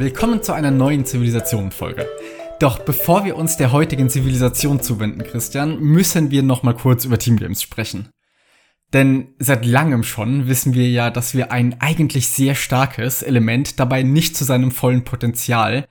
Willkommen 0.00 0.42
zu 0.42 0.54
einer 0.54 0.70
neuen 0.70 1.04
Zivilisation-Folge. 1.04 2.08
Doch 2.58 2.78
bevor 2.78 3.26
wir 3.26 3.36
uns 3.36 3.58
der 3.58 3.70
heutigen 3.70 4.08
Zivilisation 4.08 4.80
zuwenden, 4.80 5.24
Christian, 5.24 5.78
müssen 5.78 6.30
wir 6.30 6.42
noch 6.42 6.62
mal 6.62 6.72
kurz 6.72 7.04
über 7.04 7.18
Team 7.18 7.36
Games 7.36 7.60
sprechen. 7.60 8.08
Denn 8.94 9.34
seit 9.38 9.66
langem 9.66 10.02
schon 10.02 10.48
wissen 10.48 10.72
wir 10.72 10.88
ja, 10.88 11.10
dass 11.10 11.34
wir 11.34 11.52
ein 11.52 11.82
eigentlich 11.82 12.28
sehr 12.28 12.54
starkes 12.54 13.20
Element 13.20 13.78
dabei 13.78 14.02
nicht 14.02 14.38
zu 14.38 14.44
seinem 14.44 14.70
vollen 14.70 15.04
Potenzial, 15.04 15.84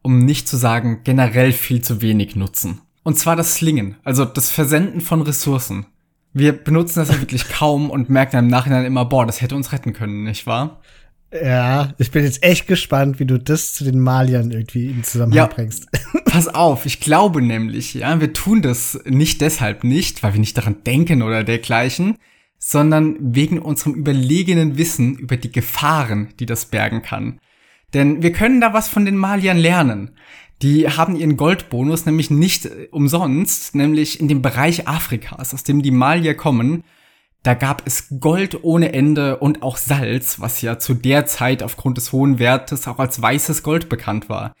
um 0.00 0.20
nicht 0.24 0.46
zu 0.46 0.56
sagen 0.56 1.00
generell 1.02 1.50
viel 1.50 1.82
zu 1.82 2.00
wenig 2.00 2.36
nutzen. 2.36 2.82
Und 3.02 3.18
zwar 3.18 3.34
das 3.34 3.56
Slingen, 3.56 3.96
also 4.04 4.24
das 4.24 4.48
Versenden 4.48 5.00
von 5.00 5.22
Ressourcen. 5.22 5.86
Wir 6.32 6.52
benutzen 6.52 7.00
das 7.00 7.08
ja 7.08 7.20
wirklich 7.20 7.48
kaum 7.48 7.90
und 7.90 8.10
merken 8.10 8.36
im 8.36 8.46
Nachhinein 8.46 8.84
immer, 8.84 9.06
boah, 9.06 9.26
das 9.26 9.40
hätte 9.40 9.56
uns 9.56 9.72
retten 9.72 9.92
können, 9.92 10.22
nicht 10.22 10.46
wahr? 10.46 10.82
Ja, 11.42 11.94
ich 11.98 12.10
bin 12.10 12.24
jetzt 12.24 12.42
echt 12.42 12.66
gespannt, 12.66 13.18
wie 13.18 13.26
du 13.26 13.38
das 13.38 13.72
zu 13.74 13.84
den 13.84 14.00
Maliern 14.00 14.50
irgendwie 14.50 14.86
in 14.86 15.04
Zusammenhang 15.04 15.36
ja, 15.36 15.46
bringst. 15.46 15.86
Pass 16.24 16.48
auf, 16.48 16.86
ich 16.86 17.00
glaube 17.00 17.42
nämlich, 17.42 17.94
ja, 17.94 18.20
wir 18.20 18.32
tun 18.32 18.62
das 18.62 19.00
nicht 19.04 19.40
deshalb 19.40 19.84
nicht, 19.84 20.22
weil 20.22 20.34
wir 20.34 20.40
nicht 20.40 20.56
daran 20.56 20.82
denken 20.84 21.22
oder 21.22 21.44
dergleichen, 21.44 22.16
sondern 22.58 23.16
wegen 23.20 23.58
unserem 23.58 23.94
überlegenen 23.94 24.78
Wissen 24.78 25.16
über 25.16 25.36
die 25.36 25.52
Gefahren, 25.52 26.28
die 26.38 26.46
das 26.46 26.66
bergen 26.66 27.02
kann. 27.02 27.38
Denn 27.94 28.22
wir 28.22 28.32
können 28.32 28.60
da 28.60 28.72
was 28.72 28.88
von 28.88 29.04
den 29.04 29.16
Maliern 29.16 29.58
lernen. 29.58 30.10
Die 30.62 30.88
haben 30.88 31.16
ihren 31.16 31.36
Goldbonus 31.36 32.06
nämlich 32.06 32.30
nicht 32.30 32.68
umsonst, 32.90 33.74
nämlich 33.74 34.20
in 34.20 34.28
dem 34.28 34.42
Bereich 34.42 34.88
Afrikas, 34.88 35.52
aus 35.52 35.64
dem 35.64 35.82
die 35.82 35.90
Malier 35.90 36.34
kommen, 36.34 36.84
da 37.46 37.54
gab 37.54 37.82
es 37.86 38.08
Gold 38.18 38.64
ohne 38.64 38.92
Ende 38.92 39.36
und 39.36 39.62
auch 39.62 39.76
Salz, 39.76 40.40
was 40.40 40.62
ja 40.62 40.80
zu 40.80 40.94
der 40.94 41.26
Zeit 41.26 41.62
aufgrund 41.62 41.96
des 41.96 42.10
hohen 42.10 42.40
Wertes 42.40 42.88
auch 42.88 42.98
als 42.98 43.22
weißes 43.22 43.62
Gold 43.62 43.88
bekannt 43.88 44.28
war. 44.28 44.52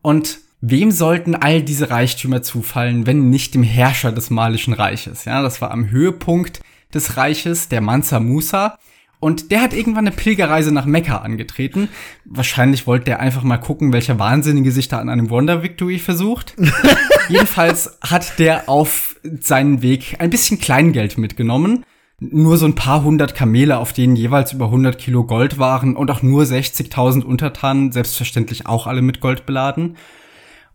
Und 0.00 0.38
wem 0.62 0.90
sollten 0.90 1.34
all 1.34 1.60
diese 1.60 1.90
Reichtümer 1.90 2.40
zufallen, 2.40 3.06
wenn 3.06 3.28
nicht 3.28 3.52
dem 3.52 3.62
Herrscher 3.62 4.10
des 4.10 4.30
Malischen 4.30 4.72
Reiches? 4.72 5.26
Ja, 5.26 5.42
das 5.42 5.60
war 5.60 5.70
am 5.70 5.90
Höhepunkt 5.90 6.62
des 6.94 7.18
Reiches, 7.18 7.68
der 7.68 7.82
Mansa 7.82 8.20
Musa. 8.20 8.78
Und 9.18 9.50
der 9.50 9.60
hat 9.60 9.74
irgendwann 9.74 10.06
eine 10.06 10.16
Pilgerreise 10.16 10.72
nach 10.72 10.86
Mekka 10.86 11.18
angetreten. 11.18 11.90
Wahrscheinlich 12.24 12.86
wollte 12.86 13.10
er 13.10 13.20
einfach 13.20 13.42
mal 13.42 13.58
gucken, 13.58 13.92
welcher 13.92 14.18
Wahnsinnige 14.18 14.72
sich 14.72 14.88
da 14.88 14.98
an 14.98 15.10
einem 15.10 15.28
Wonder 15.28 15.62
Victory 15.62 15.98
versucht. 15.98 16.54
Jedenfalls 17.28 17.98
hat 18.00 18.38
der 18.38 18.70
auf 18.70 19.16
seinen 19.40 19.82
Weg 19.82 20.16
ein 20.20 20.30
bisschen 20.30 20.58
Kleingeld 20.58 21.18
mitgenommen 21.18 21.84
nur 22.20 22.58
so 22.58 22.66
ein 22.66 22.74
paar 22.74 23.02
hundert 23.02 23.34
Kamele, 23.34 23.78
auf 23.78 23.94
denen 23.94 24.14
jeweils 24.14 24.52
über 24.52 24.66
100 24.66 24.98
Kilo 24.98 25.24
Gold 25.24 25.58
waren 25.58 25.96
und 25.96 26.10
auch 26.10 26.22
nur 26.22 26.44
60.000 26.44 27.22
Untertanen, 27.22 27.92
selbstverständlich 27.92 28.66
auch 28.66 28.86
alle 28.86 29.02
mit 29.02 29.20
Gold 29.20 29.46
beladen. 29.46 29.96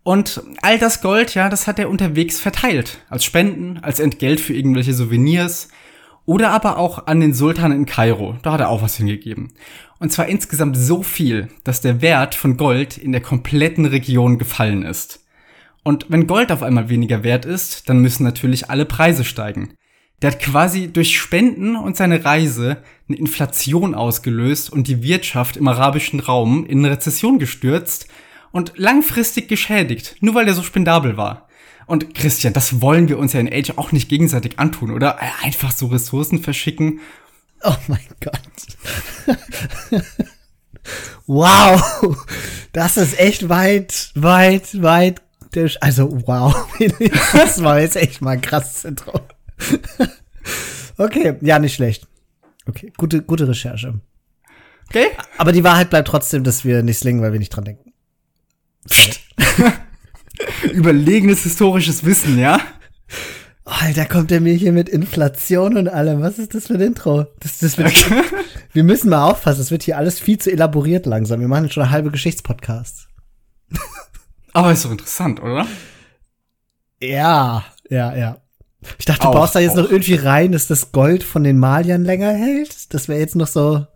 Und 0.02 0.42
all 0.62 0.78
das 0.78 1.02
Gold, 1.02 1.34
ja, 1.34 1.48
das 1.48 1.66
hat 1.66 1.78
er 1.78 1.88
unterwegs 1.88 2.40
verteilt. 2.40 2.98
Als 3.08 3.24
Spenden, 3.24 3.78
als 3.78 4.00
Entgelt 4.00 4.40
für 4.40 4.54
irgendwelche 4.54 4.92
Souvenirs 4.92 5.68
oder 6.26 6.50
aber 6.50 6.78
auch 6.78 7.06
an 7.06 7.20
den 7.20 7.32
Sultan 7.32 7.72
in 7.72 7.86
Kairo. 7.86 8.36
Da 8.42 8.52
hat 8.52 8.60
er 8.60 8.68
auch 8.68 8.82
was 8.82 8.96
hingegeben. 8.96 9.52
Und 9.98 10.12
zwar 10.12 10.26
insgesamt 10.26 10.76
so 10.76 11.02
viel, 11.02 11.48
dass 11.64 11.80
der 11.80 12.02
Wert 12.02 12.34
von 12.34 12.56
Gold 12.56 12.98
in 12.98 13.12
der 13.12 13.20
kompletten 13.20 13.86
Region 13.86 14.38
gefallen 14.38 14.82
ist. 14.82 15.24
Und 15.84 16.06
wenn 16.08 16.26
Gold 16.26 16.50
auf 16.50 16.64
einmal 16.64 16.88
weniger 16.88 17.22
wert 17.22 17.44
ist, 17.44 17.88
dann 17.88 18.00
müssen 18.00 18.24
natürlich 18.24 18.68
alle 18.68 18.84
Preise 18.86 19.24
steigen. 19.24 19.75
Der 20.22 20.32
hat 20.32 20.40
quasi 20.40 20.92
durch 20.92 21.18
Spenden 21.18 21.76
und 21.76 21.96
seine 21.96 22.24
Reise 22.24 22.82
eine 23.08 23.18
Inflation 23.18 23.94
ausgelöst 23.94 24.70
und 24.70 24.88
die 24.88 25.02
Wirtschaft 25.02 25.56
im 25.56 25.68
arabischen 25.68 26.20
Raum 26.20 26.64
in 26.66 26.78
eine 26.78 26.90
Rezession 26.90 27.38
gestürzt 27.38 28.08
und 28.50 28.72
langfristig 28.76 29.48
geschädigt, 29.48 30.16
nur 30.20 30.34
weil 30.34 30.48
er 30.48 30.54
so 30.54 30.62
spendabel 30.62 31.16
war. 31.16 31.46
Und 31.86 32.14
Christian, 32.14 32.52
das 32.52 32.80
wollen 32.80 33.08
wir 33.08 33.18
uns 33.18 33.32
ja 33.32 33.40
in 33.40 33.52
Age 33.52 33.74
auch 33.76 33.92
nicht 33.92 34.08
gegenseitig 34.08 34.58
antun, 34.58 34.90
oder? 34.90 35.18
Einfach 35.42 35.70
so 35.70 35.86
Ressourcen 35.86 36.42
verschicken. 36.42 37.00
Oh 37.62 37.76
mein 37.86 38.00
Gott. 38.20 39.36
wow. 41.26 42.26
Das 42.72 42.96
ist 42.96 43.18
echt 43.18 43.48
weit, 43.48 44.10
weit, 44.14 44.82
weit. 44.82 45.22
Also 45.80 46.08
wow. 46.26 46.54
Das 47.32 47.62
war 47.62 47.80
jetzt 47.80 47.96
echt 47.96 48.20
mal 48.20 48.40
krass 48.40 48.82
Zentrum. 48.82 49.20
okay, 50.96 51.36
ja, 51.40 51.58
nicht 51.58 51.74
schlecht. 51.74 52.06
Okay, 52.66 52.92
gute, 52.96 53.22
gute 53.22 53.48
Recherche. 53.48 54.00
Okay. 54.88 55.06
Aber 55.38 55.52
die 55.52 55.64
Wahrheit 55.64 55.90
bleibt 55.90 56.08
trotzdem, 56.08 56.44
dass 56.44 56.64
wir 56.64 56.82
nicht 56.82 56.98
slingen, 56.98 57.22
weil 57.22 57.32
wir 57.32 57.38
nicht 57.38 57.50
dran 57.50 57.64
denken. 57.64 57.92
Überlegenes 60.72 61.42
historisches 61.42 62.04
Wissen, 62.04 62.38
ja? 62.38 62.60
Alter, 63.64 64.06
kommt 64.06 64.30
er 64.30 64.40
mir 64.40 64.54
hier 64.54 64.72
mit 64.72 64.88
Inflation 64.88 65.76
und 65.76 65.88
allem. 65.88 66.20
Was 66.22 66.38
ist 66.38 66.54
das 66.54 66.68
für 66.68 66.74
ein 66.74 66.80
Intro? 66.80 67.26
Das, 67.40 67.58
das 67.58 67.78
wird, 67.78 67.92
wir 68.72 68.84
müssen 68.84 69.10
mal 69.10 69.28
aufpassen, 69.28 69.60
es 69.60 69.72
wird 69.72 69.82
hier 69.82 69.96
alles 69.96 70.20
viel 70.20 70.38
zu 70.38 70.52
elaboriert 70.52 71.04
langsam. 71.04 71.40
Wir 71.40 71.48
machen 71.48 71.70
schon 71.70 71.82
eine 71.82 71.92
halbe 71.92 72.12
Geschichtspodcast. 72.12 73.08
Aber 74.52 74.72
ist 74.72 74.84
doch 74.84 74.92
interessant, 74.92 75.42
oder? 75.42 75.66
Ja, 77.02 77.64
ja, 77.90 78.16
ja. 78.16 78.40
Ich 78.98 79.04
dachte, 79.04 79.22
du 79.22 79.28
auch, 79.28 79.34
baust 79.34 79.54
da 79.54 79.60
jetzt 79.60 79.72
auch. 79.72 79.82
noch 79.82 79.90
irgendwie 79.90 80.14
rein, 80.14 80.52
dass 80.52 80.66
das 80.66 80.92
Gold 80.92 81.22
von 81.22 81.44
den 81.44 81.58
Maliern 81.58 82.04
länger 82.04 82.32
hält. 82.32 82.92
Das 82.94 83.08
wäre 83.08 83.20
jetzt 83.20 83.36
noch 83.36 83.46
so. 83.46 83.86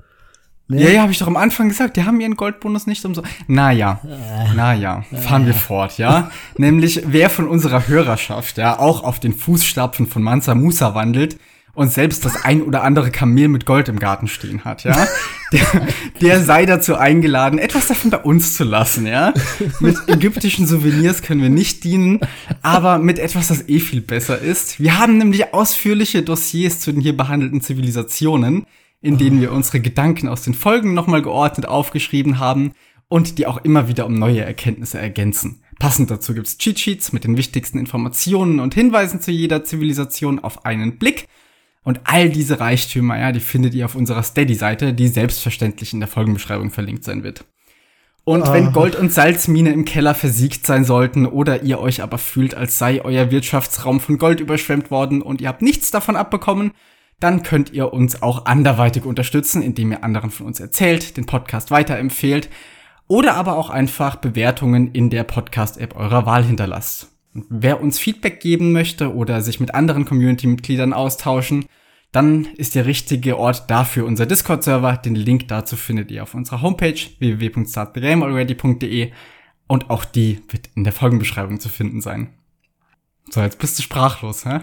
Ne? 0.70 0.82
Ja, 0.82 0.90
ja, 0.90 1.02
habe 1.02 1.10
ich 1.10 1.18
doch 1.18 1.26
am 1.26 1.36
Anfang 1.36 1.68
gesagt, 1.68 1.96
die 1.96 2.04
haben 2.04 2.20
ihren 2.20 2.36
Goldbonus 2.36 2.86
nicht 2.86 3.04
um 3.04 3.12
so. 3.12 3.24
Naja, 3.48 4.00
äh, 4.04 4.54
naja, 4.54 5.02
fahren 5.12 5.42
äh. 5.42 5.46
wir 5.46 5.54
fort, 5.54 5.98
ja. 5.98 6.30
Nämlich, 6.58 7.02
wer 7.06 7.28
von 7.28 7.48
unserer 7.48 7.88
Hörerschaft, 7.88 8.56
ja, 8.56 8.78
auch 8.78 9.02
auf 9.02 9.18
den 9.18 9.32
Fußstapfen 9.32 10.06
von 10.06 10.22
Mansa 10.22 10.54
Musa 10.54 10.94
wandelt, 10.94 11.40
und 11.75 11.92
selbst 11.92 12.25
das 12.25 12.44
ein 12.44 12.62
oder 12.62 12.82
andere 12.82 13.10
Kamel 13.10 13.48
mit 13.48 13.66
Gold 13.66 13.88
im 13.88 13.98
Garten 13.98 14.28
stehen 14.28 14.64
hat, 14.64 14.84
ja, 14.84 15.06
der, 15.53 15.86
der 16.20 16.41
sei 16.44 16.66
dazu 16.66 16.97
eingeladen, 16.97 17.58
etwas 17.58 17.88
davon 17.88 18.10
bei 18.10 18.19
uns 18.19 18.54
zu 18.54 18.64
lassen, 18.64 19.06
ja. 19.06 19.32
Mit 19.80 19.97
ägyptischen 20.06 20.66
Souvenirs 20.66 21.22
können 21.22 21.42
wir 21.42 21.50
nicht 21.50 21.84
dienen, 21.84 22.20
aber 22.62 22.98
mit 22.98 23.19
etwas, 23.19 23.48
das 23.48 23.69
eh 23.69 23.80
viel 23.80 24.00
besser 24.00 24.38
ist. 24.38 24.80
Wir 24.80 24.98
haben 24.98 25.19
nämlich 25.19 25.54
ausführliche 25.54 26.22
Dossiers 26.22 26.80
zu 26.80 26.92
den 26.92 27.00
hier 27.00 27.16
behandelten 27.16 27.60
Zivilisationen, 27.60 28.66
in 29.00 29.19
denen 29.19 29.41
wir 29.41 29.53
unsere 29.53 29.80
Gedanken 29.80 30.28
aus 30.28 30.42
den 30.42 30.54
Folgen 30.54 30.94
nochmal 30.94 31.22
geordnet 31.22 31.66
aufgeschrieben 31.66 32.38
haben 32.38 32.72
und 33.09 33.38
die 33.38 33.47
auch 33.47 33.59
immer 33.64 33.88
wieder 33.88 34.06
um 34.06 34.14
neue 34.14 34.42
Erkenntnisse 34.42 34.98
ergänzen. 34.98 35.62
Passend 35.78 36.10
dazu 36.10 36.34
gibt's 36.34 36.59
Cheat 36.59 36.78
Sheets 36.78 37.12
mit 37.12 37.25
den 37.25 37.36
wichtigsten 37.36 37.78
Informationen 37.78 38.60
und 38.60 38.75
Hinweisen 38.75 39.20
zu 39.20 39.30
jeder 39.30 39.64
Zivilisation 39.64 40.38
auf 40.38 40.64
einen 40.64 40.98
Blick 40.98 41.26
und 41.84 42.00
all 42.04 42.28
diese 42.28 42.60
Reichtümer, 42.60 43.18
ja, 43.18 43.32
die 43.32 43.41
findet 43.41 43.74
ihr 43.74 43.86
auf 43.86 43.94
unserer 43.94 44.22
Steady-Seite, 44.22 44.92
die 44.92 45.08
selbstverständlich 45.08 45.92
in 45.92 46.00
der 46.00 46.08
Folgenbeschreibung 46.08 46.70
verlinkt 46.70 47.04
sein 47.04 47.22
wird. 47.22 47.44
Und 48.24 48.52
wenn 48.52 48.72
Gold- 48.72 48.96
und 48.96 49.12
Salzmine 49.12 49.72
im 49.72 49.84
Keller 49.84 50.14
versiegt 50.14 50.66
sein 50.66 50.84
sollten 50.84 51.26
oder 51.26 51.62
ihr 51.62 51.80
euch 51.80 52.02
aber 52.02 52.18
fühlt, 52.18 52.54
als 52.54 52.78
sei 52.78 53.02
euer 53.02 53.30
Wirtschaftsraum 53.30 53.98
von 53.98 54.18
Gold 54.18 54.41
überschwemmt 54.41 54.91
worden 54.91 55.22
und 55.22 55.41
ihr 55.41 55.48
habt 55.48 55.62
nichts 55.62 55.91
davon 55.91 56.16
abbekommen, 56.16 56.72
dann 57.18 57.42
könnt 57.42 57.72
ihr 57.72 57.92
uns 57.92 58.22
auch 58.22 58.47
anderweitig 58.47 59.04
unterstützen, 59.04 59.62
indem 59.62 59.92
ihr 59.92 60.04
anderen 60.04 60.30
von 60.30 60.47
uns 60.47 60.60
erzählt, 60.60 61.16
den 61.16 61.26
Podcast 61.26 61.70
weiterempfehlt 61.70 62.50
oder 63.08 63.34
aber 63.34 63.56
auch 63.56 63.70
einfach 63.70 64.16
Bewertungen 64.16 64.92
in 64.92 65.10
der 65.10 65.24
Podcast-App 65.24 65.97
eurer 65.97 66.24
Wahl 66.24 66.44
hinterlasst. 66.44 67.08
Wer 67.32 67.80
uns 67.80 67.98
Feedback 67.98 68.41
geben 68.41 68.72
möchte 68.72 69.14
oder 69.14 69.41
sich 69.41 69.60
mit 69.60 69.74
anderen 69.74 70.04
Community-Mitgliedern 70.04 70.92
austauschen, 70.92 71.66
dann 72.12 72.47
ist 72.56 72.74
der 72.74 72.86
richtige 72.86 73.38
Ort 73.38 73.71
dafür 73.71 74.04
unser 74.04 74.27
Discord-Server. 74.27 74.97
Den 74.97 75.15
Link 75.15 75.47
dazu 75.48 75.77
findet 75.77 76.10
ihr 76.10 76.24
auf 76.24 76.34
unserer 76.34 76.60
Homepage 76.60 76.98
www.startthegamealready.de 77.18 79.12
und 79.68 79.91
auch 79.91 80.04
die 80.04 80.41
wird 80.48 80.71
in 80.74 80.82
der 80.82 80.92
Folgenbeschreibung 80.92 81.60
zu 81.60 81.68
finden 81.68 82.00
sein. 82.00 82.30
So, 83.30 83.41
jetzt 83.41 83.60
bist 83.60 83.78
du 83.78 83.82
sprachlos, 83.82 84.44
hä? 84.44 84.60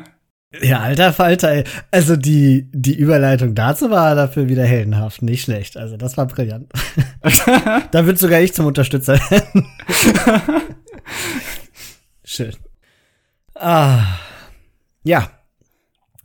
Ja, 0.62 0.80
alter 0.80 1.14
Falter, 1.14 1.52
ey. 1.52 1.64
Also 1.92 2.18
die, 2.18 2.70
die 2.74 2.96
Überleitung 2.96 3.56
dazu 3.56 3.90
war 3.90 4.16
dafür 4.16 4.50
wieder 4.50 4.66
heldenhaft, 4.66 5.22
nicht 5.22 5.44
schlecht. 5.44 5.78
Also 5.78 5.96
das 5.96 6.18
war 6.18 6.26
brillant. 6.26 6.72
da 7.92 8.06
wird 8.06 8.18
sogar 8.18 8.42
ich 8.42 8.54
zum 8.54 8.66
Unterstützer 8.66 9.20
werden. 9.30 9.68
Schön. 12.30 12.54
Ah. 13.56 14.04
Ja. 15.06 15.32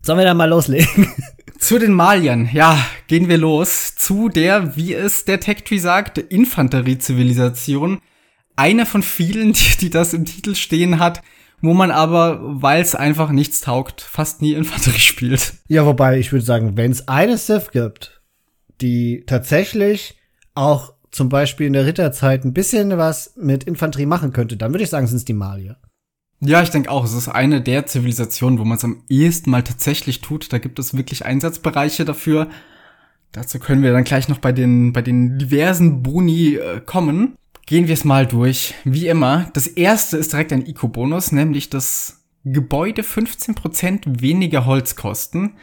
Sollen 0.03 0.19
wir 0.19 0.25
dann 0.25 0.37
mal 0.37 0.49
loslegen? 0.49 1.07
Zu 1.61 1.79
den 1.79 1.93
Maliern, 1.93 2.51
ja, 2.53 2.77
gehen 3.07 3.29
wir 3.29 3.39
los. 3.39 3.95
Zu 3.95 4.29
der, 4.29 4.75
wie 4.75 4.95
es 4.95 5.27
der 5.27 5.39
Tech-Tree 5.39 5.79
sagt, 5.79 6.19
Infanteriezivilisation. 6.19 8.01
Eine 8.57 8.85
von 8.85 9.05
vielen, 9.05 9.53
die, 9.53 9.77
die 9.81 9.91
das 9.91 10.13
im 10.13 10.25
Titel 10.25 10.57
stehen 10.57 10.99
hat, 10.99 11.23
wo 11.61 11.73
man 11.73 11.93
aber, 11.93 12.41
weil 12.43 12.83
es 12.83 12.97
einfach 12.97 13.31
nichts 13.31 13.61
taugt, 13.61 14.01
fast 14.01 14.43
nie 14.43 14.55
Infanterie 14.55 14.99
spielt. 14.99 15.55
Ja, 15.69 15.87
wobei 15.87 16.19
ich 16.19 16.33
würde 16.33 16.45
sagen, 16.45 16.77
wenn 16.77 16.91
es 16.91 17.07
eine 17.07 17.39
Civ 17.39 17.71
gibt, 17.71 18.23
die 18.81 19.23
tatsächlich 19.29 20.17
auch 20.57 20.95
zum 21.13 21.29
Beispiel 21.29 21.69
in 21.69 21.75
der 21.75 21.87
Ritterzeit 21.87 22.45
ein 22.45 22.55
bisschen 22.55 22.99
was 22.99 23.35
mit 23.37 23.63
Infanterie 23.63 24.07
machen 24.07 24.33
könnte, 24.33 24.57
dann 24.57 24.73
würde 24.73 24.83
ich 24.83 24.91
sagen, 24.91 25.07
sind 25.07 25.19
es 25.19 25.25
die 25.25 25.33
Malier. 25.33 25.77
Ja, 26.45 26.61
ich 26.61 26.71
denke 26.71 26.91
auch, 26.91 27.05
es 27.05 27.13
ist 27.13 27.29
eine 27.29 27.61
der 27.63 27.87
Zivilisationen, 27.87 28.59
wo 28.59 28.65
man 28.65 28.77
es 28.77 28.85
am 28.85 29.05
ehesten 29.09 29.51
mal 29.51 29.63
tatsächlich 29.63 30.23
tut. 30.23 30.53
Da 30.53 30.59
gibt 30.59 30.81
es 30.81 30.97
wirklich 30.97 31.25
Einsatzbereiche 31.25 32.05
dafür. 32.05 32.49
Dazu 33.31 33.61
können 33.61 33.85
wir 33.85 33.93
dann 33.93 34.03
gleich 34.03 34.29
noch 34.29 34.39
bei 34.39 34.51
den, 34.51 34.93
bei 34.93 35.03
den 35.03 35.39
diversen 35.39 36.03
Boni 36.03 36.57
äh, 36.57 36.81
kommen. 36.85 37.37
Gehen 37.67 37.87
wir 37.87 37.95
es 37.95 38.05
mal 38.05 38.27
durch. 38.27 38.75
Wie 38.83 39.07
immer, 39.07 39.51
das 39.53 39.69
erste 39.69 40.17
ist 40.17 40.33
direkt 40.33 40.53
ein 40.53 40.67
Eco-Bonus, 40.67 41.31
nämlich 41.31 41.71
das 41.71 42.25
Gebäude 42.45 43.03
15% 43.03 44.21
weniger 44.21 44.67
Holz 44.67 44.97
kosten. 44.97 45.55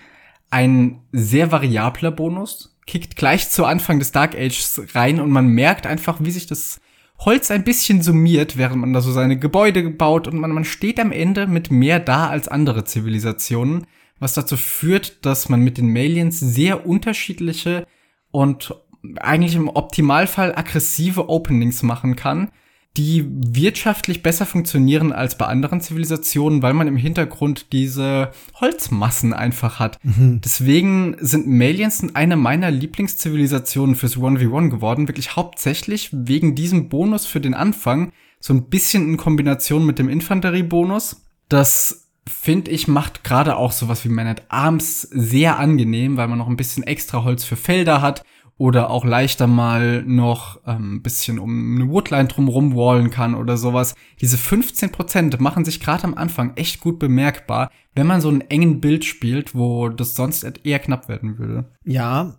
Ein 0.50 1.02
sehr 1.12 1.52
variabler 1.52 2.12
Bonus, 2.12 2.80
kickt 2.88 3.18
gleich 3.18 3.50
zu 3.50 3.66
Anfang 3.66 4.00
des 4.00 4.14
Dark 4.14 4.34
Ages 4.34 4.82
rein 4.96 5.20
und 5.20 5.30
man 5.30 5.48
merkt 5.50 5.86
einfach, 5.86 6.22
wie 6.22 6.32
sich 6.32 6.48
das 6.48 6.80
Holz 7.20 7.52
ein 7.52 7.66
bisschen 7.66 8.02
summiert, 8.02 8.58
während 8.58 8.80
man 8.80 8.94
da 8.94 9.02
so 9.02 9.12
seine 9.12 9.38
Gebäude 9.38 9.90
baut 9.90 10.28
und 10.28 10.38
man, 10.40 10.52
man 10.52 10.64
steht 10.64 11.00
am 11.00 11.12
Ende 11.12 11.48
mit 11.48 11.70
mehr 11.70 12.00
da 12.00 12.30
als 12.30 12.48
andere 12.48 12.86
Zivilisationen, 12.86 13.88
was 14.20 14.34
dazu 14.34 14.56
führt, 14.56 15.26
dass 15.26 15.50
man 15.50 15.62
mit 15.62 15.78
den 15.78 15.92
Malians 15.92 16.40
sehr 16.40 16.86
unterschiedliche 16.86 17.86
und 18.32 18.74
eigentlich 19.18 19.56
im 19.56 19.70
Optimalfall 19.70 20.56
aggressive 20.56 21.30
Openings 21.30 21.84
machen 21.84 22.16
kann, 22.16 22.52
die 22.98 23.26
wirtschaftlich 23.30 24.24
besser 24.24 24.46
funktionieren 24.46 25.12
als 25.14 25.38
bei 25.38 25.46
anderen 25.46 25.80
Zivilisationen, 25.80 26.62
weil 26.62 26.74
man 26.74 26.88
im 26.88 26.98
Hintergrund 26.98 27.72
diese 27.72 28.32
Holzmassen 28.60 29.34
einfach 29.34 29.80
hat. 29.80 30.00
Mhm. 30.04 30.42
Deswegen 30.44 31.16
sind 31.20 31.48
Malians 31.48 32.04
eine 32.14 32.36
meiner 32.36 32.72
Lieblingszivilisationen 32.72 33.96
fürs 33.96 34.18
1v1 34.18 34.70
geworden, 34.70 35.08
wirklich 35.08 35.36
hauptsächlich 35.36 36.10
wegen 36.12 36.56
diesem 36.56 36.90
Bonus 36.90 37.26
für 37.26 37.40
den 37.40 37.54
Anfang, 37.54 38.12
so 38.40 38.54
ein 38.54 38.70
bisschen 38.70 39.08
in 39.08 39.18
Kombination 39.18 39.86
mit 39.86 40.00
dem 40.00 40.10
Infanteriebonus. 40.10 41.22
Das 41.48 42.08
finde 42.28 42.72
ich, 42.72 42.88
macht 42.88 43.24
gerade 43.24 43.56
auch 43.56 43.72
sowas 43.72 44.04
wie 44.06 44.10
Man 44.10 44.28
at 44.28 44.44
Arms 44.50 45.02
sehr 45.02 45.58
angenehm, 45.58 46.18
weil 46.18 46.28
man 46.28 46.38
noch 46.38 46.48
ein 46.48 46.58
bisschen 46.58 46.84
extra 46.84 47.24
Holz 47.24 47.44
für 47.44 47.56
Felder 47.56 48.02
hat 48.02 48.24
oder 48.60 48.90
auch 48.90 49.06
leichter 49.06 49.48
mal 49.48 50.04
noch 50.04 50.64
ein 50.66 50.76
ähm, 50.76 51.02
bisschen 51.02 51.40
um 51.40 51.76
eine 51.76 51.90
Woodline 51.90 52.28
drumrum 52.28 52.76
wallen 52.76 53.10
kann 53.10 53.34
oder 53.34 53.56
sowas. 53.56 53.96
Diese 54.20 54.36
15% 54.36 55.40
machen 55.40 55.64
sich 55.64 55.80
gerade 55.80 56.04
am 56.04 56.14
Anfang 56.14 56.56
echt 56.58 56.82
gut 56.82 57.00
bemerkbar, 57.00 57.72
wenn 57.96 58.06
man 58.06 58.20
so 58.20 58.28
einen 58.28 58.42
engen 58.42 58.82
Bild 58.82 59.06
spielt, 59.06 59.56
wo 59.56 59.88
das 59.88 60.14
sonst 60.14 60.44
eher 60.66 60.80
knapp 60.80 61.08
werden 61.08 61.40
würde. 61.40 61.72
Ja, 61.86 62.36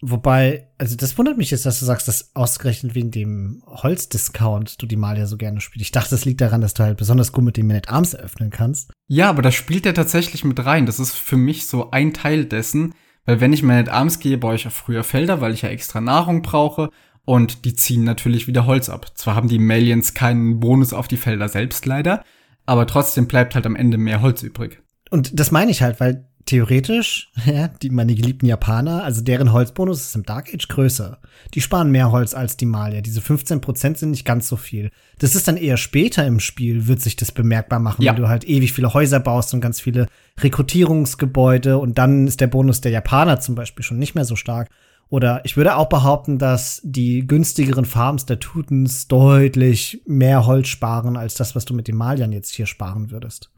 wobei, 0.00 0.68
also 0.78 0.94
das 0.94 1.18
wundert 1.18 1.36
mich 1.36 1.50
jetzt, 1.50 1.66
dass 1.66 1.80
du 1.80 1.84
sagst, 1.84 2.06
dass 2.06 2.36
ausgerechnet 2.36 2.94
wegen 2.94 3.10
dem 3.10 3.64
Holzdiscount 3.66 4.80
du 4.80 4.86
die 4.86 4.96
mal 4.96 5.18
ja 5.18 5.26
so 5.26 5.36
gerne 5.36 5.60
spielst. 5.60 5.82
Ich 5.82 5.92
dachte, 5.92 6.10
das 6.10 6.24
liegt 6.24 6.42
daran, 6.42 6.60
dass 6.60 6.74
du 6.74 6.84
halt 6.84 6.96
besonders 6.96 7.32
gut 7.32 7.42
mit 7.42 7.56
dem 7.56 7.66
Man 7.66 7.82
Arms 7.88 8.14
eröffnen 8.14 8.50
kannst. 8.50 8.92
Ja, 9.08 9.28
aber 9.28 9.42
da 9.42 9.50
spielt 9.50 9.84
er 9.84 9.94
tatsächlich 9.94 10.44
mit 10.44 10.64
rein. 10.64 10.86
Das 10.86 11.00
ist 11.00 11.14
für 11.16 11.36
mich 11.36 11.66
so 11.66 11.90
ein 11.90 12.14
Teil 12.14 12.44
dessen 12.44 12.94
weil 13.26 13.40
wenn 13.40 13.52
ich 13.52 13.62
Man 13.62 13.76
at 13.76 13.88
Arms 13.88 14.18
gehe, 14.18 14.38
baue 14.38 14.54
ich 14.54 14.64
ja 14.64 14.70
früher 14.70 15.04
Felder, 15.04 15.40
weil 15.40 15.52
ich 15.52 15.62
ja 15.62 15.68
extra 15.68 16.00
Nahrung 16.00 16.42
brauche. 16.42 16.90
Und 17.24 17.64
die 17.64 17.74
ziehen 17.74 18.04
natürlich 18.04 18.46
wieder 18.46 18.66
Holz 18.66 18.88
ab. 18.88 19.10
Zwar 19.18 19.34
haben 19.34 19.48
die 19.48 19.58
Malians 19.58 20.14
keinen 20.14 20.60
Bonus 20.60 20.92
auf 20.92 21.08
die 21.08 21.16
Felder 21.16 21.48
selbst 21.48 21.84
leider, 21.84 22.22
aber 22.66 22.86
trotzdem 22.86 23.26
bleibt 23.26 23.56
halt 23.56 23.66
am 23.66 23.74
Ende 23.74 23.98
mehr 23.98 24.22
Holz 24.22 24.44
übrig. 24.44 24.80
Und 25.10 25.38
das 25.38 25.50
meine 25.50 25.72
ich 25.72 25.82
halt, 25.82 25.98
weil 25.98 26.25
theoretisch, 26.46 27.30
ja, 27.46 27.68
die, 27.68 27.90
meine 27.90 28.14
geliebten 28.14 28.46
Japaner, 28.46 29.04
also 29.04 29.20
deren 29.20 29.52
Holzbonus 29.52 30.00
ist 30.00 30.16
im 30.16 30.22
Dark 30.22 30.54
Age 30.54 30.68
größer. 30.68 31.18
Die 31.54 31.60
sparen 31.60 31.90
mehr 31.90 32.10
Holz 32.10 32.34
als 32.34 32.56
die 32.56 32.66
Malier. 32.66 33.02
Diese 33.02 33.20
15% 33.20 33.96
sind 33.96 34.10
nicht 34.12 34.24
ganz 34.24 34.48
so 34.48 34.56
viel. 34.56 34.90
Das 35.18 35.34
ist 35.34 35.48
dann 35.48 35.56
eher 35.56 35.76
später 35.76 36.26
im 36.26 36.40
Spiel, 36.40 36.86
wird 36.86 37.00
sich 37.00 37.16
das 37.16 37.32
bemerkbar 37.32 37.80
machen, 37.80 38.02
ja. 38.02 38.12
wenn 38.12 38.22
du 38.22 38.28
halt 38.28 38.48
ewig 38.48 38.72
viele 38.72 38.94
Häuser 38.94 39.20
baust 39.20 39.52
und 39.52 39.60
ganz 39.60 39.80
viele 39.80 40.06
Rekrutierungsgebäude 40.40 41.78
und 41.78 41.98
dann 41.98 42.26
ist 42.26 42.40
der 42.40 42.46
Bonus 42.46 42.80
der 42.80 42.92
Japaner 42.92 43.40
zum 43.40 43.54
Beispiel 43.54 43.84
schon 43.84 43.98
nicht 43.98 44.14
mehr 44.14 44.24
so 44.24 44.36
stark. 44.36 44.70
Oder 45.08 45.44
ich 45.44 45.56
würde 45.56 45.76
auch 45.76 45.88
behaupten, 45.88 46.38
dass 46.38 46.80
die 46.82 47.26
günstigeren 47.26 47.84
Farms 47.84 48.26
der 48.26 48.40
Tutens 48.40 49.06
deutlich 49.06 50.02
mehr 50.04 50.46
Holz 50.46 50.68
sparen 50.68 51.16
als 51.16 51.34
das, 51.34 51.54
was 51.54 51.64
du 51.64 51.74
mit 51.74 51.86
den 51.86 51.96
Maliern 51.96 52.32
jetzt 52.32 52.54
hier 52.54 52.66
sparen 52.66 53.10
würdest. 53.10 53.50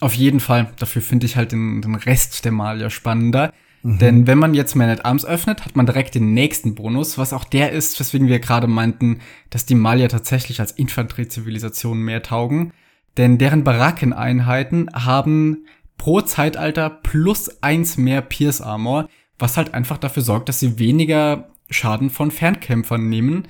Auf 0.00 0.14
jeden 0.14 0.40
Fall. 0.40 0.72
Dafür 0.78 1.02
finde 1.02 1.26
ich 1.26 1.36
halt 1.36 1.52
den, 1.52 1.82
den 1.82 1.94
Rest 1.94 2.44
der 2.44 2.52
Malier 2.52 2.90
spannender. 2.90 3.52
Mhm. 3.82 3.98
Denn 3.98 4.26
wenn 4.26 4.38
man 4.38 4.54
jetzt 4.54 4.74
Man 4.74 4.90
at 4.90 5.04
Arms 5.04 5.24
öffnet, 5.24 5.64
hat 5.64 5.76
man 5.76 5.86
direkt 5.86 6.14
den 6.14 6.34
nächsten 6.34 6.74
Bonus, 6.74 7.18
was 7.18 7.32
auch 7.32 7.44
der 7.44 7.72
ist, 7.72 7.98
weswegen 7.98 8.28
wir 8.28 8.38
gerade 8.38 8.66
meinten, 8.66 9.20
dass 9.50 9.66
die 9.66 9.74
Malier 9.74 10.08
tatsächlich 10.08 10.60
als 10.60 10.72
Infanteriezivilisation 10.72 12.00
mehr 12.00 12.22
taugen. 12.22 12.72
Denn 13.16 13.38
deren 13.38 13.64
Barackeneinheiten 13.64 14.90
haben 14.94 15.66
pro 15.96 16.20
Zeitalter 16.20 16.88
plus 16.90 17.62
eins 17.62 17.96
mehr 17.96 18.22
Pierce 18.22 18.60
Armor, 18.60 19.08
was 19.38 19.56
halt 19.56 19.74
einfach 19.74 19.98
dafür 19.98 20.22
sorgt, 20.22 20.48
dass 20.48 20.60
sie 20.60 20.78
weniger 20.78 21.48
Schaden 21.70 22.10
von 22.10 22.30
Fernkämpfern 22.30 23.08
nehmen. 23.08 23.48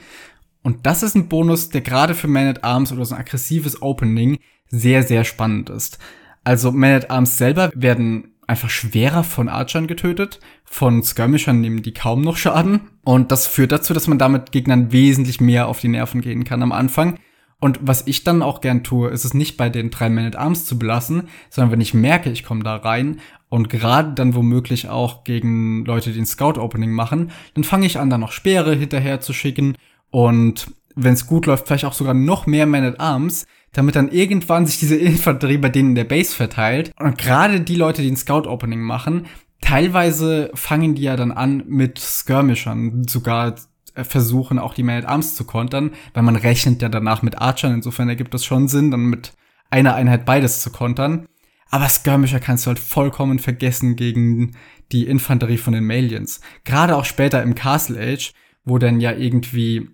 Und 0.62 0.86
das 0.86 1.02
ist 1.02 1.14
ein 1.14 1.28
Bonus, 1.28 1.68
der 1.68 1.82
gerade 1.82 2.14
für 2.14 2.28
Man 2.28 2.48
at 2.48 2.64
Arms 2.64 2.92
oder 2.92 3.04
so 3.04 3.14
ein 3.14 3.20
aggressives 3.20 3.80
Opening 3.82 4.38
sehr, 4.68 5.02
sehr 5.02 5.24
spannend 5.24 5.70
ist. 5.70 5.98
Also 6.44 6.72
Man 6.72 6.92
at 6.92 7.10
Arms 7.10 7.38
selber 7.38 7.70
werden 7.74 8.32
einfach 8.46 8.70
schwerer 8.70 9.24
von 9.24 9.48
Archern 9.48 9.86
getötet. 9.86 10.40
Von 10.64 11.02
Skirmishern 11.02 11.60
nehmen 11.60 11.82
die 11.82 11.92
kaum 11.92 12.22
noch 12.22 12.36
Schaden. 12.36 12.80
Und 13.04 13.30
das 13.30 13.46
führt 13.46 13.72
dazu, 13.72 13.94
dass 13.94 14.08
man 14.08 14.18
damit 14.18 14.52
Gegnern 14.52 14.90
wesentlich 14.90 15.40
mehr 15.40 15.68
auf 15.68 15.80
die 15.80 15.88
Nerven 15.88 16.22
gehen 16.22 16.44
kann 16.44 16.62
am 16.62 16.72
Anfang. 16.72 17.18
Und 17.60 17.80
was 17.82 18.06
ich 18.06 18.24
dann 18.24 18.42
auch 18.42 18.60
gern 18.60 18.84
tue, 18.84 19.08
ist 19.08 19.24
es 19.24 19.34
nicht 19.34 19.56
bei 19.56 19.68
den 19.68 19.90
drei 19.90 20.08
Man 20.08 20.24
at 20.24 20.36
Arms 20.36 20.64
zu 20.64 20.78
belassen, 20.78 21.28
sondern 21.50 21.72
wenn 21.72 21.80
ich 21.80 21.92
merke, 21.92 22.30
ich 22.30 22.44
komme 22.44 22.62
da 22.62 22.76
rein 22.76 23.20
und 23.48 23.68
gerade 23.68 24.12
dann 24.14 24.34
womöglich 24.34 24.88
auch 24.88 25.24
gegen 25.24 25.84
Leute, 25.84 26.12
die 26.12 26.20
ein 26.20 26.26
Scout-Opening 26.26 26.92
machen, 26.92 27.32
dann 27.54 27.64
fange 27.64 27.86
ich 27.86 27.98
an, 27.98 28.10
da 28.10 28.18
noch 28.18 28.30
Speere 28.30 28.76
hinterher 28.76 29.20
zu 29.20 29.32
schicken 29.32 29.76
und 30.10 30.68
wenn 30.94 31.14
es 31.14 31.26
gut 31.26 31.46
läuft, 31.46 31.66
vielleicht 31.66 31.84
auch 31.84 31.92
sogar 31.92 32.14
noch 32.14 32.46
mehr 32.46 32.66
Man 32.66 32.84
at 32.84 33.00
Arms, 33.00 33.46
damit 33.72 33.96
dann 33.96 34.10
irgendwann 34.10 34.66
sich 34.66 34.78
diese 34.78 34.96
Infanterie 34.96 35.58
bei 35.58 35.68
denen 35.68 35.90
in 35.90 35.94
der 35.94 36.04
Base 36.04 36.34
verteilt. 36.34 36.92
Und 36.98 37.18
gerade 37.18 37.60
die 37.60 37.76
Leute, 37.76 38.02
die 38.02 38.10
ein 38.10 38.16
Scout-Opening 38.16 38.80
machen, 38.80 39.26
teilweise 39.60 40.50
fangen 40.54 40.94
die 40.94 41.02
ja 41.02 41.16
dann 41.16 41.32
an 41.32 41.64
mit 41.66 41.98
Skirmishern, 41.98 43.06
sogar 43.06 43.54
äh, 43.94 44.04
versuchen 44.04 44.58
auch 44.58 44.74
die 44.74 44.82
Man 44.82 44.96
at 44.96 45.08
Arms 45.08 45.34
zu 45.34 45.44
kontern, 45.44 45.92
weil 46.14 46.22
man 46.22 46.36
rechnet 46.36 46.82
ja 46.82 46.88
danach 46.88 47.22
mit 47.22 47.38
Archern, 47.38 47.74
insofern 47.74 48.08
ergibt 48.08 48.34
es 48.34 48.44
schon 48.44 48.68
Sinn, 48.68 48.90
dann 48.90 49.06
mit 49.06 49.32
einer 49.70 49.94
Einheit 49.94 50.24
beides 50.24 50.62
zu 50.62 50.70
kontern. 50.70 51.26
Aber 51.70 51.88
Skirmisher 51.88 52.40
kannst 52.40 52.64
du 52.64 52.68
halt 52.68 52.78
vollkommen 52.78 53.38
vergessen 53.38 53.96
gegen 53.96 54.56
die 54.90 55.06
Infanterie 55.06 55.58
von 55.58 55.74
den 55.74 55.84
Malians. 55.84 56.40
Gerade 56.64 56.96
auch 56.96 57.04
später 57.04 57.42
im 57.42 57.54
Castle 57.54 58.00
Age, 58.00 58.32
wo 58.64 58.78
dann 58.78 59.00
ja 59.00 59.12
irgendwie 59.12 59.90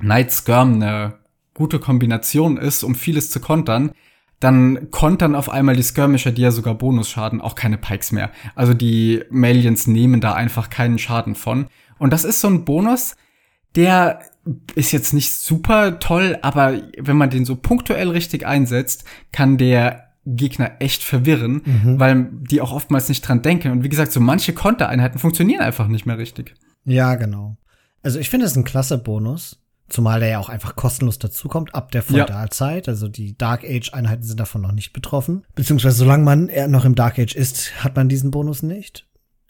Night 0.00 0.32
Skirm 0.32 0.74
eine 0.74 1.17
gute 1.58 1.80
Kombination 1.80 2.56
ist, 2.56 2.84
um 2.84 2.94
vieles 2.94 3.30
zu 3.30 3.40
kontern, 3.40 3.90
dann 4.38 4.92
kontern 4.92 5.34
auf 5.34 5.50
einmal 5.50 5.74
die 5.74 5.82
Skirmisher, 5.82 6.30
die 6.30 6.42
ja 6.42 6.52
sogar 6.52 6.76
Bonusschaden, 6.76 7.40
auch 7.40 7.56
keine 7.56 7.76
Pikes 7.76 8.12
mehr. 8.12 8.30
Also 8.54 8.74
die 8.74 9.24
Malians 9.30 9.88
nehmen 9.88 10.20
da 10.20 10.34
einfach 10.34 10.70
keinen 10.70 10.98
Schaden 10.98 11.34
von. 11.34 11.66
Und 11.98 12.12
das 12.12 12.24
ist 12.24 12.40
so 12.40 12.48
ein 12.48 12.64
Bonus, 12.64 13.16
der 13.74 14.20
ist 14.76 14.92
jetzt 14.92 15.12
nicht 15.12 15.32
super 15.32 15.98
toll, 15.98 16.38
aber 16.40 16.80
wenn 16.96 17.16
man 17.16 17.30
den 17.30 17.44
so 17.44 17.56
punktuell 17.56 18.10
richtig 18.10 18.46
einsetzt, 18.46 19.04
kann 19.32 19.58
der 19.58 20.04
Gegner 20.24 20.76
echt 20.78 21.02
verwirren, 21.02 21.62
mhm. 21.64 21.98
weil 21.98 22.28
die 22.30 22.60
auch 22.60 22.72
oftmals 22.72 23.08
nicht 23.08 23.22
dran 23.22 23.42
denken. 23.42 23.72
Und 23.72 23.82
wie 23.82 23.88
gesagt, 23.88 24.12
so 24.12 24.20
manche 24.20 24.52
Kontereinheiten 24.52 25.18
funktionieren 25.18 25.62
einfach 25.62 25.88
nicht 25.88 26.06
mehr 26.06 26.18
richtig. 26.18 26.54
Ja, 26.84 27.16
genau. 27.16 27.56
Also 28.02 28.20
ich 28.20 28.30
finde 28.30 28.46
es 28.46 28.56
ein 28.56 28.64
klasse 28.64 28.98
Bonus. 28.98 29.60
Zumal 29.88 30.20
der 30.20 30.28
ja 30.28 30.38
auch 30.38 30.48
einfach 30.48 30.76
kostenlos 30.76 31.18
dazukommt 31.18 31.74
ab 31.74 31.92
der 31.92 32.02
Feudalzeit. 32.02 32.86
Ja. 32.86 32.92
Also 32.92 33.08
die 33.08 33.36
Dark 33.36 33.64
Age-Einheiten 33.64 34.22
sind 34.22 34.38
davon 34.38 34.60
noch 34.60 34.72
nicht 34.72 34.92
betroffen. 34.92 35.44
Beziehungsweise 35.54 35.96
solange 35.96 36.24
man 36.24 36.50
noch 36.70 36.84
im 36.84 36.94
Dark 36.94 37.18
Age 37.18 37.34
ist, 37.34 37.82
hat 37.82 37.96
man 37.96 38.08
diesen 38.08 38.30
Bonus 38.30 38.62
nicht. 38.62 39.06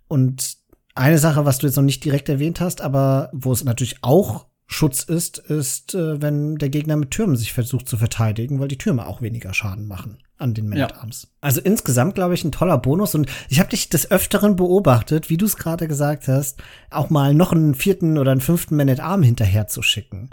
Und 0.06 0.56
eine 0.94 1.18
Sache, 1.18 1.44
was 1.44 1.58
du 1.58 1.66
jetzt 1.66 1.76
noch 1.76 1.82
nicht 1.82 2.04
direkt 2.04 2.28
erwähnt 2.28 2.60
hast, 2.60 2.80
aber 2.80 3.30
wo 3.32 3.52
es 3.52 3.64
natürlich 3.64 3.98
auch 4.02 4.46
Schutz 4.66 5.02
ist, 5.02 5.38
ist, 5.38 5.94
äh, 5.94 6.20
wenn 6.20 6.56
der 6.56 6.68
Gegner 6.68 6.96
mit 6.96 7.10
Türmen 7.10 7.36
sich 7.36 7.52
versucht 7.52 7.88
zu 7.88 7.96
verteidigen, 7.96 8.60
weil 8.60 8.68
die 8.68 8.78
Türme 8.78 9.06
auch 9.06 9.22
weniger 9.22 9.54
Schaden 9.54 9.86
machen 9.86 10.18
an 10.38 10.54
den 10.54 10.68
Man 10.68 10.78
ja. 10.78 10.94
Arms. 10.94 11.28
Also 11.40 11.60
insgesamt 11.60 12.14
glaube 12.14 12.34
ich 12.34 12.44
ein 12.44 12.52
toller 12.52 12.78
Bonus 12.78 13.14
und 13.14 13.28
ich 13.48 13.60
habe 13.60 13.70
dich 13.70 13.88
des 13.88 14.10
öfteren 14.10 14.56
beobachtet, 14.56 15.30
wie 15.30 15.36
du 15.36 15.46
es 15.46 15.56
gerade 15.56 15.88
gesagt 15.88 16.28
hast, 16.28 16.62
auch 16.90 17.10
mal 17.10 17.34
noch 17.34 17.52
einen 17.52 17.74
vierten 17.74 18.18
oder 18.18 18.32
einen 18.32 18.40
fünften 18.40 18.76
Man 18.76 18.88
at 18.88 19.00
Arm 19.00 19.22
hinterher 19.22 19.66
zu 19.66 19.82
schicken. 19.82 20.30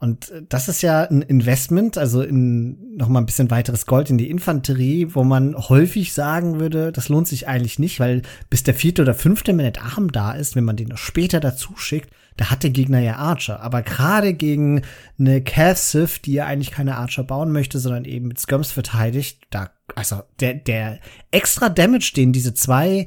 Und 0.00 0.30
äh, 0.30 0.42
das 0.48 0.68
ist 0.68 0.82
ja 0.82 1.02
ein 1.02 1.22
Investment, 1.22 1.98
also 1.98 2.22
in 2.22 2.96
noch 2.96 3.08
mal 3.08 3.20
ein 3.20 3.26
bisschen 3.26 3.50
weiteres 3.50 3.86
Gold 3.86 4.10
in 4.10 4.18
die 4.18 4.30
Infanterie, 4.30 5.14
wo 5.14 5.24
man 5.24 5.56
häufig 5.56 6.12
sagen 6.12 6.60
würde, 6.60 6.92
das 6.92 7.08
lohnt 7.08 7.28
sich 7.28 7.48
eigentlich 7.48 7.78
nicht, 7.78 7.98
weil 8.00 8.22
bis 8.50 8.62
der 8.62 8.74
vierte 8.74 9.02
oder 9.02 9.14
fünfte 9.14 9.52
Minute 9.52 9.80
Arm 9.82 10.12
da 10.12 10.32
ist, 10.32 10.56
wenn 10.56 10.64
man 10.64 10.76
den 10.76 10.88
noch 10.88 10.98
später 10.98 11.40
dazu 11.40 11.76
schickt, 11.76 12.10
da 12.38 12.50
hat 12.50 12.62
der 12.62 12.70
Gegner 12.70 13.00
ja 13.00 13.16
Archer. 13.16 13.60
Aber 13.60 13.82
gerade 13.82 14.32
gegen 14.32 14.82
eine 15.18 15.42
Cav 15.42 15.76
Sith, 15.76 16.22
die 16.22 16.32
ja 16.32 16.46
eigentlich 16.46 16.70
keine 16.70 16.96
Archer 16.96 17.24
bauen 17.24 17.52
möchte, 17.52 17.78
sondern 17.78 18.06
eben 18.06 18.28
mit 18.28 18.40
Skirms 18.40 18.70
verteidigt, 18.70 19.42
da, 19.50 19.70
also 19.94 20.22
der, 20.40 20.54
der 20.54 21.00
extra 21.30 21.68
Damage, 21.68 22.12
den 22.16 22.32
diese 22.32 22.54
zwei 22.54 23.04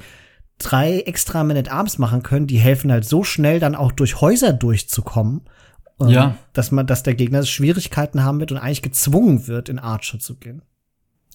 drei 0.59 0.99
extra 0.99 1.43
Minute 1.43 1.71
Arms 1.71 1.97
machen 1.97 2.21
können, 2.21 2.45
die 2.45 2.59
helfen 2.59 2.91
halt 2.91 3.03
so 3.03 3.23
schnell 3.23 3.59
dann 3.59 3.73
auch 3.73 3.91
durch 3.91 4.21
Häuser 4.21 4.53
durchzukommen 4.53 5.41
ähm, 6.01 6.09
ja. 6.09 6.37
Dass 6.53 6.71
man, 6.71 6.87
dass 6.87 7.03
der 7.03 7.15
Gegner 7.15 7.43
Schwierigkeiten 7.43 8.23
haben 8.23 8.39
wird 8.39 8.51
und 8.51 8.57
eigentlich 8.57 8.81
gezwungen 8.81 9.47
wird, 9.47 9.69
in 9.69 9.79
Archer 9.79 10.19
zu 10.19 10.35
gehen. 10.35 10.61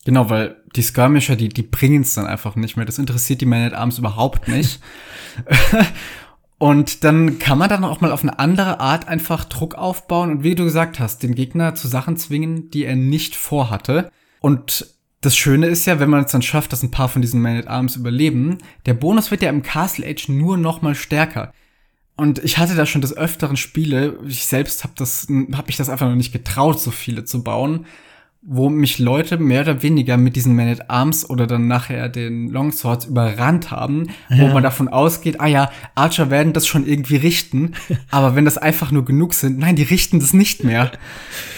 Genau, 0.04 0.30
weil 0.30 0.56
die 0.76 0.82
Skirmisher, 0.82 1.34
die, 1.34 1.48
die 1.48 1.62
bringen 1.62 2.02
es 2.02 2.14
dann 2.14 2.26
einfach 2.26 2.54
nicht 2.54 2.76
mehr. 2.76 2.86
Das 2.86 2.98
interessiert 2.98 3.40
die 3.40 3.46
Man 3.46 3.62
at 3.62 3.72
Arms 3.72 3.98
überhaupt 3.98 4.46
nicht. 4.48 4.80
und 6.58 7.04
dann 7.04 7.38
kann 7.38 7.58
man 7.58 7.68
dann 7.68 7.84
auch 7.84 8.00
mal 8.00 8.12
auf 8.12 8.22
eine 8.22 8.38
andere 8.38 8.80
Art 8.80 9.08
einfach 9.08 9.44
Druck 9.44 9.74
aufbauen 9.74 10.30
und 10.30 10.42
wie 10.42 10.54
du 10.54 10.64
gesagt 10.64 10.98
hast, 10.98 11.22
den 11.22 11.34
Gegner 11.34 11.74
zu 11.74 11.86
Sachen 11.86 12.16
zwingen, 12.16 12.70
die 12.70 12.84
er 12.84 12.96
nicht 12.96 13.36
vorhatte. 13.36 14.10
Und 14.40 14.86
das 15.20 15.36
Schöne 15.36 15.66
ist 15.66 15.84
ja, 15.86 16.00
wenn 16.00 16.08
man 16.08 16.24
es 16.24 16.32
dann 16.32 16.42
schafft, 16.42 16.72
dass 16.72 16.82
ein 16.82 16.90
paar 16.90 17.08
von 17.08 17.20
diesen 17.20 17.42
Man 17.42 17.56
at 17.56 17.68
Arms 17.68 17.96
überleben, 17.96 18.58
der 18.86 18.94
Bonus 18.94 19.30
wird 19.30 19.42
ja 19.42 19.50
im 19.50 19.62
Castle 19.62 20.06
Age 20.06 20.28
nur 20.28 20.56
noch 20.56 20.80
mal 20.80 20.94
stärker. 20.94 21.52
Und 22.16 22.38
ich 22.38 22.56
hatte 22.56 22.74
da 22.74 22.86
schon 22.86 23.02
des 23.02 23.14
öfteren 23.14 23.58
Spiele, 23.58 24.18
ich 24.26 24.46
selbst 24.46 24.84
habe 24.84 24.94
das 24.96 25.26
hab 25.52 25.66
mich 25.66 25.76
das 25.76 25.90
einfach 25.90 26.08
noch 26.08 26.16
nicht 26.16 26.32
getraut, 26.32 26.80
so 26.80 26.90
viele 26.90 27.24
zu 27.24 27.44
bauen, 27.44 27.84
wo 28.48 28.68
mich 28.68 29.00
Leute 29.00 29.38
mehr 29.38 29.62
oder 29.62 29.82
weniger 29.82 30.16
mit 30.16 30.36
diesen 30.36 30.54
Man 30.54 30.68
at 30.68 30.88
Arms 30.88 31.28
oder 31.28 31.48
dann 31.48 31.66
nachher 31.66 32.08
den 32.08 32.48
Longswords 32.48 33.06
überrannt 33.06 33.72
haben, 33.72 34.06
ja. 34.30 34.38
wo 34.38 34.46
man 34.54 34.62
davon 34.62 34.88
ausgeht, 34.88 35.40
ah 35.40 35.48
ja, 35.48 35.70
Archer 35.96 36.30
werden 36.30 36.52
das 36.52 36.66
schon 36.66 36.86
irgendwie 36.86 37.16
richten, 37.16 37.72
aber 38.10 38.36
wenn 38.36 38.44
das 38.44 38.56
einfach 38.56 38.92
nur 38.92 39.04
genug 39.04 39.34
sind, 39.34 39.58
nein, 39.58 39.74
die 39.74 39.82
richten 39.82 40.20
das 40.20 40.32
nicht 40.32 40.62
mehr. 40.62 40.92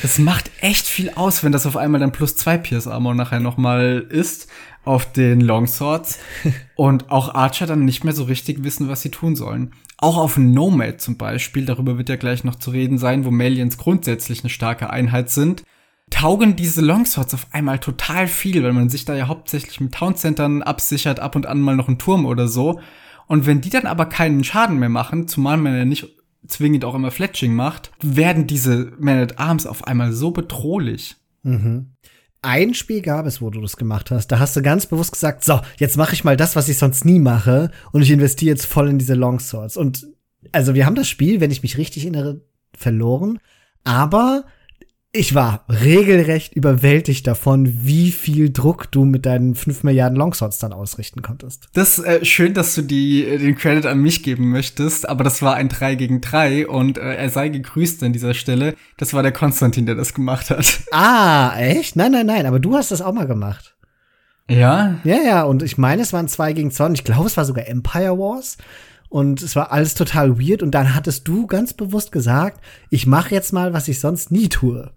Das 0.01 0.19
macht 0.19 0.51
echt 0.63 0.87
viel 0.87 1.11
aus, 1.11 1.45
wenn 1.45 1.53
das 1.53 1.67
auf 1.67 1.77
einmal 1.77 2.01
dann 2.01 2.13
plus 2.13 2.37
zwei 2.37 2.57
Pierce 2.57 2.87
Armor 2.87 3.15
nachher 3.15 3.41
noch 3.41 3.59
mal 3.59 4.07
ist 4.09 4.49
auf 4.87 5.13
den 5.13 5.43
Longswords 5.43 6.19
und 6.75 7.11
auch 7.11 7.35
Archer 7.35 7.67
dann 7.67 7.85
nicht 7.85 8.05
mehr 8.05 8.15
so 8.15 8.25
richtig 8.25 8.65
wissen, 8.65 8.89
was 8.89 9.03
sie 9.03 9.11
tun 9.11 9.37
sollen. 9.37 9.73
Auch 9.99 10.17
auf 10.17 10.39
Nomad 10.39 11.03
zum 11.03 11.19
Beispiel, 11.19 11.67
darüber 11.67 11.99
wird 11.99 12.09
ja 12.09 12.17
gleich 12.17 12.45
noch 12.45 12.55
zu 12.55 12.71
reden 12.71 12.97
sein, 12.97 13.27
wo 13.27 13.31
Malians 13.31 13.77
grundsätzlich 13.77 14.41
eine 14.41 14.49
starke 14.49 14.89
Einheit 14.89 15.29
sind, 15.29 15.65
taugen 16.11 16.57
diese 16.57 16.81
Longswords 16.81 17.35
auf 17.35 17.47
einmal 17.53 17.79
total 17.79 18.29
viel, 18.29 18.63
weil 18.63 18.73
man 18.73 18.89
sich 18.89 19.05
da 19.05 19.15
ja 19.15 19.29
hauptsächlich 19.29 19.81
mit 19.81 19.95
Towncentern 19.95 20.63
absichert, 20.63 21.21
ab 21.21 21.37
und 21.37 21.47
an 21.47 21.61
mal 21.61 21.77
noch 21.77 21.89
einen 21.89 21.99
Turm 21.99 22.27
oder 22.27 22.49
so. 22.49 22.81
Und 23.27 23.47
wenn 23.47 23.61
die 23.61 23.71
dann 23.71 23.87
aber 23.87 24.07
keinen 24.07 24.45
Schaden 24.45 24.79
mehr 24.79 24.89
machen, 24.89 25.29
zumal 25.29 25.57
man 25.57 25.77
ja 25.77 25.85
nicht 25.85 26.09
zwingend 26.47 26.85
auch 26.85 26.95
immer 26.95 27.11
Fletching 27.11 27.55
macht, 27.55 27.91
werden 28.03 28.47
diese 28.47 28.93
Man 28.99 29.19
at 29.19 29.39
Arms 29.39 29.67
auf 29.67 29.87
einmal 29.87 30.13
so 30.13 30.31
bedrohlich. 30.31 31.17
Mhm 31.43 31.93
ein 32.43 32.75
Spiel 32.75 33.03
gab 33.03 33.27
es, 33.27 33.41
wo 33.41 33.51
du 33.51 33.61
das 33.61 33.77
gemacht 33.77 34.11
hast. 34.11 34.29
Da 34.29 34.39
hast 34.39 34.57
du 34.57 34.63
ganz 34.63 34.87
bewusst 34.87 35.13
gesagt, 35.13 35.45
so, 35.45 35.61
jetzt 35.79 35.97
mache 35.97 36.15
ich 36.15 36.25
mal 36.25 36.37
das, 36.37 36.57
was 36.57 36.69
ich 36.69 36.79
sonst 36.79 37.05
nie 37.05 37.19
mache 37.19 37.71
und 37.93 38.03
ich 38.03 38.11
investiere 38.11 38.51
jetzt 38.51 38.67
voll 38.67 38.89
in 38.89 38.99
diese 38.99 39.15
Longswords. 39.15 39.77
Und 39.77 40.07
also 40.53 40.75
wir 40.75 40.87
haben 40.87 40.95
das 40.95 41.09
Spiel, 41.09 41.41
wenn 41.41 41.51
ich 41.51 41.63
mich 41.63 41.79
richtig 41.79 42.05
erinnere, 42.05 42.41
verloren. 42.77 43.41
Aber 43.85 44.45
ich 45.19 45.35
war 45.35 45.65
regelrecht 45.69 46.55
überwältigt 46.55 47.27
davon, 47.27 47.81
wie 47.83 48.13
viel 48.13 48.51
Druck 48.51 48.91
du 48.93 49.05
mit 49.05 49.27
deinen 49.27 49.57
5 49.57 49.83
Milliarden 49.83 50.17
Longswords 50.17 50.59
dann 50.59 50.73
ausrichten 50.73 51.23
konntest. 51.23 51.67
Das 51.73 51.99
ist 51.99 52.05
äh, 52.05 52.25
schön, 52.25 52.55
dass 52.55 52.77
du 52.77 52.83
die, 52.83 53.25
äh, 53.25 53.39
den 53.39 53.57
Credit 53.57 53.87
an 53.87 53.99
mich 53.99 54.23
geben 54.23 54.51
möchtest, 54.51 55.09
aber 55.09 55.25
das 55.25 55.43
war 55.43 55.57
ein 55.57 55.69
3 55.69 55.97
gegen 55.97 56.21
3 56.21 56.69
und 56.69 56.99
äh, 56.99 57.17
er 57.17 57.31
sei 57.31 57.49
gegrüßt 57.49 58.03
an 58.05 58.13
dieser 58.13 58.33
Stelle. 58.33 58.77
Das 58.97 59.13
war 59.13 59.25
der 59.25 59.33
Konstantin, 59.33 59.87
der 59.87 59.97
das 59.97 60.15
gemacht 60.15 60.51
hat. 60.51 60.81
Ah, 60.91 61.59
echt? 61.59 61.97
Nein, 61.97 62.13
nein, 62.13 62.27
nein, 62.27 62.47
aber 62.47 62.61
du 62.61 62.75
hast 62.75 62.91
das 62.91 63.03
auch 63.03 63.13
mal 63.13 63.27
gemacht. 63.27 63.75
Ja? 64.49 64.99
Ja, 65.05 65.17
ja, 65.17 65.43
und 65.43 65.63
ich 65.63 65.79
meine, 65.79 66.03
es 66.03 66.13
waren 66.13 66.29
2 66.29 66.53
gegen 66.53 66.71
2 66.71 66.87
und 66.87 66.95
ich 66.95 67.05
glaube, 67.05 67.27
es 67.27 67.37
war 67.37 67.45
sogar 67.45 67.67
Empire 67.67 68.19
Wars. 68.19 68.57
Und 69.11 69.43
es 69.43 69.57
war 69.57 69.73
alles 69.73 69.95
total 69.95 70.39
weird. 70.39 70.63
Und 70.63 70.73
dann 70.73 70.95
hattest 70.95 71.27
du 71.27 71.47
ganz 71.47 71.73
bewusst 71.73 72.13
gesagt, 72.13 72.61
ich 72.91 73.07
mache 73.07 73.35
jetzt 73.35 73.53
mal, 73.53 73.73
was 73.73 73.89
ich 73.89 74.01
sonst 74.01 74.31
nie 74.31 74.49
tue. 74.49 74.91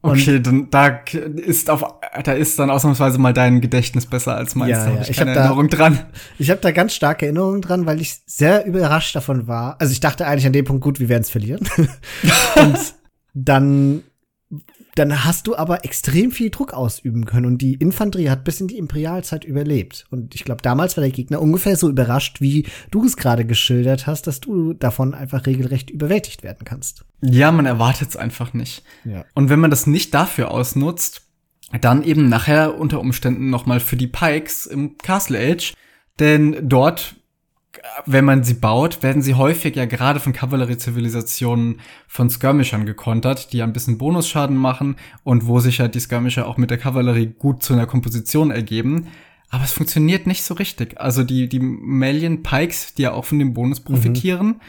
Okay, 0.00 0.40
dann 0.40 0.70
da 0.70 1.00
ist 1.34 1.70
auf 1.70 1.84
da 2.22 2.32
ist 2.32 2.58
dann 2.58 2.70
ausnahmsweise 2.70 3.18
mal 3.18 3.32
dein 3.32 3.60
Gedächtnis 3.60 4.06
besser 4.06 4.36
als 4.36 4.54
meins. 4.54 4.70
Ja, 4.70 4.86
da 4.86 4.94
ja. 4.94 5.00
ich, 5.02 5.10
ich 5.10 5.20
habe 5.20 5.30
Erinnerung 5.30 5.68
dran. 5.68 5.98
Ich 6.38 6.50
habe 6.50 6.60
da 6.60 6.70
ganz 6.70 6.94
starke 6.94 7.26
Erinnerungen 7.26 7.62
dran, 7.62 7.84
weil 7.84 8.00
ich 8.00 8.20
sehr 8.26 8.64
überrascht 8.64 9.16
davon 9.16 9.48
war. 9.48 9.76
Also 9.80 9.92
ich 9.92 10.00
dachte 10.00 10.26
eigentlich 10.26 10.46
an 10.46 10.52
dem 10.52 10.64
Punkt, 10.64 10.84
gut, 10.84 11.00
wir 11.00 11.08
werden 11.08 11.22
es 11.22 11.30
verlieren. 11.30 11.68
und 12.56 12.94
dann 13.34 14.04
dann 14.98 15.24
hast 15.24 15.46
du 15.46 15.56
aber 15.56 15.84
extrem 15.84 16.32
viel 16.32 16.50
Druck 16.50 16.74
ausüben 16.74 17.24
können 17.24 17.46
und 17.46 17.58
die 17.58 17.74
Infanterie 17.74 18.30
hat 18.30 18.44
bis 18.44 18.60
in 18.60 18.68
die 18.68 18.78
Imperialzeit 18.78 19.44
überlebt. 19.44 20.06
Und 20.10 20.34
ich 20.34 20.44
glaube, 20.44 20.62
damals 20.62 20.96
war 20.96 21.02
der 21.02 21.12
Gegner 21.12 21.40
ungefähr 21.40 21.76
so 21.76 21.88
überrascht, 21.88 22.40
wie 22.40 22.66
du 22.90 23.04
es 23.04 23.16
gerade 23.16 23.44
geschildert 23.44 24.06
hast, 24.06 24.26
dass 24.26 24.40
du 24.40 24.72
davon 24.74 25.14
einfach 25.14 25.46
regelrecht 25.46 25.90
überwältigt 25.90 26.42
werden 26.42 26.64
kannst. 26.64 27.04
Ja, 27.20 27.52
man 27.52 27.66
erwartet 27.66 28.10
es 28.10 28.16
einfach 28.16 28.54
nicht. 28.54 28.82
Ja. 29.04 29.24
Und 29.34 29.50
wenn 29.50 29.60
man 29.60 29.70
das 29.70 29.86
nicht 29.86 30.14
dafür 30.14 30.50
ausnutzt, 30.50 31.22
dann 31.80 32.02
eben 32.02 32.28
nachher 32.28 32.78
unter 32.78 33.00
Umständen 33.00 33.50
noch 33.50 33.66
mal 33.66 33.80
für 33.80 33.96
die 33.96 34.06
Pikes 34.06 34.66
im 34.66 34.98
Castle 34.98 35.38
Age, 35.38 35.74
denn 36.18 36.56
dort 36.62 37.16
wenn 38.06 38.24
man 38.24 38.44
sie 38.44 38.54
baut, 38.54 39.02
werden 39.02 39.22
sie 39.22 39.34
häufig 39.34 39.76
ja 39.76 39.84
gerade 39.84 40.20
von 40.20 40.32
Kavalleriezivilisationen 40.32 41.80
von 42.06 42.30
Skirmishern 42.30 42.86
gekontert, 42.86 43.52
die 43.52 43.58
ja 43.58 43.64
ein 43.64 43.72
bisschen 43.72 43.98
Bonusschaden 43.98 44.56
machen 44.56 44.96
und 45.22 45.46
wo 45.46 45.60
sich 45.60 45.78
ja 45.78 45.88
die 45.88 46.00
Skirmisher 46.00 46.46
auch 46.46 46.56
mit 46.56 46.70
der 46.70 46.78
Kavallerie 46.78 47.34
gut 47.38 47.62
zu 47.62 47.74
einer 47.74 47.86
Komposition 47.86 48.50
ergeben. 48.50 49.08
Aber 49.50 49.64
es 49.64 49.72
funktioniert 49.72 50.26
nicht 50.26 50.42
so 50.42 50.54
richtig. 50.54 51.00
Also 51.00 51.24
die, 51.24 51.48
die 51.48 51.60
Malian 51.60 52.42
Pikes, 52.42 52.94
die 52.94 53.02
ja 53.02 53.12
auch 53.12 53.24
von 53.24 53.38
dem 53.38 53.54
Bonus 53.54 53.80
profitieren, 53.80 54.46
mhm. 54.46 54.60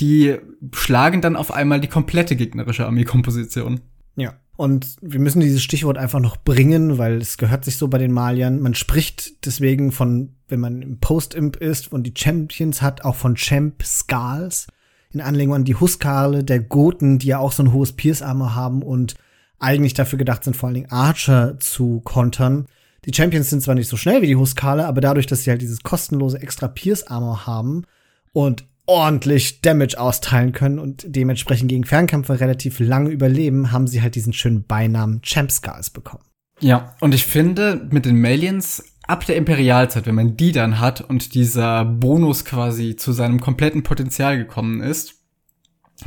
die 0.00 0.36
schlagen 0.72 1.20
dann 1.20 1.36
auf 1.36 1.52
einmal 1.52 1.80
die 1.80 1.88
komplette 1.88 2.36
gegnerische 2.36 2.86
Armeekomposition. 2.86 3.80
Ja. 4.16 4.34
Und 4.56 4.96
wir 5.02 5.20
müssen 5.20 5.40
dieses 5.40 5.62
Stichwort 5.62 5.98
einfach 5.98 6.20
noch 6.20 6.38
bringen, 6.38 6.96
weil 6.96 7.20
es 7.20 7.36
gehört 7.36 7.64
sich 7.64 7.76
so 7.76 7.88
bei 7.88 7.98
den 7.98 8.12
Maliern. 8.12 8.60
Man 8.60 8.74
spricht 8.74 9.44
deswegen 9.44 9.92
von, 9.92 10.34
wenn 10.48 10.60
man 10.60 10.80
im 10.80 10.98
Post-Imp 10.98 11.56
ist 11.56 11.92
und 11.92 12.04
die 12.04 12.14
Champions 12.16 12.80
hat, 12.80 13.04
auch 13.04 13.16
von 13.16 13.34
Champ 13.34 13.82
Skals. 13.82 14.66
In 15.12 15.20
Anlehnung 15.20 15.56
an 15.56 15.64
die 15.64 15.74
Huskale 15.74 16.42
der 16.42 16.60
Goten, 16.60 17.18
die 17.18 17.28
ja 17.28 17.38
auch 17.38 17.52
so 17.52 17.62
ein 17.62 17.72
hohes 17.72 17.92
Pierce-Armor 17.92 18.54
haben 18.54 18.82
und 18.82 19.14
eigentlich 19.58 19.94
dafür 19.94 20.18
gedacht 20.18 20.44
sind, 20.44 20.56
vor 20.56 20.68
allen 20.68 20.74
Dingen 20.74 20.90
Archer 20.90 21.58
zu 21.60 22.00
kontern. 22.00 22.66
Die 23.04 23.14
Champions 23.14 23.50
sind 23.50 23.62
zwar 23.62 23.74
nicht 23.74 23.88
so 23.88 23.96
schnell 23.96 24.20
wie 24.20 24.26
die 24.26 24.36
Huskale, 24.36 24.86
aber 24.86 25.00
dadurch, 25.00 25.26
dass 25.26 25.44
sie 25.44 25.50
halt 25.50 25.62
dieses 25.62 25.82
kostenlose 25.82 26.40
extra 26.40 26.68
Pierce-Armor 26.68 27.46
haben 27.46 27.84
und 28.32 28.66
ordentlich 28.86 29.60
Damage 29.60 29.98
austeilen 29.98 30.52
können 30.52 30.78
und 30.78 31.04
dementsprechend 31.06 31.68
gegen 31.68 31.84
Fernkämpfer 31.84 32.40
relativ 32.40 32.78
lange 32.80 33.10
überleben, 33.10 33.72
haben 33.72 33.86
sie 33.86 34.02
halt 34.02 34.14
diesen 34.14 34.32
schönen 34.32 34.64
Beinamen 34.64 35.22
Champ 35.22 35.50
Scars 35.50 35.90
bekommen. 35.90 36.24
Ja, 36.60 36.94
und 37.00 37.14
ich 37.14 37.26
finde, 37.26 37.86
mit 37.90 38.06
den 38.06 38.20
Malians 38.20 38.82
ab 39.06 39.26
der 39.26 39.36
Imperialzeit, 39.36 40.06
wenn 40.06 40.14
man 40.14 40.36
die 40.36 40.52
dann 40.52 40.80
hat 40.80 41.00
und 41.00 41.34
dieser 41.34 41.84
Bonus 41.84 42.44
quasi 42.44 42.96
zu 42.96 43.12
seinem 43.12 43.40
kompletten 43.40 43.82
Potenzial 43.82 44.38
gekommen 44.38 44.80
ist, 44.80 45.14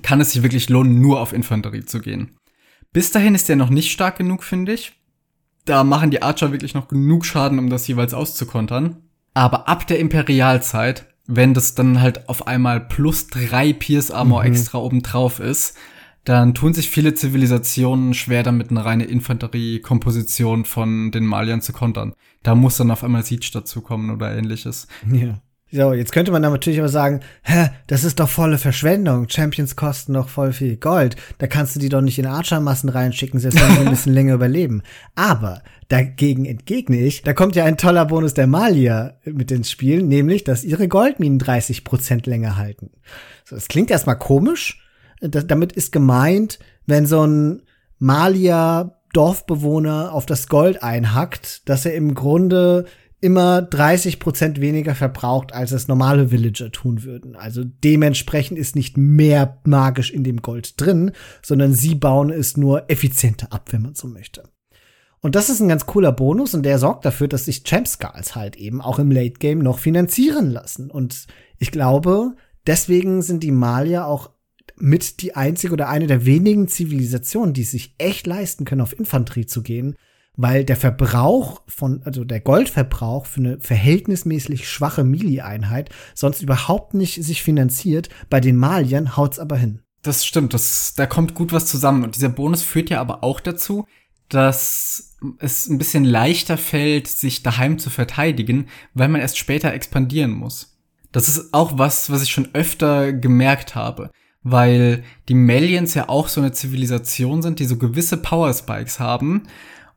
kann 0.02 0.22
es 0.22 0.32
sich 0.32 0.44
wirklich 0.44 0.70
lohnen, 0.70 1.02
nur 1.02 1.20
auf 1.20 1.34
Infanterie 1.34 1.86
zu 1.86 2.00
gehen. 2.00 2.36
Bis 2.92 3.12
dahin 3.12 3.36
ist 3.36 3.50
der 3.50 3.56
noch 3.56 3.70
nicht 3.70 3.92
stark 3.92 4.18
genug, 4.18 4.44
finde 4.44 4.74
ich. 4.74 4.94
Da 5.66 5.84
machen 5.84 6.12
die 6.12 6.22
Archer 6.22 6.52
wirklich 6.52 6.74
noch 6.74 6.88
genug 6.88 7.26
Schaden, 7.26 7.60
um 7.60 7.70
das 7.70 7.88
jeweils 7.88 8.14
auszukontern. 8.14 8.98
Aber 9.34 9.68
ab 9.68 9.86
der 9.88 10.00
Imperialzeit 10.00 11.09
wenn 11.32 11.54
das 11.54 11.76
dann 11.76 12.02
halt 12.02 12.28
auf 12.28 12.48
einmal 12.48 12.82
plus 12.82 13.28
drei 13.28 13.72
Pierce 13.72 14.10
Armor 14.10 14.42
mhm. 14.42 14.48
extra 14.48 14.80
obendrauf 14.80 15.40
ist, 15.40 15.78
dann 16.26 16.56
tun 16.56 16.74
sich 16.74 16.90
viele 16.90 17.14
Zivilisationen 17.14 18.16
schwer 18.16 18.42
damit, 18.42 18.72
eine 18.72 18.84
reine 18.84 19.06
Infanteriekomposition 19.06 20.66
von 20.66 21.12
den 21.12 21.26
Maliern 21.26 21.62
zu 21.62 21.72
kontern. 21.72 22.14
Da 22.42 22.56
muss 22.56 22.78
dann 22.78 22.92
auf 22.92 23.04
einmal 23.04 23.24
Siege 23.24 23.50
dazukommen 23.54 24.10
oder 24.10 24.36
ähnliches. 24.36 24.88
Ja. 25.12 25.40
So, 25.72 25.94
jetzt 25.94 26.12
könnte 26.12 26.32
man 26.32 26.42
da 26.42 26.50
natürlich 26.50 26.80
aber 26.80 26.90
sagen, 26.90 27.20
hä, 27.44 27.70
das 27.86 28.04
ist 28.04 28.20
doch 28.20 28.30
volle 28.30 28.58
Verschwendung. 28.58 29.30
Champions 29.30 29.76
kosten 29.76 30.14
doch 30.14 30.28
voll 30.28 30.52
viel 30.52 30.78
Gold. 30.78 31.16
Da 31.38 31.46
kannst 31.46 31.76
du 31.76 31.80
die 31.80 31.90
doch 31.90 32.02
nicht 32.02 32.18
in 32.18 32.26
Archer-Massen 32.26 32.90
reinschicken, 32.90 33.40
selbst 33.40 33.62
wenn 33.62 33.76
sie 33.76 33.82
ein 33.82 33.90
bisschen 33.90 34.14
länger 34.16 34.34
überleben. 34.34 34.82
Aber 35.14 35.62
dagegen 35.88 36.46
entgegne 36.46 36.98
ich, 36.98 37.22
da 37.22 37.34
kommt 37.34 37.56
ja 37.56 37.66
ein 37.66 37.78
toller 37.78 38.06
Bonus 38.06 38.34
der 38.34 38.48
Malier 38.48 39.20
mit 39.26 39.52
ins 39.52 39.70
Spiel, 39.70 40.02
nämlich, 40.02 40.44
dass 40.44 40.64
ihre 40.64 40.88
Goldminen 40.88 41.38
30 41.38 41.84
Prozent 41.84 42.26
länger 42.26 42.58
halten. 42.58 42.90
So, 43.46 43.56
das 43.56 43.68
klingt 43.68 43.92
erstmal 43.92 44.18
komisch, 44.18 44.84
Das, 45.22 45.46
damit 45.46 45.74
ist 45.74 45.92
gemeint, 45.92 46.58
wenn 46.88 47.06
so 47.06 47.26
ein 47.28 47.62
Malier 48.00 48.96
Dorfbewohner 49.14 50.14
auf 50.14 50.26
das 50.26 50.48
Gold 50.48 50.82
einhackt, 50.82 51.68
dass 51.68 51.86
er 51.86 51.94
im 51.94 52.14
Grunde 52.16 52.86
immer 53.22 53.62
30 53.62 54.20
Prozent 54.20 54.62
weniger 54.62 54.96
verbraucht, 54.96 55.54
als 55.54 55.72
es 55.72 55.88
normale 55.88 56.32
Villager 56.32 56.72
tun 56.72 57.04
würden. 57.04 57.36
Also 57.36 57.64
dementsprechend 57.64 58.58
ist 58.58 58.76
nicht 58.76 58.98
mehr 58.98 59.60
magisch 59.66 60.12
in 60.12 60.24
dem 60.24 60.42
Gold 60.42 60.80
drin, 60.80 61.12
sondern 61.42 61.74
sie 61.74 61.96
bauen 61.96 62.30
es 62.30 62.56
nur 62.56 62.90
effizienter 62.90 63.52
ab, 63.52 63.72
wenn 63.72 63.82
man 63.82 63.96
so 63.96 64.08
möchte. 64.08 64.44
Und 65.22 65.36
das 65.36 65.50
ist 65.50 65.60
ein 65.60 65.68
ganz 65.68 65.86
cooler 65.86 66.14
Bonus 66.14 66.54
und 66.54 66.64
der 66.64 66.80
sorgt 66.80 67.04
dafür, 67.04 67.28
dass 67.28 67.46
sich 67.46 67.66
Champ 67.66 67.88
Skulls 67.88 68.36
halt 68.36 68.56
eben 68.56 68.82
auch 68.82 69.00
im 69.00 69.12
Late 69.12 69.40
Game 69.40 69.60
noch 69.60 69.80
finanzieren 69.80 70.50
lassen. 70.50 70.90
Und 70.90 71.28
ich 71.58 71.72
glaube, 71.72 72.36
deswegen 72.66 73.22
sind 73.22 73.44
die 73.44 73.52
Malier 73.52 74.06
auch 74.06 74.30
mit 74.78 75.22
die 75.22 75.36
einzige 75.36 75.74
oder 75.74 75.90
eine 75.90 76.08
der 76.08 76.26
wenigen 76.26 76.70
Zivilisationen, 76.70 77.54
die 77.54 77.64
sich 77.64 77.96
echt 77.98 78.28
leisten 78.28 78.64
können, 78.64 78.80
auf 78.80 78.98
Infanterie 78.98 79.46
zu 79.46 79.62
gehen, 79.62 79.98
weil 80.42 80.64
der 80.64 80.78
Verbrauch 80.78 81.62
von, 81.68 82.02
also 82.06 82.24
der 82.24 82.40
Goldverbrauch 82.40 83.26
für 83.26 83.42
eine 83.42 83.60
verhältnismäßig 83.60 84.70
schwache 84.70 85.04
Mili-Einheit 85.04 85.90
sonst 86.16 86.42
überhaupt 86.42 86.94
nicht 86.94 87.22
sich 87.22 87.44
finanziert. 87.44 88.08
Bei 88.30 88.40
den 88.40 88.56
Maliern 88.56 89.18
haut's 89.18 89.38
aber 89.38 89.58
hin. 89.58 89.82
Das 90.02 90.26
stimmt, 90.26 90.54
das, 90.54 90.94
da 90.96 91.08
kommt 91.08 91.36
gut 91.36 91.52
was 91.52 91.66
zusammen. 91.66 92.06
Und 92.06 92.16
dieser 92.16 92.30
Bonus 92.30 92.64
führt 92.64 92.90
ja 92.90 93.02
aber 93.02 93.22
auch 93.22 93.42
dazu, 93.42 93.86
dass 94.30 95.18
es 95.40 95.68
ein 95.68 95.78
bisschen 95.78 96.06
leichter 96.06 96.58
fällt, 96.58 97.10
sich 97.10 97.44
daheim 97.44 97.78
zu 97.78 97.90
verteidigen, 97.90 98.68
weil 98.94 99.10
man 99.10 99.20
erst 99.20 99.38
später 99.38 99.74
expandieren 99.74 100.32
muss. 100.32 100.80
Das 101.12 101.28
ist 101.28 101.54
auch 101.54 101.78
was, 101.78 102.12
was 102.12 102.24
ich 102.24 102.32
schon 102.32 102.48
öfter 102.54 103.12
gemerkt 103.12 103.76
habe, 103.76 104.10
weil 104.42 105.04
die 105.28 105.34
Melians 105.34 105.96
ja 105.96 106.08
auch 106.08 106.30
so 106.30 106.40
eine 106.40 106.54
Zivilisation 106.54 107.42
sind, 107.42 107.60
die 107.60 107.66
so 107.66 107.76
gewisse 107.76 108.16
Power 108.16 108.54
Spikes 108.54 109.02
haben 109.02 109.44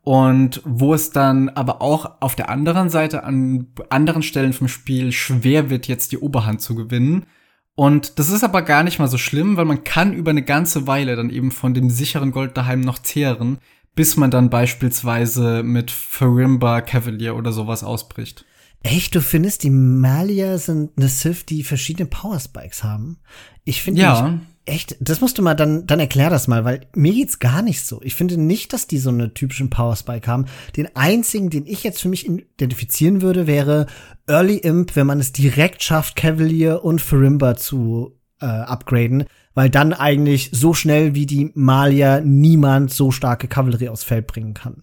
und 0.03 0.61
wo 0.65 0.95
es 0.95 1.11
dann 1.11 1.49
aber 1.51 1.81
auch 1.81 2.21
auf 2.21 2.35
der 2.35 2.49
anderen 2.49 2.91
Seite 2.91 3.23
an 3.25 3.69
anderen 3.89 4.23
Stellen 4.23 4.53
vom 4.53 4.69
Spiel 4.69 5.13
schwer 5.13 5.71
wird, 5.71 5.87
jetzt 5.87 6.13
die 6.13 6.19
Oberhand 6.19 6.61
zu 6.61 6.75
gewinnen. 6.75 7.27
Und 7.75 8.19
das 8.19 8.29
ist 8.29 8.45
aber 8.45 8.63
gar 8.63 8.83
nicht 8.83 8.99
mal 8.99 9.09
so 9.09 9.17
schlimm, 9.17 9.57
weil 9.57 9.65
man 9.65 9.85
kann 9.85 10.13
über 10.13 10.31
eine 10.31 10.43
ganze 10.43 10.87
Weile 10.87 11.17
dann 11.17 11.31
eben 11.31 11.53
von 11.53 11.73
dem 11.73 11.89
sicheren 11.89 12.33
Gold 12.33 12.57
daheim 12.57 12.81
noch 12.81 12.99
zehren, 12.99 13.59
bis 13.95 14.17
man 14.17 14.31
dann 14.31 14.51
beispielsweise 14.51 15.63
mit 15.63 15.91
Farimba 15.91 16.81
Cavalier 16.81 17.37
oder 17.37 17.53
sowas 17.53 17.85
ausbricht. 17.85 18.45
Echt, 18.83 19.15
du 19.15 19.21
findest, 19.21 19.63
die 19.63 19.71
Malia 19.71 20.59
sind 20.59 20.91
eine 20.97 21.09
Sith, 21.09 21.47
die 21.47 21.63
verschiedene 21.63 22.07
Power 22.07 22.41
Spikes 22.41 22.83
haben? 22.83 23.19
Ich 23.65 23.83
finde 23.83 24.03
ja. 24.03 24.41
Echt, 24.65 24.97
das 25.01 25.21
musst 25.21 25.39
du 25.39 25.43
mal 25.43 25.55
dann, 25.55 25.87
dann 25.87 26.01
erklär 26.01 26.31
das 26.31 26.49
mal, 26.49 26.65
weil 26.65 26.87
mir 26.95 27.13
geht's 27.13 27.39
gar 27.39 27.63
nicht 27.63 27.85
so. 27.85 28.01
Ich 28.03 28.15
finde 28.15 28.37
nicht, 28.37 28.73
dass 28.73 28.87
die 28.87 28.99
so 28.99 29.11
eine 29.11 29.35
typischen 29.35 29.71
Power 29.71 29.97
Spike 29.97 30.31
haben. 30.31 30.47
Den 30.77 30.95
einzigen, 30.95 31.51
den 31.51 31.67
ich 31.67 31.83
jetzt 31.83 32.01
für 32.01 32.09
mich 32.09 32.29
identifizieren 32.29 33.23
würde, 33.23 33.47
wäre 33.47 33.87
Early 34.27 34.57
Imp, 34.57 34.95
wenn 34.97 35.07
man 35.07 35.21
es 35.21 35.33
direkt 35.33 35.83
schafft, 35.83 36.17
Cavalier 36.17 36.85
und 36.85 37.01
Farimba 37.01 37.57
zu 37.57 38.19
äh, 38.41 38.47
upgraden 38.47 39.25
weil 39.55 39.71
dann 39.71 39.93
eigentlich 39.93 40.51
so 40.53 40.75
schnell 40.75 41.15
wie 41.15 41.27
die 41.27 41.51
Malier 41.55 42.21
niemand 42.25 42.93
so 42.93 43.11
starke 43.11 43.49
Kavallerie 43.49 43.89
aufs 43.89 44.05
Feld 44.05 44.27
bringen 44.27 44.55
kann. 44.55 44.83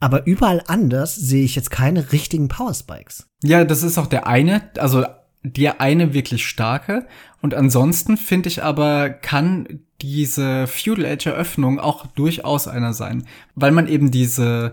Aber 0.00 0.26
überall 0.26 0.62
anders 0.66 1.14
sehe 1.14 1.44
ich 1.44 1.56
jetzt 1.56 1.70
keine 1.70 2.12
richtigen 2.12 2.48
Power 2.48 2.74
Spikes. 2.74 3.28
Ja, 3.42 3.64
das 3.64 3.82
ist 3.82 3.98
auch 3.98 4.06
der 4.06 4.26
eine, 4.26 4.70
also 4.78 5.04
der 5.42 5.80
eine 5.80 6.14
wirklich 6.14 6.46
starke. 6.46 7.06
Und 7.44 7.52
ansonsten 7.52 8.16
finde 8.16 8.48
ich 8.48 8.62
aber, 8.62 9.10
kann 9.10 9.80
diese 10.00 10.66
Feudal 10.66 11.04
Age 11.04 11.26
Eröffnung 11.26 11.78
auch 11.78 12.06
durchaus 12.06 12.66
einer 12.66 12.94
sein, 12.94 13.26
weil 13.54 13.70
man 13.70 13.86
eben 13.86 14.10
diese 14.10 14.72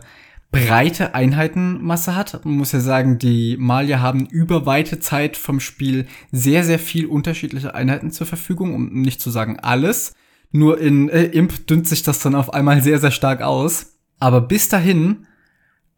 breite 0.51 1.13
Einheitenmasse 1.13 2.15
hat. 2.15 2.45
Man 2.45 2.55
muss 2.55 2.71
ja 2.71 2.79
sagen, 2.79 3.19
die 3.19 3.57
Malier 3.59 3.99
haben 3.99 4.25
über 4.25 4.65
weite 4.65 5.01
Zeit 5.01 5.35
vom 5.35 5.59
Spiel 5.59 6.07
sehr, 6.31 6.63
sehr 6.63 6.79
viel 6.79 7.07
unterschiedliche 7.07 7.75
Einheiten 7.75 8.10
zur 8.10 8.25
Verfügung, 8.25 8.73
um 8.73 9.01
nicht 9.01 9.19
zu 9.19 9.31
sagen 9.31 9.60
alles. 9.60 10.13
Nur 10.53 10.79
in 10.79 11.10
äh, 11.10 11.23
Imp 11.23 11.67
dünnt 11.67 11.89
sich 11.89 12.03
das 12.03 12.19
dann 12.19 12.36
auf 12.36 12.53
einmal 12.53 12.81
sehr, 12.81 12.99
sehr 12.99 13.12
stark 13.12 13.41
aus. 13.41 13.97
Aber 14.17 14.39
bis 14.39 14.69
dahin 14.69 15.27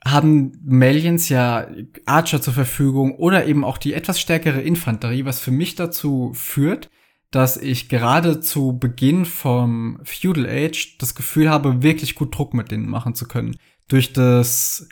haben 0.05 0.59
Malians 0.65 1.29
ja 1.29 1.67
Archer 2.05 2.41
zur 2.41 2.53
Verfügung 2.53 3.15
oder 3.15 3.45
eben 3.45 3.63
auch 3.63 3.77
die 3.77 3.93
etwas 3.93 4.19
stärkere 4.19 4.61
Infanterie, 4.61 5.25
was 5.25 5.39
für 5.39 5.51
mich 5.51 5.75
dazu 5.75 6.31
führt, 6.33 6.89
dass 7.31 7.57
ich 7.57 7.89
gerade 7.89 8.41
zu 8.41 8.77
Beginn 8.77 9.25
vom 9.25 9.99
Feudal 10.03 10.45
Age 10.45 10.97
das 10.99 11.15
Gefühl 11.15 11.49
habe, 11.49 11.81
wirklich 11.81 12.15
gut 12.15 12.37
Druck 12.37 12.53
mit 12.53 12.71
denen 12.71 12.89
machen 12.89 13.15
zu 13.15 13.27
können. 13.27 13.57
Durch 13.87 14.13
das 14.13 14.87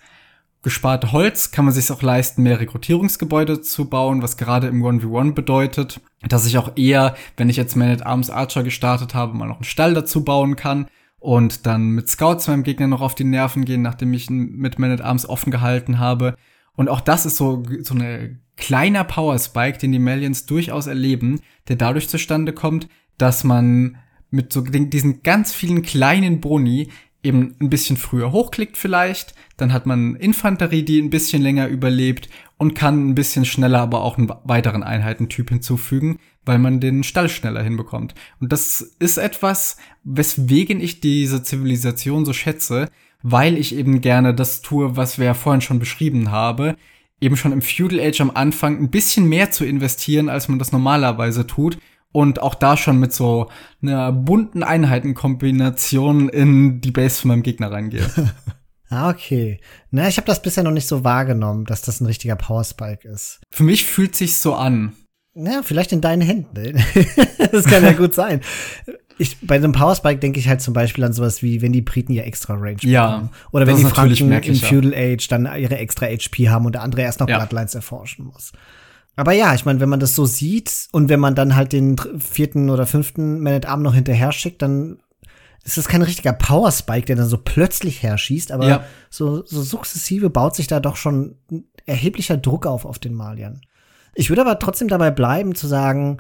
gesparte 0.63 1.12
Holz 1.12 1.52
kann 1.52 1.65
man 1.65 1.74
sich 1.74 1.91
auch 1.91 2.02
leisten, 2.02 2.43
mehr 2.43 2.60
Rekrutierungsgebäude 2.60 3.62
zu 3.62 3.89
bauen, 3.89 4.21
was 4.21 4.38
gerade 4.38 4.67
im 4.67 4.84
1v1 4.84 5.34
bedeutet, 5.34 6.00
dass 6.28 6.45
ich 6.45 6.58
auch 6.58 6.78
eher, 6.78 7.15
wenn 7.38 7.50
ich 7.50 7.58
jetzt 7.58 7.76
Man 7.76 7.89
at 7.89 8.06
Arms 8.06 8.30
Archer 8.30 8.63
gestartet 8.63 9.13
habe, 9.13 9.36
mal 9.36 9.47
noch 9.47 9.58
einen 9.58 9.63
Stall 9.63 9.93
dazu 9.93 10.24
bauen 10.24 10.56
kann 10.56 10.88
und 11.22 11.68
dann 11.68 11.92
mit 11.92 12.10
Scouts 12.10 12.48
meinem 12.48 12.64
Gegner 12.64 12.88
noch 12.88 13.02
auf 13.02 13.14
die 13.14 13.24
Nerven 13.24 13.64
gehen, 13.64 13.84
nachdem 13.84 14.12
ich 14.14 14.30
ihn 14.30 14.56
mit 14.58 14.80
Man 14.80 14.92
at 14.92 15.02
Arms 15.02 15.28
offen 15.28 15.52
gehalten 15.52 16.00
habe. 16.00 16.36
Und 16.74 16.90
auch 16.90 17.00
das 17.00 17.28
ist 17.28 17.38
so, 17.38 17.64
so 17.82 17.94
eine 17.94 18.40
kleiner 18.58 19.04
Power 19.04 19.38
Spike, 19.38 19.78
den 19.78 19.92
die 19.92 20.00
Malians 20.00 20.48
durchaus 20.48 20.88
erleben, 20.88 21.40
der 21.68 21.76
dadurch 21.76 22.10
zustande 22.10 22.54
kommt, 22.54 22.88
dass 23.20 23.44
man 23.44 23.98
mit 24.32 24.52
so 24.52 24.62
diesen 24.62 25.22
ganz 25.22 25.54
vielen 25.54 25.84
kleinen 25.84 26.42
Boni 26.42 26.90
eben 27.24 27.56
ein 27.60 27.70
bisschen 27.70 27.98
früher 27.98 28.32
hochklickt 28.32 28.78
vielleicht, 28.78 29.36
dann 29.58 29.74
hat 29.74 29.86
man 29.86 30.16
Infanterie, 30.16 30.84
die 30.84 31.00
ein 31.00 31.10
bisschen 31.10 31.42
länger 31.42 31.68
überlebt 31.68 32.30
und 32.58 32.74
kann 32.74 33.10
ein 33.10 33.16
bisschen 33.16 33.46
schneller 33.46 33.80
aber 33.80 34.02
auch 34.02 34.18
einen 34.18 34.32
weiteren 34.44 34.84
Einheitentyp 34.84 35.50
hinzufügen, 35.50 36.20
weil 36.46 36.60
man 36.60 36.80
den 36.80 37.04
Stall 37.04 37.30
schneller 37.30 37.62
hinbekommt. 37.62 38.16
Und 38.40 38.52
das 38.52 38.82
ist 39.00 39.18
etwas, 39.18 39.78
weswegen 40.04 40.82
ich 40.82 41.00
diese 41.00 41.44
Zivilisation 41.44 42.26
so 42.26 42.34
schätze, 42.34 42.90
weil 43.22 43.58
ich 43.58 43.76
eben 43.76 44.02
gerne 44.02 44.34
das 44.34 44.62
tue, 44.62 44.98
was 44.98 45.20
wir 45.20 45.26
ja 45.26 45.34
vorhin 45.36 45.62
schon 45.62 45.80
beschrieben 45.80 46.32
haben, 46.32 46.76
eben 47.20 47.38
schon 47.38 47.52
im 47.52 47.62
Feudal 47.62 48.00
Age 48.00 48.22
am 48.22 48.32
Anfang 48.32 48.80
ein 48.80 48.90
bisschen 48.90 49.30
mehr 49.30 49.52
zu 49.52 49.64
investieren, 49.64 50.28
als 50.28 50.48
man 50.48 50.58
das 50.58 50.72
normalerweise 50.72 51.46
tut 51.46 51.78
und 52.12 52.41
auch 52.41 52.56
da 52.56 52.78
schon 52.78 53.00
mit 53.00 53.13
so 53.13 53.50
einer 53.82 54.12
bunten 54.12 54.63
Einheitenkombination 54.63 56.30
in 56.30 56.82
die 56.82 56.91
Base 56.91 57.21
von 57.21 57.30
meinem 57.30 57.43
Gegner 57.43 57.71
reingehe. 57.71 58.10
ah, 58.89 59.10
okay. 59.10 59.60
Na, 59.91 60.08
ich 60.08 60.17
habe 60.17 60.28
das 60.28 60.41
bisher 60.41 60.63
noch 60.63 60.71
nicht 60.71 60.88
so 60.88 61.04
wahrgenommen, 61.04 61.65
dass 61.65 61.82
das 61.82 62.02
ein 62.02 62.06
richtiger 62.06 62.36
Power 62.36 62.63
Spike 62.63 63.08
ist. 63.08 63.41
Für 63.52 63.63
mich 63.63 63.86
fühlt 63.86 64.15
sich's 64.15 64.41
so 64.41 64.54
an. 64.56 64.93
Ja, 65.34 65.62
vielleicht 65.63 65.93
in 65.93 66.02
deinen 66.02 66.21
Händen. 66.21 66.84
das 67.52 67.65
kann 67.65 67.84
ja 67.84 67.93
gut 67.93 68.13
sein. 68.13 68.41
Ich, 69.17 69.38
bei 69.41 69.56
einem 69.56 69.71
Power 69.71 69.95
Spike 69.95 70.19
denke 70.19 70.39
ich 70.39 70.50
halt 70.50 70.62
zum 70.62 70.74
Beispiel 70.74 71.04
an 71.04 71.13
sowas 71.13 71.41
wie, 71.41 71.62
wenn 71.62 71.71
die 71.71 71.82
Briten 71.82 72.12
ja 72.12 72.24
extra 72.24 72.56
Range 72.56 72.78
ja, 72.82 73.08
bekommen. 73.08 73.30
Oder 73.52 73.67
wenn 73.67 73.78
die 73.78 73.86
Franken 73.86 74.32
im 74.32 74.56
Feudal 74.56 74.93
Age 74.93 75.28
dann 75.30 75.45
ihre 75.58 75.78
extra 75.78 76.08
HP 76.08 76.50
haben 76.50 76.65
und 76.65 76.74
der 76.74 76.82
andere 76.82 77.04
erst 77.04 77.21
noch 77.21 77.30
ja. 77.30 77.38
Bloodlines 77.38 77.76
erforschen 77.76 78.26
muss. 78.26 78.52
Aber 79.15 79.34
ja, 79.34 79.54
ich 79.54 79.65
meine, 79.65 79.80
wenn 79.80 79.89
man 79.89 80.00
das 80.00 80.15
so 80.15 80.26
sieht 80.26 80.88
und 80.91 81.10
wenn 81.10 81.19
man 81.19 81.36
dann 81.36 81.56
halt 81.56 81.74
den 81.74 81.97
vierten 82.17 82.69
oder 82.69 82.86
fünften 82.86 83.41
Man 83.41 83.54
at 83.54 83.65
Arm 83.65 83.82
noch 83.82 83.93
hinterher 83.93 84.32
schickt, 84.32 84.62
dann 84.62 85.00
ist 85.63 85.78
das 85.78 85.88
kein 85.88 86.02
richtiger 86.02 86.34
Power 86.34 86.71
Spike, 86.71 87.06
der 87.06 87.17
dann 87.17 87.28
so 87.28 87.38
plötzlich 87.38 88.02
herschießt, 88.02 88.52
aber 88.52 88.67
ja. 88.67 88.84
so, 89.10 89.45
so 89.45 89.62
sukzessive 89.62 90.30
baut 90.30 90.56
sich 90.56 90.67
da 90.67 90.80
doch 90.80 90.95
schon 90.95 91.36
erheblicher 91.86 92.38
Druck 92.38 92.65
auf 92.65 92.86
auf 92.86 93.00
den 93.00 93.13
Maliern. 93.13 93.62
Ich 94.15 94.30
würde 94.30 94.41
aber 94.41 94.60
trotzdem 94.60 94.88
dabei 94.88 95.12
bleiben 95.12 95.56
zu 95.56 95.67
sagen, 95.67 96.17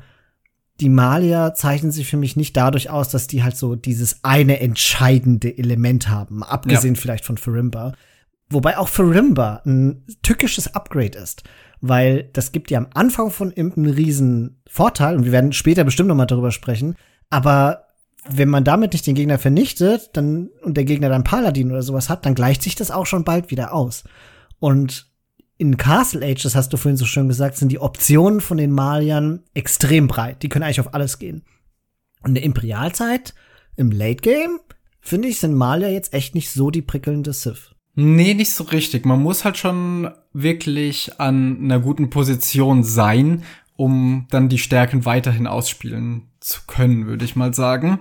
die 0.79 0.89
Malier 0.89 1.53
zeichnen 1.55 1.91
sich 1.91 2.07
für 2.07 2.17
mich 2.17 2.35
nicht 2.35 2.55
dadurch 2.57 2.89
aus, 2.89 3.09
dass 3.09 3.27
die 3.27 3.43
halt 3.43 3.55
so 3.55 3.75
dieses 3.75 4.23
eine 4.23 4.59
entscheidende 4.59 5.57
Element 5.57 6.09
haben, 6.09 6.43
abgesehen 6.43 6.95
ja. 6.95 7.01
vielleicht 7.01 7.25
von 7.25 7.37
Farimba. 7.37 7.93
Wobei 8.51 8.77
auch 8.77 8.89
Farimba 8.89 9.61
ein 9.65 10.05
tückisches 10.21 10.75
Upgrade 10.75 11.17
ist 11.17 11.43
weil 11.81 12.29
das 12.33 12.51
gibt 12.51 12.69
dir 12.69 12.77
am 12.77 12.87
Anfang 12.93 13.31
von 13.31 13.51
Imp 13.51 13.75
einen 13.75 13.89
riesen 13.89 14.61
Vorteil 14.67 15.15
und 15.15 15.25
wir 15.25 15.31
werden 15.31 15.51
später 15.51 15.83
bestimmt 15.83 16.09
noch 16.09 16.15
mal 16.15 16.27
darüber 16.27 16.51
sprechen, 16.51 16.95
aber 17.29 17.87
wenn 18.29 18.49
man 18.49 18.63
damit 18.63 18.93
nicht 18.93 19.07
den 19.07 19.15
Gegner 19.15 19.39
vernichtet, 19.39 20.11
dann 20.13 20.49
und 20.61 20.77
der 20.77 20.85
Gegner 20.85 21.09
dann 21.09 21.23
Paladin 21.23 21.71
oder 21.71 21.81
sowas 21.81 22.07
hat, 22.07 22.23
dann 22.25 22.35
gleicht 22.35 22.61
sich 22.61 22.75
das 22.75 22.91
auch 22.91 23.07
schon 23.07 23.23
bald 23.23 23.49
wieder 23.49 23.73
aus. 23.73 24.03
Und 24.59 25.07
in 25.57 25.77
Castle 25.77 26.23
Age, 26.23 26.43
das 26.43 26.53
hast 26.55 26.71
du 26.71 26.77
vorhin 26.77 26.97
so 26.97 27.05
schön 27.05 27.27
gesagt, 27.27 27.57
sind 27.57 27.71
die 27.71 27.79
Optionen 27.79 28.39
von 28.39 28.57
den 28.57 28.71
Maliern 28.71 29.41
extrem 29.55 30.07
breit. 30.07 30.43
Die 30.43 30.49
können 30.49 30.63
eigentlich 30.63 30.79
auf 30.79 30.93
alles 30.93 31.17
gehen. 31.17 31.43
Und 32.21 32.29
in 32.29 32.35
der 32.35 32.43
Imperialzeit, 32.43 33.33
im 33.75 33.89
Late 33.89 34.21
Game, 34.21 34.59
finde 34.99 35.27
ich, 35.27 35.39
sind 35.39 35.55
Malier 35.55 35.91
jetzt 35.91 36.13
echt 36.13 36.35
nicht 36.35 36.51
so 36.51 36.69
die 36.69 36.83
prickelnde 36.83 37.33
Sith. 37.33 37.73
Nee, 37.95 38.33
nicht 38.33 38.53
so 38.53 38.63
richtig. 38.65 39.05
Man 39.05 39.21
muss 39.21 39.43
halt 39.43 39.57
schon 39.57 40.09
wirklich 40.33 41.19
an 41.19 41.57
einer 41.61 41.79
guten 41.79 42.09
Position 42.09 42.83
sein, 42.83 43.43
um 43.75 44.27
dann 44.29 44.49
die 44.49 44.57
Stärken 44.57 45.05
weiterhin 45.05 45.47
ausspielen 45.47 46.29
zu 46.39 46.61
können, 46.67 47.05
würde 47.07 47.25
ich 47.25 47.35
mal 47.35 47.53
sagen. 47.53 47.99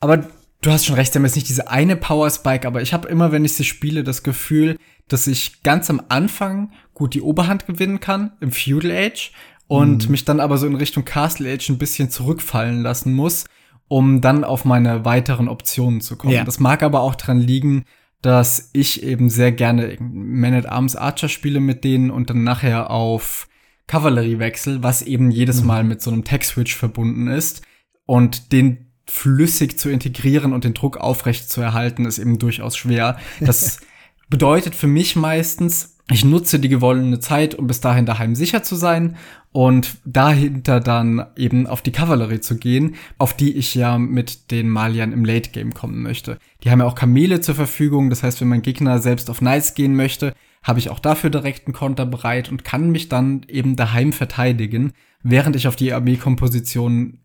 Aber 0.00 0.26
du 0.60 0.70
hast 0.70 0.86
schon 0.86 0.96
recht, 0.96 1.12
sie 1.12 1.18
haben 1.18 1.24
jetzt 1.24 1.36
nicht 1.36 1.48
diese 1.48 1.70
eine 1.70 1.96
Power 1.96 2.30
Spike, 2.30 2.66
aber 2.66 2.82
ich 2.82 2.92
habe 2.92 3.08
immer, 3.08 3.30
wenn 3.30 3.44
ich 3.44 3.52
sie 3.52 3.64
spiele, 3.64 4.02
das 4.02 4.22
Gefühl, 4.22 4.76
dass 5.08 5.26
ich 5.26 5.62
ganz 5.62 5.90
am 5.90 6.02
Anfang 6.08 6.72
gut 6.94 7.14
die 7.14 7.20
Oberhand 7.20 7.66
gewinnen 7.66 8.00
kann 8.00 8.32
im 8.40 8.50
Feudal 8.50 8.90
Age 8.90 9.32
und 9.68 10.06
mhm. 10.06 10.10
mich 10.10 10.24
dann 10.24 10.40
aber 10.40 10.58
so 10.58 10.66
in 10.66 10.74
Richtung 10.74 11.04
Castle 11.04 11.52
Age 11.52 11.68
ein 11.70 11.78
bisschen 11.78 12.10
zurückfallen 12.10 12.82
lassen 12.82 13.12
muss, 13.12 13.44
um 13.88 14.20
dann 14.20 14.44
auf 14.44 14.64
meine 14.64 15.04
weiteren 15.04 15.48
Optionen 15.48 16.00
zu 16.00 16.16
kommen. 16.16 16.32
Ja. 16.32 16.44
Das 16.44 16.60
mag 16.60 16.82
aber 16.82 17.00
auch 17.00 17.14
dran 17.14 17.40
liegen, 17.40 17.84
dass 18.22 18.70
ich 18.72 19.02
eben 19.02 19.28
sehr 19.28 19.52
gerne 19.52 19.96
Man 20.00 20.54
at 20.54 20.66
Arms 20.66 20.96
Archer 20.96 21.28
spiele 21.28 21.60
mit 21.60 21.84
denen 21.84 22.10
und 22.10 22.30
dann 22.30 22.44
nachher 22.44 22.90
auf 22.90 23.48
Cavalry 23.88 24.38
wechsel, 24.38 24.82
was 24.82 25.02
eben 25.02 25.30
jedes 25.30 25.60
mhm. 25.60 25.66
Mal 25.66 25.84
mit 25.84 26.00
so 26.00 26.10
einem 26.10 26.24
Tech-Switch 26.24 26.74
verbunden 26.74 27.26
ist. 27.26 27.62
Und 28.06 28.52
den 28.52 28.92
flüssig 29.08 29.78
zu 29.78 29.90
integrieren 29.90 30.52
und 30.52 30.64
den 30.64 30.74
Druck 30.74 30.96
aufrecht 30.96 31.50
zu 31.50 31.60
erhalten, 31.60 32.06
ist 32.06 32.18
eben 32.18 32.38
durchaus 32.38 32.76
schwer. 32.76 33.18
Das 33.40 33.80
bedeutet 34.30 34.74
für 34.74 34.86
mich 34.86 35.16
meistens, 35.16 35.91
ich 36.10 36.24
nutze 36.24 36.58
die 36.58 36.68
gewonnene 36.68 37.20
Zeit, 37.20 37.54
um 37.54 37.66
bis 37.66 37.80
dahin 37.80 38.06
daheim 38.06 38.34
sicher 38.34 38.62
zu 38.62 38.74
sein 38.74 39.16
und 39.52 39.98
dahinter 40.04 40.80
dann 40.80 41.26
eben 41.36 41.66
auf 41.66 41.82
die 41.82 41.92
Kavallerie 41.92 42.40
zu 42.40 42.56
gehen, 42.56 42.96
auf 43.18 43.34
die 43.34 43.56
ich 43.56 43.74
ja 43.74 43.98
mit 43.98 44.50
den 44.50 44.68
Maliern 44.68 45.12
im 45.12 45.24
Late 45.24 45.50
Game 45.50 45.74
kommen 45.74 46.02
möchte. 46.02 46.38
Die 46.64 46.70
haben 46.70 46.80
ja 46.80 46.86
auch 46.86 46.94
Kamele 46.94 47.40
zur 47.40 47.54
Verfügung, 47.54 48.10
das 48.10 48.22
heißt, 48.22 48.40
wenn 48.40 48.48
mein 48.48 48.62
Gegner 48.62 48.98
selbst 48.98 49.30
auf 49.30 49.40
Nice 49.40 49.74
gehen 49.74 49.94
möchte, 49.94 50.34
habe 50.62 50.78
ich 50.78 50.90
auch 50.90 50.98
dafür 50.98 51.30
direkt 51.30 51.66
einen 51.66 51.74
Konter 51.74 52.06
bereit 52.06 52.50
und 52.50 52.64
kann 52.64 52.90
mich 52.90 53.08
dann 53.08 53.44
eben 53.48 53.76
daheim 53.76 54.12
verteidigen, 54.12 54.92
während 55.22 55.56
ich 55.56 55.68
auf 55.68 55.76
die 55.76 55.92
Armeekomposition 55.92 57.18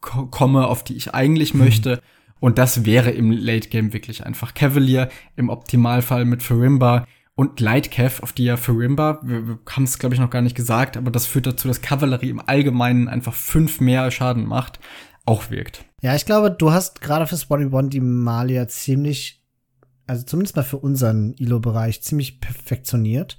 komme, 0.00 0.66
auf 0.66 0.84
die 0.84 0.96
ich 0.96 1.14
eigentlich 1.14 1.54
mhm. 1.54 1.60
möchte. 1.60 2.00
Und 2.40 2.58
das 2.58 2.84
wäre 2.84 3.10
im 3.10 3.32
Late 3.32 3.68
Game 3.68 3.92
wirklich 3.92 4.24
einfach 4.24 4.54
Cavalier, 4.54 5.08
im 5.36 5.48
Optimalfall 5.48 6.24
mit 6.24 6.42
Farimba 6.42 7.04
und 7.38 7.60
Lightcav, 7.60 8.22
auf 8.22 8.32
die 8.32 8.44
ja 8.44 8.56
Farimba, 8.56 9.20
wir, 9.22 9.46
wir 9.46 9.58
haben 9.70 9.84
es 9.84 9.98
glaube 9.98 10.14
ich 10.14 10.20
noch 10.20 10.30
gar 10.30 10.42
nicht 10.42 10.56
gesagt, 10.56 10.96
aber 10.96 11.10
das 11.10 11.24
führt 11.24 11.46
dazu, 11.46 11.68
dass 11.68 11.80
Kavallerie 11.80 12.30
im 12.30 12.42
Allgemeinen 12.44 13.08
einfach 13.08 13.32
fünf 13.32 13.80
mehr 13.80 14.10
Schaden 14.10 14.44
macht, 14.44 14.80
auch 15.24 15.50
wirkt. 15.50 15.84
Ja, 16.02 16.16
ich 16.16 16.26
glaube, 16.26 16.50
du 16.50 16.72
hast 16.72 17.00
gerade 17.00 17.26
für 17.26 17.36
Spotty 17.36 17.66
One 17.66 17.90
die 17.90 18.00
Malia 18.00 18.66
ziemlich 18.66 19.38
also 20.08 20.24
zumindest 20.24 20.56
mal 20.56 20.62
für 20.62 20.78
unseren 20.78 21.34
ILO-Bereich, 21.34 22.02
ziemlich 22.02 22.40
perfektioniert. 22.40 23.38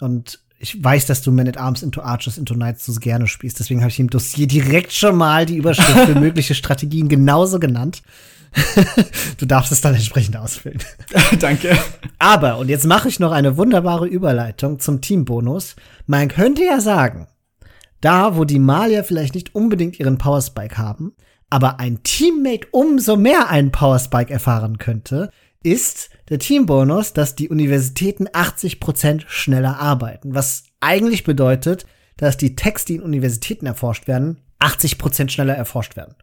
Und 0.00 0.40
ich 0.58 0.82
weiß, 0.82 1.06
dass 1.06 1.20
du 1.20 1.32
Man 1.32 1.48
at 1.48 1.58
Arms 1.58 1.82
into 1.82 2.00
Archers 2.00 2.38
into 2.38 2.54
Knights 2.54 2.86
so 2.86 2.94
gerne 2.94 3.26
spielst. 3.26 3.58
Deswegen 3.58 3.80
habe 3.80 3.90
ich 3.90 4.00
im 4.00 4.08
Dossier 4.08 4.46
direkt 4.46 4.92
schon 4.92 5.16
mal 5.16 5.44
die 5.44 5.56
Überschrift 5.56 6.06
für 6.06 6.14
mögliche 6.20 6.54
Strategien 6.54 7.08
genauso 7.08 7.58
genannt. 7.58 8.02
du 9.38 9.46
darfst 9.46 9.72
es 9.72 9.80
dann 9.80 9.94
entsprechend 9.94 10.36
ausfüllen. 10.36 10.78
Danke. 11.40 11.76
Aber, 12.18 12.58
und 12.58 12.68
jetzt 12.68 12.86
mache 12.86 13.08
ich 13.08 13.20
noch 13.20 13.32
eine 13.32 13.56
wunderbare 13.56 14.06
Überleitung 14.06 14.80
zum 14.80 15.00
Teambonus. 15.00 15.76
Man 16.06 16.28
könnte 16.28 16.64
ja 16.64 16.80
sagen, 16.80 17.26
da, 18.00 18.36
wo 18.36 18.44
die 18.44 18.58
Malier 18.58 19.04
vielleicht 19.04 19.34
nicht 19.34 19.54
unbedingt 19.54 19.98
ihren 19.98 20.18
Power 20.18 20.42
Spike 20.42 20.78
haben, 20.78 21.14
aber 21.50 21.80
ein 21.80 22.02
Teammate 22.02 22.66
umso 22.70 23.16
mehr 23.16 23.48
einen 23.48 23.72
Power 23.72 23.98
Spike 23.98 24.32
erfahren 24.32 24.78
könnte, 24.78 25.30
ist 25.62 26.10
der 26.28 26.38
Teambonus, 26.38 27.12
dass 27.12 27.36
die 27.36 27.48
Universitäten 27.48 28.28
80% 28.28 29.24
schneller 29.26 29.78
arbeiten. 29.78 30.34
Was 30.34 30.64
eigentlich 30.80 31.24
bedeutet, 31.24 31.86
dass 32.16 32.36
die 32.36 32.54
Texte, 32.54 32.92
die 32.92 32.98
in 32.98 33.02
Universitäten 33.02 33.66
erforscht 33.66 34.06
werden, 34.06 34.40
80% 34.60 35.30
schneller 35.30 35.54
erforscht 35.54 35.96
werden. 35.96 36.14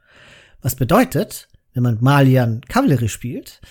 Was 0.62 0.76
bedeutet, 0.76 1.50
wenn 1.74 1.84
man 1.84 1.98
Malian 2.02 2.62
Kavallerie 2.68 3.10
spielt 3.10 3.62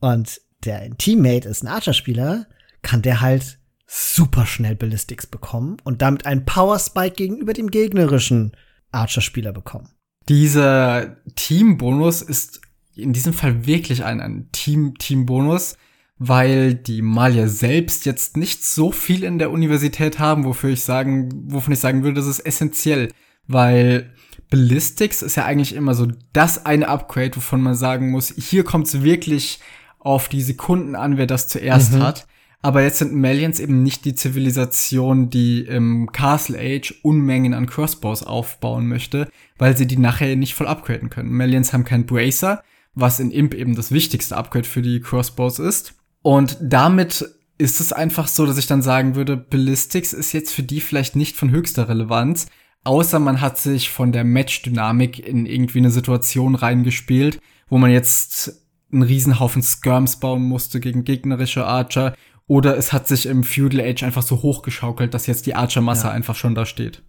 und 0.00 0.40
der 0.64 0.90
Teammate 0.96 1.48
ist 1.48 1.62
ein 1.62 1.68
Archer-Spieler, 1.68 2.46
kann 2.82 3.02
der 3.02 3.20
halt 3.20 3.58
super 3.86 4.46
schnell 4.46 4.76
Ballistics 4.76 5.26
bekommen 5.26 5.78
und 5.84 6.02
damit 6.02 6.26
einen 6.26 6.44
Power 6.44 6.78
Spike 6.78 7.16
gegenüber 7.16 7.52
dem 7.52 7.70
gegnerischen 7.70 8.52
Archer-Spieler 8.92 9.52
bekommen. 9.52 9.90
Dieser 10.28 11.16
Teambonus 11.36 12.20
ist 12.20 12.60
in 12.94 13.12
diesem 13.12 13.32
Fall 13.32 13.66
wirklich 13.66 14.04
ein, 14.04 14.20
ein 14.20 14.50
Team, 14.52 14.94
Team-Bonus, 14.98 15.76
weil 16.18 16.74
die 16.74 17.00
Malier 17.00 17.48
selbst 17.48 18.04
jetzt 18.04 18.36
nicht 18.36 18.64
so 18.64 18.90
viel 18.90 19.22
in 19.22 19.38
der 19.38 19.50
Universität 19.50 20.18
haben, 20.18 20.44
wofür 20.44 20.70
ich 20.70 20.84
sagen, 20.84 21.30
wovon 21.46 21.72
ich 21.72 21.78
sagen 21.78 22.02
würde, 22.02 22.16
das 22.16 22.26
ist 22.26 22.40
essentiell, 22.40 23.12
weil 23.46 24.12
Ballistics 24.50 25.22
ist 25.22 25.36
ja 25.36 25.44
eigentlich 25.44 25.74
immer 25.74 25.94
so 25.94 26.08
das 26.32 26.64
eine 26.64 26.88
Upgrade, 26.88 27.36
wovon 27.36 27.60
man 27.60 27.74
sagen 27.74 28.10
muss, 28.10 28.32
hier 28.36 28.64
kommt 28.64 28.86
es 28.86 29.02
wirklich 29.02 29.60
auf 29.98 30.28
die 30.28 30.42
Sekunden 30.42 30.94
an, 30.94 31.18
wer 31.18 31.26
das 31.26 31.48
zuerst 31.48 31.94
mhm. 31.94 32.02
hat. 32.02 32.26
Aber 32.60 32.82
jetzt 32.82 32.98
sind 32.98 33.14
Malians 33.14 33.60
eben 33.60 33.82
nicht 33.82 34.04
die 34.04 34.14
Zivilisation, 34.14 35.30
die 35.30 35.60
im 35.60 36.10
Castle 36.12 36.58
Age 36.58 36.92
Unmengen 37.02 37.54
an 37.54 37.66
Crossbows 37.66 38.24
aufbauen 38.24 38.88
möchte, 38.88 39.28
weil 39.58 39.76
sie 39.76 39.86
die 39.86 39.96
nachher 39.96 40.34
nicht 40.34 40.54
voll 40.54 40.66
upgraden 40.66 41.08
können. 41.08 41.30
Malians 41.30 41.72
haben 41.72 41.84
keinen 41.84 42.06
Bracer, 42.06 42.62
was 42.94 43.20
in 43.20 43.30
Imp 43.30 43.54
eben 43.54 43.76
das 43.76 43.92
wichtigste 43.92 44.36
Upgrade 44.36 44.66
für 44.66 44.82
die 44.82 45.00
Crossbows 45.00 45.60
ist. 45.60 45.94
Und 46.22 46.58
damit 46.60 47.28
ist 47.58 47.80
es 47.80 47.92
einfach 47.92 48.26
so, 48.26 48.44
dass 48.44 48.58
ich 48.58 48.66
dann 48.66 48.82
sagen 48.82 49.14
würde, 49.14 49.36
Ballistics 49.36 50.12
ist 50.12 50.32
jetzt 50.32 50.52
für 50.52 50.62
die 50.62 50.80
vielleicht 50.80 51.14
nicht 51.14 51.36
von 51.36 51.50
höchster 51.50 51.88
Relevanz, 51.88 52.46
außer 52.88 53.18
man 53.18 53.40
hat 53.40 53.58
sich 53.58 53.90
von 53.90 54.12
der 54.12 54.24
Match-Dynamik 54.24 55.24
in 55.24 55.46
irgendwie 55.46 55.78
eine 55.78 55.90
Situation 55.90 56.54
reingespielt, 56.54 57.40
wo 57.68 57.78
man 57.78 57.90
jetzt 57.90 58.66
einen 58.90 59.02
Riesenhaufen 59.02 59.62
Skirms 59.62 60.18
bauen 60.18 60.42
musste 60.42 60.80
gegen 60.80 61.04
gegnerische 61.04 61.66
Archer, 61.66 62.14
oder 62.46 62.78
es 62.78 62.94
hat 62.94 63.06
sich 63.06 63.26
im 63.26 63.44
Feudal 63.44 63.82
Age 63.82 64.04
einfach 64.04 64.22
so 64.22 64.40
hochgeschaukelt, 64.42 65.12
dass 65.12 65.26
jetzt 65.26 65.44
die 65.44 65.54
Archer-Masse 65.54 66.06
ja. 66.06 66.12
einfach 66.12 66.34
schon 66.34 66.54
da 66.54 66.64
steht. 66.64 67.02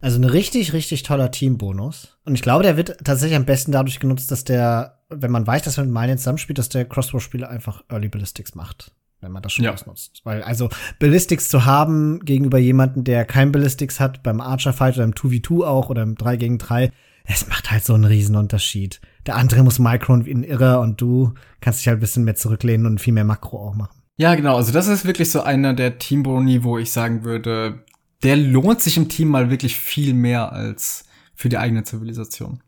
Also 0.00 0.18
ein 0.18 0.24
richtig, 0.24 0.72
richtig 0.72 1.02
toller 1.02 1.30
Teambonus. 1.30 2.16
Und 2.24 2.34
ich 2.34 2.42
glaube, 2.42 2.62
der 2.62 2.76
wird 2.76 2.96
tatsächlich 3.04 3.36
am 3.36 3.44
besten 3.44 3.72
dadurch 3.72 4.00
genutzt, 4.00 4.30
dass 4.30 4.44
der, 4.44 5.02
wenn 5.10 5.30
man 5.30 5.46
weiß, 5.46 5.62
dass 5.62 5.76
man 5.76 5.86
mit 5.86 5.94
Malian 5.94 6.18
zusammenspielt, 6.18 6.58
dass 6.58 6.70
der 6.70 6.86
Crossbow-Spieler 6.86 7.50
einfach 7.50 7.84
Early 7.90 8.08
Ballistics 8.08 8.54
macht. 8.54 8.92
Wenn 9.20 9.32
man 9.32 9.42
das 9.42 9.52
schon 9.52 9.64
ja. 9.64 9.72
ausnutzt. 9.72 10.22
Weil, 10.24 10.42
also, 10.42 10.70
Ballistics 10.98 11.48
zu 11.48 11.66
haben 11.66 12.20
gegenüber 12.24 12.58
jemanden, 12.58 13.04
der 13.04 13.24
kein 13.24 13.52
Ballistics 13.52 14.00
hat, 14.00 14.22
beim 14.22 14.40
Archer-Fight 14.40 14.96
oder 14.96 15.04
im 15.04 15.14
2v2 15.14 15.64
auch 15.64 15.90
oder 15.90 16.02
im 16.02 16.14
3 16.14 16.36
gegen 16.36 16.58
3, 16.58 16.90
es 17.24 17.46
macht 17.48 17.70
halt 17.70 17.84
so 17.84 17.94
einen 17.94 18.04
Riesenunterschied. 18.04 19.00
Der 19.26 19.36
andere 19.36 19.62
muss 19.62 19.78
Micron 19.78 20.24
wie 20.24 20.32
ein 20.32 20.42
Irrer 20.42 20.80
und 20.80 21.00
du 21.00 21.34
kannst 21.60 21.80
dich 21.80 21.88
halt 21.88 21.98
ein 21.98 22.00
bisschen 22.00 22.24
mehr 22.24 22.34
zurücklehnen 22.34 22.86
und 22.86 23.00
viel 23.00 23.12
mehr 23.12 23.24
Makro 23.24 23.58
auch 23.58 23.74
machen. 23.74 24.00
Ja, 24.16 24.34
genau. 24.34 24.56
Also 24.56 24.72
das 24.72 24.88
ist 24.88 25.04
wirklich 25.04 25.30
so 25.30 25.42
einer 25.42 25.74
der 25.74 25.98
Teamboni, 25.98 26.64
wo 26.64 26.78
ich 26.78 26.92
sagen 26.92 27.24
würde, 27.24 27.84
der 28.22 28.36
lohnt 28.36 28.82
sich 28.82 28.96
im 28.96 29.08
Team 29.08 29.28
mal 29.28 29.50
wirklich 29.50 29.76
viel 29.76 30.14
mehr 30.14 30.52
als 30.52 31.04
für 31.34 31.48
die 31.48 31.58
eigene 31.58 31.84
Zivilisation. 31.84 32.62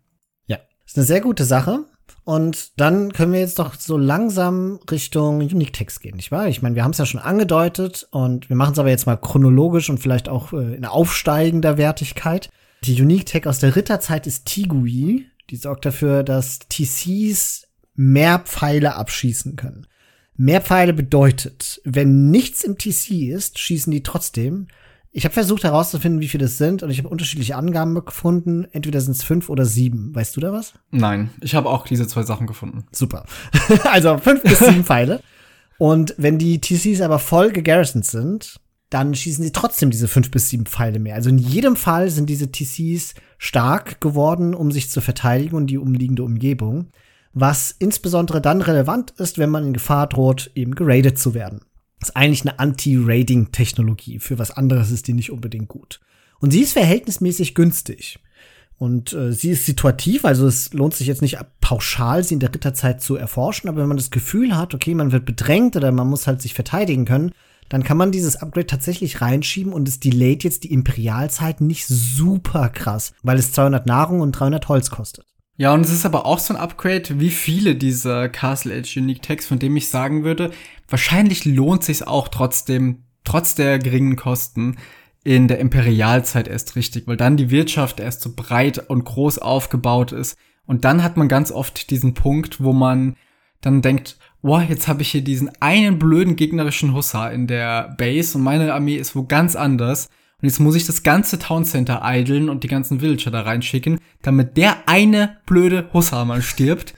Ja, 0.47 0.59
ist 0.87 0.97
eine 0.97 1.05
sehr 1.05 1.21
gute 1.21 1.45
Sache. 1.45 1.85
Und 2.25 2.79
dann 2.81 3.13
können 3.13 3.33
wir 3.33 3.41
jetzt 3.41 3.59
doch 3.59 3.75
so 3.75 3.97
langsam 3.97 4.79
Richtung 4.91 5.39
Unique 5.39 5.73
Text 5.73 6.01
gehen, 6.01 6.17
nicht 6.17 6.31
wahr? 6.31 6.47
Ich 6.49 6.63
meine, 6.63 6.77
wir 6.77 6.85
haben 6.85 6.93
es 6.93 6.99
ja 6.99 7.07
schon 7.07 7.21
angedeutet 7.21 8.07
und 8.13 8.49
wir 8.49 8.57
machen 8.57 8.73
es 8.73 8.79
aber 8.79 8.91
jetzt 8.91 9.07
mal 9.07 9.17
chronologisch 9.17 9.91
und 9.91 9.99
vielleicht 9.99 10.29
auch 10.29 10.53
äh, 10.53 10.75
in 10.75 10.85
aufsteigender 10.85 11.79
Wertigkeit. 11.79 12.49
Die 12.85 13.01
Unique 13.01 13.27
Tech 13.27 13.47
aus 13.47 13.59
der 13.59 13.75
Ritterzeit 13.75 14.27
ist 14.27 14.47
Tigui. 14.47 15.27
Die 15.51 15.57
sorgt 15.57 15.85
dafür, 15.85 16.23
dass 16.23 16.61
TCs 16.61 17.67
mehr 17.95 18.39
Pfeile 18.39 18.95
abschießen 18.95 19.57
können. 19.57 19.87
Mehr 20.37 20.61
Pfeile 20.61 20.93
bedeutet, 20.93 21.81
wenn 21.85 22.31
nichts 22.31 22.65
im 22.65 22.79
TC 22.79 23.31
ist, 23.33 23.59
schießen 23.59 23.91
die 23.91 24.03
trotzdem. 24.03 24.69
Ich 25.15 25.27
habe 25.27 25.35
versucht 25.35 25.63
herauszufinden, 25.63 26.23
wie 26.23 26.29
viele 26.29 26.45
das 26.45 26.57
sind, 26.57 26.83
und 26.83 26.89
ich 26.89 26.97
habe 26.97 27.11
unterschiedliche 27.11 27.57
Angaben 27.57 27.95
gefunden. 28.03 28.67
Entweder 28.73 28.99
sind 29.03 29.13
es 29.15 29.23
fünf 29.23 29.51
oder 29.51 29.67
sieben. 29.67 30.15
Weißt 30.15 30.35
du 30.35 30.41
da 30.41 30.53
was? 30.53 30.73
Nein, 30.91 31.29
ich 31.43 31.55
habe 31.55 31.69
auch 31.69 31.87
diese 31.87 32.09
zwei 32.09 32.23
Sachen 32.23 32.47
gefunden. 32.47 32.87
Super. 32.93 33.27
also 33.85 34.17
fünf 34.17 34.43
bis 34.43 34.59
sieben 34.61 34.85
Pfeile. 34.85 35.21
Und 35.77 36.15
wenn 36.17 36.39
die 36.39 36.61
TCs 36.63 37.03
aber 37.03 37.19
voll 37.19 37.53
gegarrisoned 37.53 38.07
sind, 38.07 38.61
dann 38.89 39.15
schießen 39.15 39.45
sie 39.45 39.53
trotzdem 39.53 39.91
diese 39.91 40.09
fünf 40.09 40.31
bis 40.31 40.49
sieben 40.49 40.65
Pfeile 40.65 40.99
mehr. 40.99 41.15
Also 41.15 41.29
in 41.29 41.39
jedem 41.39 41.77
Fall 41.77 42.09
sind 42.09 42.31
diese 42.31 42.51
TCs 42.51 43.15
stark 43.37 44.01
geworden, 44.01 44.55
um 44.55 44.73
sich 44.73 44.91
zu 44.91 45.03
verteidigen 45.03 45.57
und 45.57 45.67
die 45.67 45.79
umliegende 45.79 46.25
Umgebung. 46.25 46.89
Was 47.35 47.75
insbesondere 47.79 48.41
dann 48.41 48.63
relevant 48.63 49.11
ist, 49.19 49.37
wenn 49.37 49.51
man 49.51 49.67
in 49.67 49.73
Gefahr 49.75 50.07
droht, 50.07 50.51
eben 50.55 50.75
geradet 50.75 51.19
zu 51.19 51.35
werden 51.35 51.61
ist 52.03 52.17
eigentlich 52.17 52.43
eine 52.43 52.59
Anti-Raiding-Technologie. 52.59 54.19
Für 54.19 54.39
was 54.39 54.51
anderes 54.51 54.91
ist 54.91 55.09
die 55.09 55.13
nicht 55.13 55.31
unbedingt 55.31 55.69
gut. 55.69 56.01
Und 56.41 56.51
sie 56.51 56.61
ist 56.61 56.73
verhältnismäßig 56.73 57.55
günstig. 57.55 58.19
Und 58.79 59.13
äh, 59.13 59.33
sie 59.33 59.51
ist 59.51 59.65
situativ, 59.65 60.25
also 60.25 60.47
es 60.47 60.73
lohnt 60.73 60.95
sich 60.95 61.07
jetzt 61.07 61.23
nicht 61.23 61.39
pauschal, 61.61 62.25
sie 62.25 62.35
in 62.35 62.41
der 62.41 62.53
Ritterzeit 62.53 63.01
zu 63.01 63.15
erforschen, 63.15 63.69
aber 63.69 63.81
wenn 63.81 63.87
man 63.87 63.97
das 63.97 64.11
Gefühl 64.11 64.57
hat, 64.57 64.75
okay, 64.75 64.95
man 64.95 65.13
wird 65.13 65.25
bedrängt 65.25 65.77
oder 65.77 65.93
man 65.93 66.09
muss 66.09 66.27
halt 66.27 66.43
sich 66.43 66.55
verteidigen 66.55 67.05
können, 67.05 67.31
dann 67.69 67.85
kann 67.85 67.97
man 67.97 68.11
dieses 68.11 68.37
Upgrade 68.37 68.67
tatsächlich 68.67 69.21
reinschieben 69.21 69.73
und 69.73 69.87
es 69.87 70.01
delayt 70.01 70.43
jetzt 70.43 70.65
die 70.65 70.73
Imperialzeit 70.73 71.61
nicht 71.61 71.87
super 71.87 72.71
krass, 72.71 73.13
weil 73.23 73.39
es 73.39 73.53
200 73.53 73.87
Nahrung 73.87 74.21
und 74.21 74.33
300 74.33 74.69
Holz 74.69 74.91
kostet. 74.91 75.25
Ja, 75.57 75.75
und 75.75 75.83
es 75.83 75.93
ist 75.93 76.07
aber 76.07 76.27
auch 76.27 76.39
so 76.39 76.55
ein 76.55 76.61
Upgrade 76.61 77.21
wie 77.21 77.31
viele 77.31 77.77
dieser 77.77 78.29
Castle 78.29 78.75
Age 78.75 78.97
Unique 78.97 79.23
Tags, 79.23 79.47
von 79.47 79.59
dem 79.59 79.77
ich 79.77 79.89
sagen 79.89 80.25
würde, 80.25 80.51
wahrscheinlich 80.89 81.45
lohnt 81.45 81.85
sich 81.85 82.07
auch 82.07 82.29
trotzdem, 82.29 83.05
trotz 83.25 83.55
der 83.55 83.79
geringen 83.79 84.17
Kosten, 84.17 84.77
in 85.25 85.47
der 85.49 85.59
Imperialzeit 85.59 86.49
erst 86.49 86.75
richtig, 86.75 87.07
weil 87.07 87.17
dann 87.17 87.37
die 87.37 87.51
Wirtschaft 87.51 88.01
erst 88.01 88.23
so 88.23 88.33
breit 88.35 88.91
und 88.91 89.05
groß 89.05 89.39
aufgebaut 89.39 90.13
ist. 90.13 90.37
Und 90.67 90.85
dann 90.85 91.03
hat 91.03 91.17
man 91.17 91.29
ganz 91.29 91.53
oft 91.53 91.91
diesen 91.91 92.15
Punkt, 92.15 92.63
wo 92.63 92.73
man 92.73 93.17
dann 93.61 93.83
denkt, 93.83 94.19
boah, 94.43 94.63
jetzt 94.63 94.89
habe 94.89 95.03
ich 95.03 95.11
hier 95.11 95.23
diesen 95.23 95.51
einen 95.61 95.99
blöden 95.99 96.35
gegnerischen 96.35 96.93
Hussar 96.95 97.33
in 97.33 97.47
der 97.47 97.95
Base 97.97 98.37
und 98.37 98.43
meine 98.43 98.73
Armee 98.75 98.97
ist 98.97 99.15
wo 99.15 99.25
ganz 99.25 99.55
anders. 99.55 100.09
Und 100.43 100.49
jetzt 100.49 100.59
muss 100.59 100.75
ich 100.75 100.87
das 100.87 101.05
ganze 101.05 101.39
Town 101.39 101.65
Center 101.65 102.03
idlen 102.05 102.49
und 102.49 102.65
die 102.65 102.69
ganzen 102.69 103.01
Villager 103.01 103.31
da 103.31 103.43
reinschicken, 103.43 104.01
damit 104.23 104.57
der 104.57 104.89
eine 104.89 105.37
blöde 105.47 105.89
Hussar 105.93 106.25
mal 106.25 106.43
stirbt. 106.43 106.95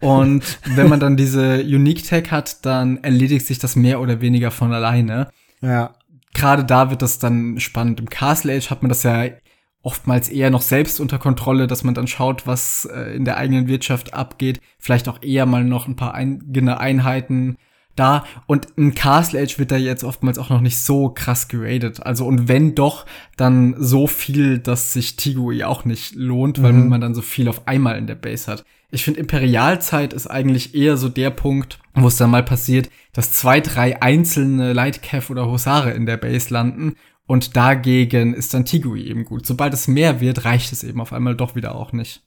Und 0.00 0.58
wenn 0.64 0.88
man 0.88 0.98
dann 0.98 1.18
diese 1.18 1.60
Unique 1.60 2.04
Tag 2.04 2.30
hat, 2.30 2.64
dann 2.64 3.04
erledigt 3.04 3.44
sich 3.44 3.58
das 3.58 3.76
mehr 3.76 4.00
oder 4.00 4.22
weniger 4.22 4.50
von 4.50 4.72
alleine. 4.72 5.28
Ja. 5.60 5.94
Gerade 6.32 6.64
da 6.64 6.88
wird 6.88 7.02
das 7.02 7.18
dann 7.18 7.60
spannend. 7.60 8.00
Im 8.00 8.08
Castle 8.08 8.56
Age 8.56 8.70
hat 8.70 8.82
man 8.82 8.88
das 8.88 9.02
ja 9.02 9.26
oftmals 9.82 10.30
eher 10.30 10.48
noch 10.48 10.62
selbst 10.62 10.98
unter 10.98 11.18
Kontrolle, 11.18 11.66
dass 11.66 11.84
man 11.84 11.94
dann 11.94 12.06
schaut, 12.06 12.46
was 12.46 12.86
äh, 12.86 13.14
in 13.14 13.26
der 13.26 13.36
eigenen 13.36 13.68
Wirtschaft 13.68 14.14
abgeht. 14.14 14.60
Vielleicht 14.78 15.06
auch 15.06 15.22
eher 15.22 15.44
mal 15.44 15.64
noch 15.64 15.86
ein 15.86 15.96
paar 15.96 16.14
eigene 16.14 16.80
Einheiten 16.80 17.56
da. 17.96 18.24
Und 18.46 18.68
ein 18.78 18.94
Castle 18.94 19.40
Age 19.40 19.58
wird 19.58 19.70
da 19.70 19.76
jetzt 19.76 20.04
oftmals 20.04 20.38
auch 20.38 20.50
noch 20.50 20.60
nicht 20.60 20.78
so 20.78 21.10
krass 21.10 21.48
geradet. 21.48 22.04
Also 22.04 22.26
und 22.26 22.48
wenn 22.48 22.74
doch, 22.74 23.06
dann 23.36 23.74
so 23.78 24.06
viel, 24.06 24.58
dass 24.58 24.92
sich 24.92 25.16
Tigui 25.16 25.64
auch 25.64 25.84
nicht 25.84 26.14
lohnt, 26.14 26.62
weil 26.62 26.72
mhm. 26.72 26.88
man 26.88 27.00
dann 27.00 27.14
so 27.14 27.22
viel 27.22 27.48
auf 27.48 27.66
einmal 27.66 27.98
in 27.98 28.06
der 28.06 28.14
Base 28.14 28.50
hat. 28.50 28.64
Ich 28.90 29.04
finde, 29.04 29.20
Imperialzeit 29.20 30.12
ist 30.12 30.28
eigentlich 30.28 30.74
eher 30.74 30.96
so 30.96 31.08
der 31.08 31.30
Punkt, 31.30 31.80
wo 31.94 32.06
es 32.06 32.16
dann 32.16 32.30
mal 32.30 32.44
passiert, 32.44 32.88
dass 33.12 33.32
zwei, 33.32 33.60
drei 33.60 34.00
einzelne 34.00 34.72
Lightcav 34.72 35.28
oder 35.30 35.50
Husare 35.50 35.90
in 35.90 36.06
der 36.06 36.16
Base 36.16 36.52
landen 36.54 36.94
und 37.26 37.56
dagegen 37.56 38.34
ist 38.34 38.54
dann 38.54 38.64
Tigui 38.64 39.02
eben 39.04 39.24
gut. 39.24 39.46
Sobald 39.46 39.74
es 39.74 39.88
mehr 39.88 40.20
wird, 40.20 40.44
reicht 40.44 40.72
es 40.72 40.84
eben 40.84 41.00
auf 41.00 41.12
einmal 41.12 41.34
doch 41.34 41.56
wieder 41.56 41.74
auch 41.74 41.92
nicht. 41.92 42.22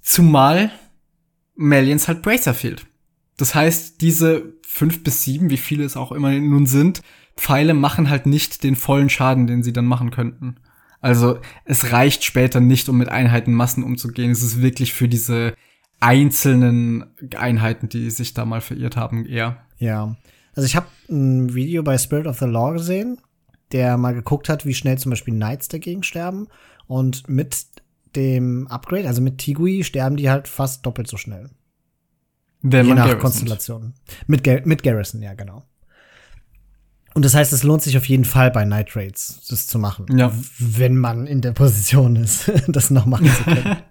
Zumal 0.00 0.70
Malians 1.56 2.06
halt 2.06 2.22
Bracer 2.22 2.54
fehlt. 2.54 2.86
Das 3.38 3.54
heißt, 3.54 4.02
diese 4.02 4.52
fünf 4.66 5.02
bis 5.02 5.22
sieben, 5.22 5.48
wie 5.48 5.56
viele 5.56 5.84
es 5.84 5.96
auch 5.96 6.12
immer 6.12 6.30
nun 6.32 6.66
sind, 6.66 7.00
Pfeile 7.36 7.72
machen 7.72 8.10
halt 8.10 8.26
nicht 8.26 8.62
den 8.64 8.76
vollen 8.76 9.08
Schaden, 9.08 9.46
den 9.46 9.62
sie 9.62 9.72
dann 9.72 9.86
machen 9.86 10.10
könnten. 10.10 10.56
Also 11.00 11.38
es 11.64 11.92
reicht 11.92 12.24
später 12.24 12.60
nicht, 12.60 12.88
um 12.88 12.98
mit 12.98 13.08
Einheitenmassen 13.08 13.84
umzugehen. 13.84 14.32
Es 14.32 14.42
ist 14.42 14.60
wirklich 14.60 14.92
für 14.92 15.08
diese 15.08 15.54
einzelnen 16.00 17.06
Einheiten, 17.36 17.88
die 17.88 18.10
sich 18.10 18.34
da 18.34 18.44
mal 18.44 18.60
verirrt 18.60 18.96
haben, 18.96 19.24
eher. 19.24 19.58
Ja. 19.78 20.16
Also 20.54 20.66
ich 20.66 20.74
habe 20.74 20.86
ein 21.08 21.54
Video 21.54 21.84
bei 21.84 21.96
Spirit 21.96 22.26
of 22.26 22.38
the 22.40 22.46
Law 22.46 22.72
gesehen, 22.72 23.20
der 23.70 23.96
mal 23.96 24.14
geguckt 24.14 24.48
hat, 24.48 24.66
wie 24.66 24.74
schnell 24.74 24.98
zum 24.98 25.10
Beispiel 25.10 25.34
Knights 25.34 25.68
dagegen 25.68 26.02
sterben. 26.02 26.48
Und 26.88 27.28
mit 27.28 27.66
dem 28.16 28.66
Upgrade, 28.66 29.06
also 29.06 29.22
mit 29.22 29.38
Tigui, 29.38 29.84
sterben 29.84 30.16
die 30.16 30.30
halt 30.30 30.48
fast 30.48 30.84
doppelt 30.84 31.06
so 31.06 31.16
schnell. 31.16 31.50
Wenn 32.62 32.86
Je 32.86 32.94
nach. 32.94 33.18
Konstellation. 33.18 33.94
Mit, 34.26 34.42
Gar 34.44 34.60
mit 34.64 34.82
Garrison, 34.82 35.22
ja, 35.22 35.34
genau. 35.34 35.64
Und 37.14 37.24
das 37.24 37.34
heißt, 37.34 37.52
es 37.52 37.62
lohnt 37.62 37.82
sich 37.82 37.96
auf 37.96 38.04
jeden 38.06 38.24
Fall 38.24 38.50
bei 38.50 38.64
Night 38.64 38.94
Raids, 38.94 39.46
das 39.48 39.66
zu 39.66 39.78
machen. 39.78 40.06
Ja. 40.16 40.32
Wenn 40.58 40.96
man 40.96 41.26
in 41.26 41.40
der 41.40 41.52
Position 41.52 42.16
ist, 42.16 42.50
das 42.68 42.90
noch 42.90 43.06
machen 43.06 43.26
zu 43.26 43.42
können. 43.44 43.76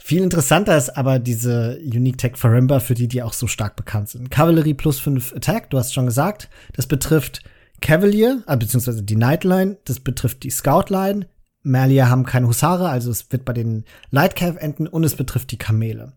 Viel 0.00 0.22
interessanter 0.22 0.76
ist 0.76 0.96
aber 0.96 1.18
diese 1.18 1.78
Unique 1.82 2.18
Tech 2.18 2.36
Farimba, 2.36 2.80
für 2.80 2.94
die, 2.94 3.06
die 3.06 3.22
auch 3.22 3.32
so 3.32 3.46
stark 3.46 3.76
bekannt 3.76 4.08
sind. 4.08 4.30
Cavalry 4.30 4.74
plus 4.74 4.98
5 4.98 5.34
Attack, 5.36 5.70
du 5.70 5.78
hast 5.78 5.94
schon 5.94 6.06
gesagt. 6.06 6.48
Das 6.72 6.86
betrifft 6.86 7.42
Cavalier, 7.80 8.42
äh, 8.46 8.56
beziehungsweise 8.56 9.02
die 9.02 9.16
Nightline. 9.16 9.76
Das 9.84 10.00
betrifft 10.00 10.42
die 10.42 10.50
Scoutline. 10.50 11.26
Malier 11.62 12.08
haben 12.08 12.24
keine 12.24 12.48
Husare, 12.48 12.88
also 12.88 13.10
es 13.10 13.30
wird 13.30 13.44
bei 13.44 13.52
den 13.52 13.84
Lightcav 14.10 14.56
enden 14.56 14.86
und 14.86 15.04
es 15.04 15.16
betrifft 15.16 15.50
die 15.50 15.58
Kamele. 15.58 16.14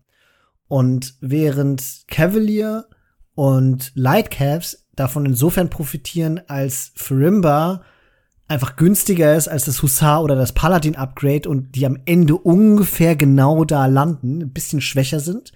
Und 0.72 1.16
während 1.20 2.06
Cavalier 2.08 2.86
und 3.34 3.92
Lightcavs 3.94 4.86
davon 4.96 5.26
insofern 5.26 5.68
profitieren, 5.68 6.40
als 6.48 6.92
Farimba 6.96 7.82
einfach 8.48 8.76
günstiger 8.76 9.36
ist 9.36 9.48
als 9.48 9.66
das 9.66 9.82
Hussar 9.82 10.24
oder 10.24 10.34
das 10.34 10.52
Paladin 10.52 10.96
Upgrade 10.96 11.46
und 11.46 11.74
die 11.74 11.84
am 11.84 11.98
Ende 12.06 12.36
ungefähr 12.36 13.16
genau 13.16 13.66
da 13.66 13.84
landen, 13.84 14.40
ein 14.40 14.54
bisschen 14.54 14.80
schwächer 14.80 15.20
sind, 15.20 15.52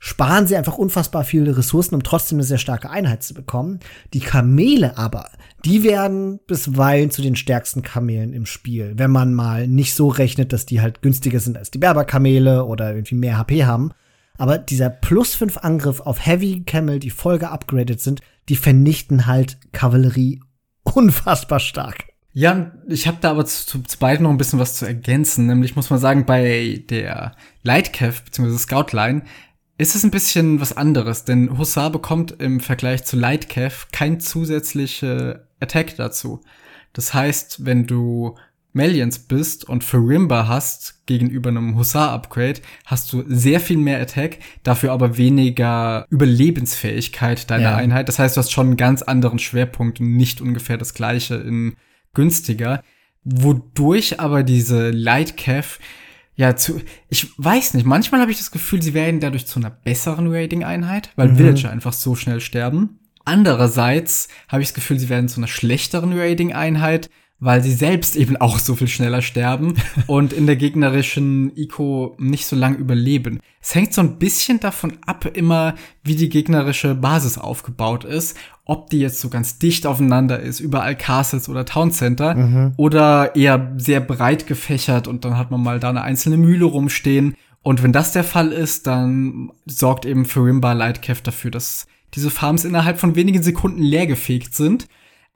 sparen 0.00 0.48
sie 0.48 0.56
einfach 0.56 0.76
unfassbar 0.76 1.22
viele 1.22 1.56
Ressourcen, 1.56 1.94
um 1.94 2.02
trotzdem 2.02 2.38
eine 2.38 2.44
sehr 2.44 2.58
starke 2.58 2.90
Einheit 2.90 3.22
zu 3.22 3.34
bekommen. 3.34 3.78
Die 4.12 4.18
Kamele 4.18 4.98
aber, 4.98 5.30
die 5.64 5.84
werden 5.84 6.40
bisweilen 6.48 7.12
zu 7.12 7.22
den 7.22 7.36
stärksten 7.36 7.82
Kamelen 7.82 8.32
im 8.32 8.44
Spiel, 8.44 8.94
wenn 8.96 9.12
man 9.12 9.34
mal 9.34 9.68
nicht 9.68 9.94
so 9.94 10.08
rechnet, 10.08 10.52
dass 10.52 10.66
die 10.66 10.80
halt 10.80 11.00
günstiger 11.00 11.38
sind 11.38 11.56
als 11.56 11.70
die 11.70 11.78
Berberkamele 11.78 12.64
oder 12.64 12.90
irgendwie 12.92 13.14
mehr 13.14 13.38
HP 13.38 13.64
haben. 13.64 13.92
Aber 14.38 14.56
dieser 14.56 14.88
plus 14.88 15.34
5 15.34 15.58
Angriff 15.58 16.00
auf 16.00 16.24
Heavy 16.24 16.62
Camel, 16.64 17.00
die 17.00 17.10
voll 17.10 17.38
geupgradet 17.38 18.00
sind, 18.00 18.20
die 18.48 18.56
vernichten 18.56 19.26
halt 19.26 19.58
Kavallerie 19.72 20.40
unfassbar 20.84 21.60
stark. 21.60 22.06
Ja, 22.32 22.72
ich 22.86 23.08
habe 23.08 23.18
da 23.20 23.32
aber 23.32 23.44
zu, 23.46 23.82
zu 23.82 23.98
beiden 23.98 24.22
noch 24.22 24.30
ein 24.30 24.38
bisschen 24.38 24.60
was 24.60 24.76
zu 24.76 24.86
ergänzen. 24.86 25.46
Nämlich 25.46 25.74
muss 25.74 25.90
man 25.90 25.98
sagen, 25.98 26.24
bei 26.24 26.84
der 26.88 27.34
Lightcav 27.62 28.22
bzw. 28.24 28.56
Scoutline 28.56 29.22
ist 29.76 29.94
es 29.94 30.04
ein 30.04 30.10
bisschen 30.10 30.60
was 30.60 30.76
anderes, 30.76 31.24
denn 31.24 31.58
Hussar 31.58 31.90
bekommt 31.90 32.32
im 32.40 32.60
Vergleich 32.60 33.04
zu 33.04 33.16
Lightcav 33.16 33.88
kein 33.92 34.20
zusätzliche 34.20 35.48
Attack 35.60 35.96
dazu. 35.96 36.40
Das 36.92 37.14
heißt, 37.14 37.64
wenn 37.64 37.86
du 37.86 38.36
Malians 38.72 39.18
bist 39.18 39.68
und 39.68 39.82
Farimba 39.82 40.46
hast 40.46 41.06
gegenüber 41.06 41.50
einem 41.50 41.76
Hussar-Upgrade, 41.76 42.60
hast 42.84 43.12
du 43.12 43.24
sehr 43.26 43.60
viel 43.60 43.78
mehr 43.78 44.00
Attack, 44.00 44.38
dafür 44.62 44.92
aber 44.92 45.16
weniger 45.16 46.06
Überlebensfähigkeit 46.10 47.50
deiner 47.50 47.70
ja. 47.70 47.76
Einheit. 47.76 48.08
Das 48.08 48.18
heißt, 48.18 48.36
du 48.36 48.40
hast 48.40 48.52
schon 48.52 48.68
einen 48.68 48.76
ganz 48.76 49.02
anderen 49.02 49.38
Schwerpunkt 49.38 50.00
und 50.00 50.16
nicht 50.16 50.40
ungefähr 50.40 50.76
das 50.76 50.94
gleiche 50.94 51.36
in 51.36 51.76
günstiger. 52.14 52.82
Wodurch 53.24 54.20
aber 54.20 54.42
diese 54.42 54.90
Lightcav 54.90 55.78
ja, 56.38 56.54
zu, 56.54 56.80
ich 57.08 57.32
weiß 57.36 57.74
nicht, 57.74 57.84
manchmal 57.84 58.20
habe 58.20 58.30
ich 58.30 58.38
das 58.38 58.52
Gefühl, 58.52 58.80
sie 58.80 58.94
werden 58.94 59.18
dadurch 59.18 59.48
zu 59.48 59.58
einer 59.58 59.70
besseren 59.70 60.32
Rating-Einheit, 60.32 61.10
weil 61.16 61.30
mhm. 61.30 61.36
Villager 61.36 61.70
einfach 61.70 61.92
so 61.92 62.14
schnell 62.14 62.40
sterben. 62.40 63.00
Andererseits 63.24 64.28
habe 64.46 64.62
ich 64.62 64.68
das 64.68 64.74
Gefühl, 64.74 65.00
sie 65.00 65.08
werden 65.08 65.28
zu 65.28 65.40
einer 65.40 65.48
schlechteren 65.48 66.16
Rating-Einheit, 66.16 67.10
weil 67.40 67.62
sie 67.62 67.72
selbst 67.72 68.16
eben 68.16 68.36
auch 68.36 68.58
so 68.58 68.74
viel 68.74 68.88
schneller 68.88 69.22
sterben 69.22 69.74
und 70.06 70.32
in 70.32 70.46
der 70.46 70.56
gegnerischen 70.56 71.56
Eco 71.56 72.16
nicht 72.18 72.46
so 72.46 72.56
lang 72.56 72.76
überleben. 72.76 73.40
Es 73.60 73.74
hängt 73.74 73.94
so 73.94 74.00
ein 74.00 74.18
bisschen 74.18 74.58
davon 74.60 74.98
ab, 75.06 75.24
immer 75.34 75.74
wie 76.02 76.16
die 76.16 76.28
gegnerische 76.28 76.94
Basis 76.94 77.38
aufgebaut 77.38 78.04
ist, 78.04 78.36
ob 78.64 78.90
die 78.90 78.98
jetzt 78.98 79.20
so 79.20 79.28
ganz 79.28 79.58
dicht 79.58 79.86
aufeinander 79.86 80.40
ist, 80.40 80.60
überall 80.60 80.96
Castles 80.96 81.48
oder 81.48 81.64
Town 81.64 81.92
Center 81.92 82.34
mhm. 82.34 82.72
oder 82.76 83.36
eher 83.36 83.72
sehr 83.78 84.00
breit 84.00 84.46
gefächert 84.46 85.06
und 85.06 85.24
dann 85.24 85.38
hat 85.38 85.50
man 85.50 85.62
mal 85.62 85.80
da 85.80 85.90
eine 85.90 86.02
einzelne 86.02 86.36
Mühle 86.36 86.64
rumstehen. 86.64 87.34
Und 87.62 87.82
wenn 87.82 87.92
das 87.92 88.12
der 88.12 88.24
Fall 88.24 88.52
ist, 88.52 88.86
dann 88.86 89.50
sorgt 89.66 90.06
eben 90.06 90.24
Furimba 90.24 90.72
Lightcav 90.72 91.20
dafür, 91.20 91.50
dass 91.50 91.86
diese 92.14 92.30
Farms 92.30 92.64
innerhalb 92.64 92.98
von 92.98 93.14
wenigen 93.14 93.42
Sekunden 93.42 93.82
leergefegt 93.82 94.54
sind 94.54 94.88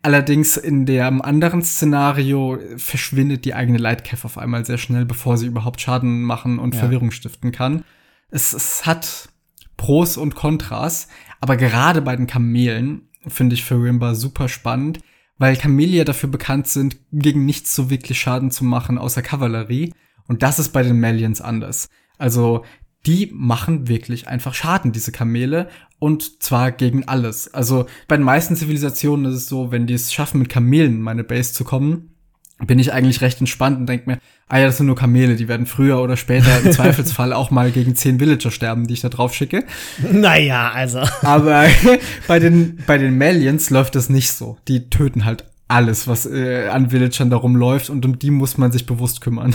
Allerdings 0.05 0.57
in 0.57 0.85
dem 0.85 1.23
anderen 1.23 1.62
Szenario 1.62 2.59
verschwindet 2.77 3.45
die 3.45 3.55
eigene 3.55 3.79
Lightcav 3.79 4.25
auf 4.25 4.37
einmal 4.37 4.67
sehr 4.67 4.79
schnell, 4.79 5.05
bevor 5.05 5.37
sie 5.37 5.47
überhaupt 5.47 5.81
Schaden 5.81 6.23
machen 6.23 6.59
und 6.59 6.75
ja. 6.75 6.81
Verwirrung 6.81 7.12
stiften 7.12 7.53
kann. 7.53 7.85
Es, 8.29 8.53
es 8.53 8.85
hat 8.85 9.29
Pros 9.77 10.17
und 10.17 10.35
Kontras, 10.35 11.07
aber 11.41 11.57
gerade 11.57 12.03
bei 12.03 12.17
den 12.17 12.27
Kamelen 12.27 13.09
finde 13.29 13.55
ich 13.55 13.65
für 13.65 13.77
Rimba 13.77 14.15
super 14.15 14.49
spannend, 14.49 14.99
weil 15.38 15.57
Kamele 15.57 15.99
ja 15.99 16.05
dafür 16.05 16.29
bekannt 16.29 16.67
sind, 16.67 16.97
gegen 17.12 17.45
nichts 17.45 17.75
so 17.75 17.88
wirklich 17.88 18.19
Schaden 18.21 18.51
zu 18.51 18.65
machen 18.65 18.99
außer 18.99 19.23
Kavallerie. 19.23 19.95
Und 20.27 20.43
das 20.43 20.59
ist 20.59 20.71
bei 20.71 20.83
den 20.83 20.99
Malians 20.99 21.41
anders. 21.41 21.88
Also 22.19 22.65
die 23.07 23.31
machen 23.35 23.88
wirklich 23.88 24.29
einfach 24.29 24.55
Schaden, 24.55 24.93
diese 24.93 25.12
Kamele, 25.12 25.69
und 25.99 26.43
zwar 26.43 26.73
gegen 26.73 27.07
alles. 27.09 27.53
Also 27.53 27.87
bei 28.09 28.17
den 28.17 28.25
meisten 28.25 28.57
Zivilisationen 28.57 29.27
ist 29.27 29.37
es 29.37 29.49
so, 29.49 29.71
wenn 29.73 29.87
die 29.87 29.95
es 29.95 30.12
schaffen, 30.12 30.38
mit 30.38 30.49
Kamelen 30.49 30.97
in 30.97 31.03
meine 31.03 31.25
Base 31.25 31.53
zu 31.53 31.65
kommen, 31.65 32.12
bin 32.67 32.79
ich 32.79 32.93
eigentlich 32.93 33.21
recht 33.21 33.41
entspannt 33.41 33.79
und 33.79 33.88
denke 33.88 34.09
mir, 34.09 34.19
ah 34.49 34.59
ja, 34.59 34.67
das 34.67 34.77
sind 34.77 34.87
nur 34.87 34.97
Kamele, 34.97 35.37
die 35.37 35.49
werden 35.49 35.67
früher 35.67 36.01
oder 36.01 36.17
später 36.17 36.61
im 36.61 36.73
Zweifelsfall 36.73 37.33
auch 37.33 37.51
mal 37.51 37.71
gegen 37.73 37.97
zehn 37.97 38.21
Villager 38.21 38.51
sterben, 38.51 38.87
die 38.87 38.95
ich 38.95 39.01
da 39.01 39.09
drauf 39.09 39.35
schicke. 39.35 39.65
Naja, 40.11 40.71
also. 40.71 41.01
Aber 41.23 41.67
bei 42.29 42.38
den, 42.38 42.79
bei 42.87 42.99
den 42.99 43.19
Malians 43.19 43.71
läuft 43.71 43.95
das 43.95 44.09
nicht 44.09 44.33
so. 44.33 44.59
Die 44.69 44.91
töten 44.91 45.25
halt 45.25 45.45
alles, 45.69 46.07
was 46.07 46.27
äh, 46.27 46.69
an 46.69 46.93
Villagern 46.93 47.31
da 47.31 47.37
rumläuft 47.37 47.91
und 47.91 48.05
um 48.05 48.19
die 48.19 48.31
muss 48.31 48.59
man 48.59 48.73
sich 48.73 48.87
bewusst 48.87 49.21
kümmern. 49.21 49.55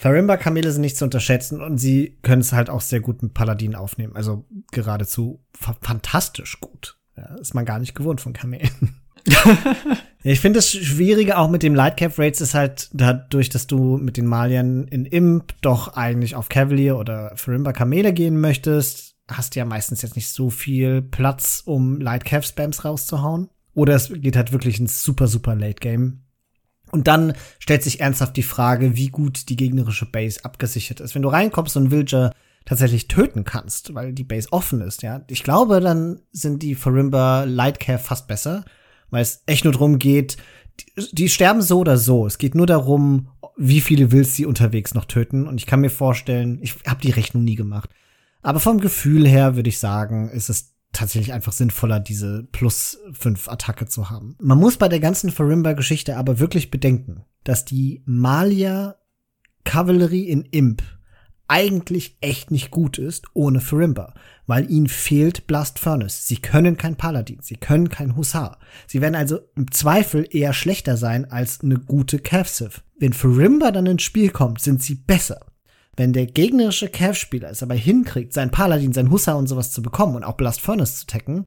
Farimba-Kamele 0.00 0.72
sind 0.72 0.80
nicht 0.80 0.96
zu 0.96 1.04
unterschätzen 1.04 1.60
und 1.60 1.76
sie 1.76 2.16
können 2.22 2.40
es 2.40 2.54
halt 2.54 2.70
auch 2.70 2.80
sehr 2.80 3.00
gut 3.00 3.22
mit 3.22 3.34
Paladin 3.34 3.74
aufnehmen. 3.74 4.16
Also 4.16 4.46
geradezu 4.72 5.44
fa 5.54 5.76
fantastisch 5.82 6.58
gut. 6.58 6.96
Ja, 7.18 7.34
ist 7.34 7.52
man 7.52 7.66
gar 7.66 7.78
nicht 7.78 7.94
gewohnt 7.94 8.22
von 8.22 8.32
Kamelen. 8.32 8.96
ich 10.22 10.40
finde 10.40 10.56
das 10.56 10.70
Schwierige 10.70 11.36
auch 11.36 11.50
mit 11.50 11.62
dem 11.62 11.74
Lightcap 11.74 12.18
Rates 12.18 12.40
ist 12.40 12.54
halt 12.54 12.88
dadurch, 12.94 13.50
dass 13.50 13.66
du 13.66 13.98
mit 13.98 14.16
den 14.16 14.24
Maliern 14.24 14.84
in 14.84 15.04
Imp 15.04 15.52
doch 15.60 15.88
eigentlich 15.88 16.34
auf 16.34 16.48
Cavalier 16.48 16.96
oder 16.96 17.32
Farimba 17.36 17.74
Kamele 17.74 18.14
gehen 18.14 18.40
möchtest, 18.40 19.16
hast 19.28 19.54
du 19.54 19.58
ja 19.58 19.66
meistens 19.66 20.00
jetzt 20.00 20.16
nicht 20.16 20.30
so 20.30 20.48
viel 20.48 21.02
Platz, 21.02 21.62
um 21.66 22.00
Lightcap 22.00 22.46
Spams 22.46 22.86
rauszuhauen. 22.86 23.50
Oder 23.74 23.96
es 23.96 24.10
geht 24.10 24.36
halt 24.36 24.52
wirklich 24.52 24.80
ins 24.80 25.04
super, 25.04 25.26
super 25.26 25.54
Late 25.54 25.80
Game. 25.80 26.22
Und 26.90 27.06
dann 27.06 27.34
stellt 27.58 27.82
sich 27.82 28.00
ernsthaft 28.00 28.36
die 28.36 28.42
Frage, 28.42 28.96
wie 28.96 29.08
gut 29.08 29.48
die 29.48 29.56
gegnerische 29.56 30.06
Base 30.06 30.44
abgesichert 30.44 31.00
ist. 31.00 31.14
Wenn 31.14 31.22
du 31.22 31.28
reinkommst 31.28 31.76
und 31.76 31.90
Villager 31.90 32.32
tatsächlich 32.64 33.08
töten 33.08 33.44
kannst, 33.44 33.94
weil 33.94 34.12
die 34.12 34.24
Base 34.24 34.48
offen 34.52 34.80
ist, 34.80 35.02
ja. 35.02 35.22
Ich 35.28 35.42
glaube, 35.42 35.80
dann 35.80 36.20
sind 36.30 36.62
die 36.62 36.74
Farimba 36.74 37.44
Lightcare 37.44 37.98
fast 37.98 38.28
besser, 38.28 38.64
weil 39.10 39.22
es 39.22 39.42
echt 39.46 39.64
nur 39.64 39.72
darum 39.72 39.98
geht, 39.98 40.36
die, 40.80 41.08
die, 41.12 41.28
sterben 41.28 41.62
so 41.62 41.80
oder 41.80 41.96
so. 41.96 42.26
Es 42.26 42.38
geht 42.38 42.54
nur 42.54 42.66
darum, 42.66 43.28
wie 43.56 43.80
viele 43.80 44.12
Wills 44.12 44.34
sie 44.34 44.46
unterwegs 44.46 44.94
noch 44.94 45.04
töten. 45.04 45.46
Und 45.46 45.58
ich 45.58 45.66
kann 45.66 45.80
mir 45.80 45.90
vorstellen, 45.90 46.58
ich 46.62 46.76
habe 46.86 47.02
die 47.02 47.10
Rechnung 47.10 47.44
nie 47.44 47.56
gemacht. 47.56 47.90
Aber 48.42 48.60
vom 48.60 48.80
Gefühl 48.80 49.28
her 49.28 49.56
würde 49.56 49.68
ich 49.68 49.78
sagen, 49.78 50.30
ist 50.30 50.48
es 50.48 50.74
tatsächlich 50.92 51.32
einfach 51.32 51.52
sinnvoller, 51.52 52.00
diese 52.00 52.48
plus 52.52 52.98
fünf 53.12 53.48
Attacke 53.48 53.86
zu 53.86 54.10
haben. 54.10 54.36
Man 54.40 54.58
muss 54.58 54.76
bei 54.76 54.88
der 54.88 55.00
ganzen 55.00 55.30
Farimba-Geschichte 55.30 56.16
aber 56.16 56.38
wirklich 56.38 56.70
bedenken, 56.70 57.24
dass 57.44 57.64
die 57.64 58.02
Malia 58.06 58.96
Kavallerie 59.64 60.28
in 60.28 60.42
Imp 60.42 60.82
eigentlich 61.50 62.16
echt 62.20 62.52
nicht 62.52 62.70
gut 62.70 62.96
ist 62.96 63.26
ohne 63.34 63.60
Farimba, 63.60 64.14
weil 64.46 64.70
ihnen 64.70 64.86
fehlt 64.86 65.48
Blast 65.48 65.80
Furnace. 65.80 66.28
Sie 66.28 66.36
können 66.36 66.76
kein 66.76 66.94
Paladin, 66.94 67.38
sie 67.42 67.56
können 67.56 67.88
kein 67.88 68.14
Hussar. 68.14 68.58
Sie 68.86 69.00
werden 69.00 69.16
also 69.16 69.40
im 69.56 69.70
Zweifel 69.72 70.28
eher 70.30 70.52
schlechter 70.52 70.96
sein 70.96 71.28
als 71.30 71.60
eine 71.62 71.78
gute 71.78 72.20
Cavsiv. 72.20 72.84
Wenn 73.00 73.12
Farimba 73.12 73.72
dann 73.72 73.86
ins 73.86 74.04
Spiel 74.04 74.30
kommt, 74.30 74.60
sind 74.60 74.80
sie 74.80 74.94
besser. 74.94 75.40
Wenn 75.96 76.12
der 76.12 76.26
gegnerische 76.26 76.88
Cav-Spieler 76.88 77.50
es 77.50 77.62
aber 77.62 77.74
hinkriegt, 77.74 78.32
sein 78.32 78.50
Paladin, 78.50 78.92
sein 78.92 79.10
Hussar 79.10 79.36
und 79.36 79.48
sowas 79.48 79.72
zu 79.72 79.82
bekommen 79.82 80.16
und 80.16 80.24
auch 80.24 80.36
Blast 80.36 80.60
Furnace 80.60 81.00
zu 81.00 81.06
tacken, 81.06 81.46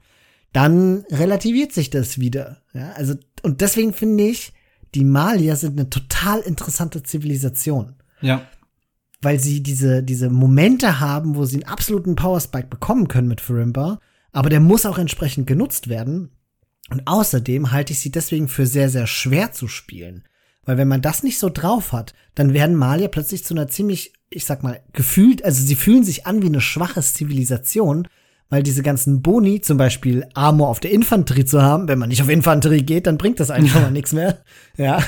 dann 0.52 1.06
relativiert 1.10 1.74
sich 1.74 1.90
das 1.90 2.20
wieder. 2.20 2.62
Ja, 2.74 2.92
also, 2.92 3.16
und 3.42 3.62
deswegen 3.62 3.94
finde 3.94 4.26
ich, 4.26 4.54
die 4.94 5.04
Malier 5.04 5.56
sind 5.56 5.80
eine 5.80 5.90
total 5.90 6.42
interessante 6.42 7.02
Zivilisation. 7.04 7.96
Ja. 8.22 8.48
Weil 9.22 9.40
sie 9.40 9.64
diese, 9.64 10.04
diese 10.04 10.30
Momente 10.30 11.00
haben, 11.00 11.36
wo 11.36 11.46
sie 11.46 11.64
einen 11.64 11.72
absoluten 11.72 12.16
Powerspike 12.16 12.68
bekommen 12.68 13.08
können 13.08 13.28
mit 13.28 13.42
Farimba, 13.42 14.00
aber 14.32 14.50
der 14.50 14.60
muss 14.60 14.86
auch 14.86 14.98
entsprechend 14.98 15.48
genutzt 15.48 15.88
werden. 15.90 16.32
Und 16.90 17.08
außerdem 17.08 17.72
halte 17.72 17.94
ich 17.94 18.00
sie 18.00 18.12
deswegen 18.12 18.48
für 18.48 18.68
sehr, 18.68 18.90
sehr 18.90 19.08
schwer 19.08 19.52
zu 19.52 19.68
spielen. 19.68 20.24
Weil 20.65 20.78
wenn 20.78 20.88
man 20.88 21.02
das 21.02 21.23
nicht 21.23 21.39
so 21.39 21.49
drauf 21.49 21.91
hat, 21.91 22.13
dann 22.36 22.54
werden 22.54 22.76
Malier 22.76 23.10
plötzlich 23.10 23.43
zu 23.43 23.54
einer 23.54 23.67
ziemlich 23.67 24.13
ich 24.34 24.45
sag 24.45 24.63
mal, 24.63 24.82
gefühlt, 24.93 25.45
also 25.45 25.63
sie 25.63 25.76
fühlen 25.76 26.04
sich 26.04 26.26
an 26.26 26.41
wie 26.41 26.47
eine 26.47 26.62
schwache 26.62 27.02
Zivilisation, 27.02 28.08
weil 28.54 28.62
diese 28.62 28.84
ganzen 28.84 29.24
Boni, 29.24 29.62
zum 29.62 29.80
Beispiel 29.80 30.28
Armor 30.36 30.70
auf 30.70 30.80
der 30.80 30.92
Infanterie 30.92 31.44
zu 31.44 31.63
haben, 31.63 31.88
wenn 31.88 31.98
man 31.98 32.10
nicht 32.10 32.22
auf 32.22 32.30
Infanterie 32.30 32.84
geht, 32.84 33.08
dann 33.08 33.18
bringt 33.18 33.39
das 33.39 33.50
eigentlich 33.50 33.72
schon 33.72 33.82
mal 33.82 33.89
nichts 33.92 34.13
mehr. 34.13 34.38
Ja. 34.78 35.00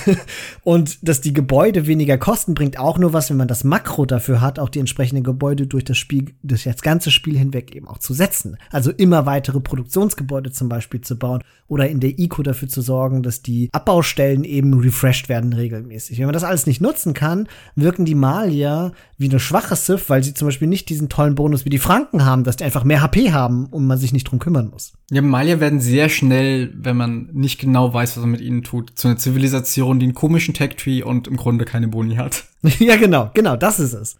Und 0.63 1.07
dass 1.07 1.21
die 1.21 1.31
Gebäude 1.31 1.85
weniger 1.85 2.17
kosten, 2.17 2.55
bringt 2.55 2.79
auch 2.79 2.97
nur 2.97 3.13
was, 3.13 3.29
wenn 3.29 3.37
man 3.37 3.47
das 3.47 3.63
Makro 3.63 4.07
dafür 4.07 4.41
hat, 4.41 4.57
auch 4.57 4.69
die 4.69 4.79
entsprechenden 4.79 5.23
Gebäude 5.23 5.67
durch 5.67 5.83
das 5.83 5.95
Spiel, 5.95 6.33
durch 6.41 6.63
das 6.63 6.81
ganze 6.81 7.11
Spiel 7.11 7.37
hinweg 7.37 7.75
eben 7.75 7.87
auch 7.87 7.99
zu 7.99 8.15
setzen. 8.15 8.57
Also 8.71 8.89
immer 8.89 9.27
weitere 9.27 9.59
Produktionsgebäude 9.59 10.51
zum 10.51 10.67
Beispiel 10.67 11.01
zu 11.01 11.15
bauen 11.15 11.43
oder 11.67 11.87
in 11.87 11.99
der 11.99 12.17
ICO 12.17 12.41
dafür 12.41 12.67
zu 12.67 12.81
sorgen, 12.81 13.21
dass 13.21 13.43
die 13.43 13.69
Abbaustellen 13.73 14.43
eben 14.43 14.73
refreshed 14.73 15.29
werden 15.29 15.53
regelmäßig. 15.53 16.17
Wenn 16.17 16.25
man 16.25 16.33
das 16.33 16.43
alles 16.43 16.65
nicht 16.65 16.81
nutzen 16.81 17.13
kann, 17.13 17.47
wirken 17.75 18.05
die 18.05 18.15
Malier 18.15 18.91
wie 19.19 19.29
eine 19.29 19.39
schwache 19.39 19.75
Sith, 19.75 20.09
weil 20.09 20.23
sie 20.23 20.33
zum 20.33 20.47
Beispiel 20.47 20.67
nicht 20.67 20.89
diesen 20.89 21.09
tollen 21.09 21.35
Bonus 21.35 21.63
wie 21.63 21.69
die 21.69 21.77
Franken 21.77 22.25
haben, 22.25 22.43
dass 22.43 22.55
die 22.55 22.63
einfach 22.63 22.83
mehr 22.83 23.03
HP 23.03 23.31
haben 23.31 23.34
und 23.43 23.85
man 23.87 23.97
sich 23.97 24.13
nicht 24.13 24.25
drum 24.25 24.39
kümmern 24.39 24.69
muss. 24.69 24.93
Ja, 25.11 25.21
Malier 25.21 25.59
werden 25.59 25.81
sehr 25.81 26.09
schnell, 26.09 26.73
wenn 26.75 26.95
man 26.95 27.29
nicht 27.33 27.59
genau 27.59 27.93
weiß, 27.93 28.15
was 28.15 28.21
man 28.21 28.31
mit 28.31 28.41
ihnen 28.41 28.63
tut, 28.63 28.97
zu 28.97 29.07
einer 29.07 29.17
Zivilisation, 29.17 29.99
die 29.99 30.05
einen 30.05 30.15
komischen 30.15 30.53
Tech-Tree 30.53 31.03
und 31.03 31.27
im 31.27 31.35
Grunde 31.35 31.65
keine 31.65 31.87
Boni 31.87 32.15
hat. 32.15 32.45
ja, 32.79 32.95
genau, 32.95 33.31
genau, 33.33 33.55
das 33.55 33.79
ist 33.79 33.93
es. 33.93 34.15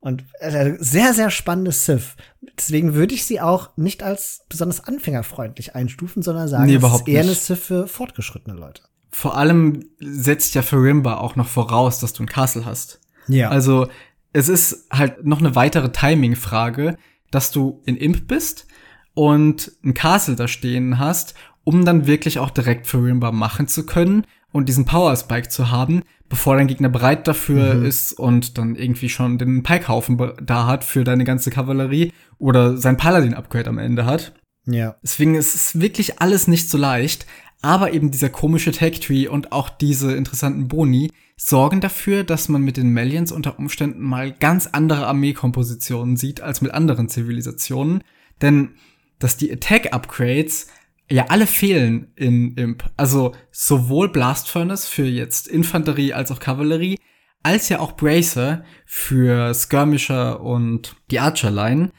Und 0.00 0.24
äh, 0.40 0.74
sehr, 0.78 1.12
sehr 1.12 1.30
spannendes 1.30 1.84
Sith. 1.86 2.16
Deswegen 2.56 2.94
würde 2.94 3.14
ich 3.14 3.24
sie 3.24 3.40
auch 3.40 3.70
nicht 3.76 4.02
als 4.02 4.44
besonders 4.48 4.84
anfängerfreundlich 4.84 5.74
einstufen, 5.74 6.22
sondern 6.22 6.46
sagen, 6.48 6.66
nee, 6.66 6.76
es 6.76 6.84
ist 6.84 7.08
eher 7.08 7.22
nicht. 7.22 7.30
eine 7.30 7.34
Sith 7.34 7.58
für 7.58 7.88
fortgeschrittene 7.88 8.56
Leute. 8.56 8.82
Vor 9.10 9.36
allem 9.36 9.84
setzt 9.98 10.54
ja 10.54 10.62
Farimba 10.62 11.16
auch 11.16 11.34
noch 11.34 11.48
voraus, 11.48 11.98
dass 11.98 12.12
du 12.12 12.22
ein 12.22 12.28
Castle 12.28 12.64
hast. 12.64 13.00
Ja. 13.26 13.48
Also 13.48 13.88
es 14.32 14.48
ist 14.48 14.86
halt 14.90 15.24
noch 15.24 15.40
eine 15.40 15.56
weitere 15.56 15.90
Timing-Frage, 15.90 16.96
dass 17.30 17.50
du 17.50 17.82
in 17.86 17.96
Imp 17.96 18.26
bist 18.28 18.66
und 19.14 19.72
ein 19.84 19.94
Castle 19.94 20.36
da 20.36 20.48
stehen 20.48 20.98
hast, 20.98 21.34
um 21.64 21.84
dann 21.84 22.06
wirklich 22.06 22.38
auch 22.38 22.50
direkt 22.50 22.86
Farimba 22.86 23.32
machen 23.32 23.68
zu 23.68 23.84
können 23.84 24.24
und 24.52 24.68
diesen 24.68 24.84
Power 24.86 25.14
Spike 25.16 25.48
zu 25.48 25.70
haben, 25.70 26.02
bevor 26.28 26.56
dein 26.56 26.66
Gegner 26.68 26.88
bereit 26.88 27.28
dafür 27.28 27.74
Mhm. 27.74 27.84
ist 27.84 28.12
und 28.12 28.56
dann 28.58 28.74
irgendwie 28.76 29.08
schon 29.08 29.38
den 29.38 29.62
Pikehaufen 29.62 30.32
da 30.42 30.66
hat 30.66 30.84
für 30.84 31.04
deine 31.04 31.24
ganze 31.24 31.50
Kavallerie 31.50 32.12
oder 32.38 32.76
sein 32.76 32.96
Paladin-Upgrade 32.96 33.68
am 33.68 33.78
Ende 33.78 34.06
hat. 34.06 34.32
ja. 34.66 34.96
Deswegen 35.02 35.34
ist 35.34 35.54
es 35.54 35.80
wirklich 35.80 36.20
alles 36.20 36.46
nicht 36.48 36.70
so 36.70 36.78
leicht, 36.78 37.26
aber 37.60 37.92
eben 37.92 38.10
dieser 38.10 38.28
komische 38.28 38.70
Tech-Tree 38.72 39.26
und 39.26 39.50
auch 39.52 39.68
diese 39.68 40.14
interessanten 40.14 40.68
Boni 40.68 41.10
sorgen 41.40 41.80
dafür, 41.80 42.24
dass 42.24 42.48
man 42.48 42.62
mit 42.62 42.76
den 42.76 42.90
Melians 42.90 43.32
unter 43.32 43.58
Umständen 43.58 44.02
mal 44.02 44.32
ganz 44.32 44.66
andere 44.66 45.06
Armeekompositionen 45.06 46.16
sieht 46.16 46.40
als 46.40 46.60
mit 46.60 46.72
anderen 46.72 47.08
Zivilisationen. 47.08 48.02
Denn 48.42 48.74
dass 49.18 49.36
die 49.36 49.52
Attack-Upgrades 49.52 50.68
ja 51.10 51.26
alle 51.28 51.46
fehlen 51.46 52.12
in 52.16 52.54
Imp. 52.54 52.84
Also 52.96 53.34
sowohl 53.50 54.10
Blast 54.10 54.48
Furnace 54.48 54.86
für 54.86 55.06
jetzt 55.06 55.48
Infanterie 55.48 56.12
als 56.12 56.30
auch 56.30 56.40
Kavallerie, 56.40 56.98
als 57.42 57.68
ja 57.68 57.80
auch 57.80 57.92
Bracer 57.92 58.64
für 58.84 59.54
Skirmisher 59.54 60.40
und 60.40 60.96
die 61.10 61.20
Archer-Line 61.20 61.90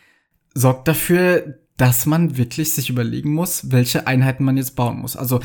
sorgt 0.53 0.87
dafür, 0.87 1.59
dass 1.77 2.05
man 2.05 2.37
wirklich 2.37 2.73
sich 2.73 2.89
überlegen 2.89 3.33
muss, 3.33 3.71
welche 3.71 4.05
Einheiten 4.05 4.43
man 4.43 4.57
jetzt 4.57 4.75
bauen 4.75 4.99
muss. 4.99 5.15
Also 5.15 5.39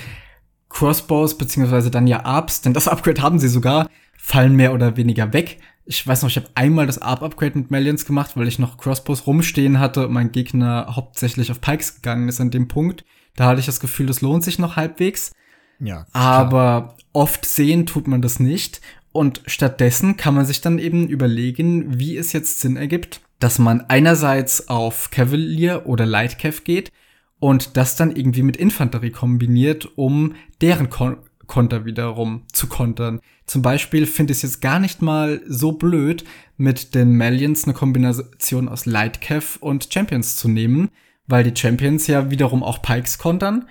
Crossbows 0.75 1.39
beziehungsweise 1.39 1.91
dann 1.91 2.07
ja 2.07 2.25
Arps, 2.25 2.61
denn 2.61 2.75
das 2.75 2.89
Upgrade 2.89 3.23
haben 3.23 3.39
sie 3.39 3.49
sogar, 3.49 3.89
fallen 4.19 4.57
mehr 4.57 4.75
oder 4.75 4.97
weniger 4.97 5.33
weg. 5.33 5.59
Ich 5.87 6.05
weiß 6.05 6.23
noch, 6.23 6.31
ich 6.31 6.37
habe 6.37 6.49
einmal 6.55 6.87
das 6.87 7.01
Arp-Upgrade 7.01 7.59
mit 7.59 7.71
Melians 7.71 8.07
gemacht, 8.07 8.33
weil 8.37 8.49
ich 8.49 8.59
noch 8.59 8.77
Crossbows 8.77 9.27
rumstehen 9.27 9.79
hatte 9.79 10.07
und 10.07 10.13
mein 10.13 10.33
Gegner 10.33 10.89
hauptsächlich 10.91 11.51
auf 11.51 11.61
Pikes 11.61 11.97
gegangen 11.97 12.29
ist 12.29 12.41
an 12.41 12.51
dem 12.51 12.69
Punkt. 12.69 13.05
Da 13.37 13.47
hatte 13.47 13.61
ich 13.61 13.67
das 13.67 13.81
Gefühl, 13.81 14.07
das 14.07 14.21
lohnt 14.21 14.43
sich 14.43 14.59
noch 14.59 14.77
halbwegs. 14.77 15.33
Ja. 15.79 16.07
Aber 16.13 16.97
oft 17.13 17.45
sehen 17.45 17.87
tut 17.87 18.09
man 18.09 18.23
das 18.23 18.41
nicht. 18.41 18.81
Und 19.13 19.43
stattdessen 19.47 20.17
kann 20.17 20.35
man 20.35 20.47
sich 20.47 20.61
dann 20.61 20.79
eben 20.79 21.07
überlegen, 21.07 21.99
wie 21.99 22.17
es 22.17 22.33
jetzt 22.33 22.61
Sinn 22.61 22.77
ergibt, 22.77 23.21
dass 23.39 23.61
man 23.61 23.83
einerseits 23.83 24.69
auf 24.69 25.11
Cavalier 25.11 25.83
oder 25.87 26.07
Light 26.07 26.39
Cav 26.39 26.65
geht 26.65 26.91
und 27.41 27.77
das 27.77 27.97
dann 27.97 28.15
irgendwie 28.15 28.43
mit 28.43 28.57
Infanterie 28.57 29.11
kombiniert, 29.11 29.89
um 29.97 30.35
deren 30.61 30.91
Kon 30.91 31.17
Konter 31.47 31.85
wiederum 31.85 32.45
zu 32.53 32.69
kontern. 32.69 33.21
Zum 33.45 33.61
Beispiel 33.61 34.07
finde 34.07 34.33
ich 34.33 34.39
es 34.39 34.43
jetzt 34.43 34.61
gar 34.63 34.79
nicht 34.79 35.03
mal 35.03 35.43
so 35.47 35.73
blöd, 35.73 36.25
mit 36.57 36.95
den 36.95 37.19
Malians 37.19 37.65
eine 37.65 37.75
Kombination 37.75 38.67
aus 38.67 38.87
Light 38.87 39.21
Cav 39.21 39.59
und 39.61 39.93
Champions 39.93 40.37
zu 40.37 40.49
nehmen, 40.49 40.89
weil 41.27 41.45
die 41.45 41.55
Champions 41.55 42.07
ja 42.07 42.31
wiederum 42.31 42.63
auch 42.63 42.81
Pikes 42.81 43.19
kontern 43.19 43.67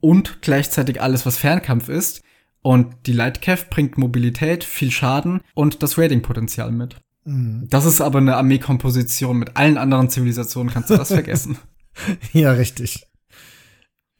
und 0.00 0.42
gleichzeitig 0.42 1.00
alles, 1.00 1.24
was 1.24 1.38
Fernkampf 1.38 1.88
ist. 1.88 2.22
Und 2.60 2.94
die 3.06 3.12
Lightcav 3.12 3.70
bringt 3.70 3.98
Mobilität, 3.98 4.62
viel 4.62 4.90
Schaden 4.90 5.40
und 5.54 5.82
das 5.82 5.98
Rating-Potenzial 5.98 6.70
mit. 6.70 6.96
Mhm. 7.24 7.66
Das 7.70 7.84
ist 7.84 8.00
aber 8.00 8.18
eine 8.18 8.36
Armeekomposition. 8.36 9.38
Mit 9.38 9.56
allen 9.56 9.78
anderen 9.78 10.10
Zivilisationen 10.10 10.72
kannst 10.72 10.90
du 10.90 10.96
das 10.96 11.08
vergessen. 11.12 11.58
Ja, 12.32 12.52
richtig. 12.52 13.06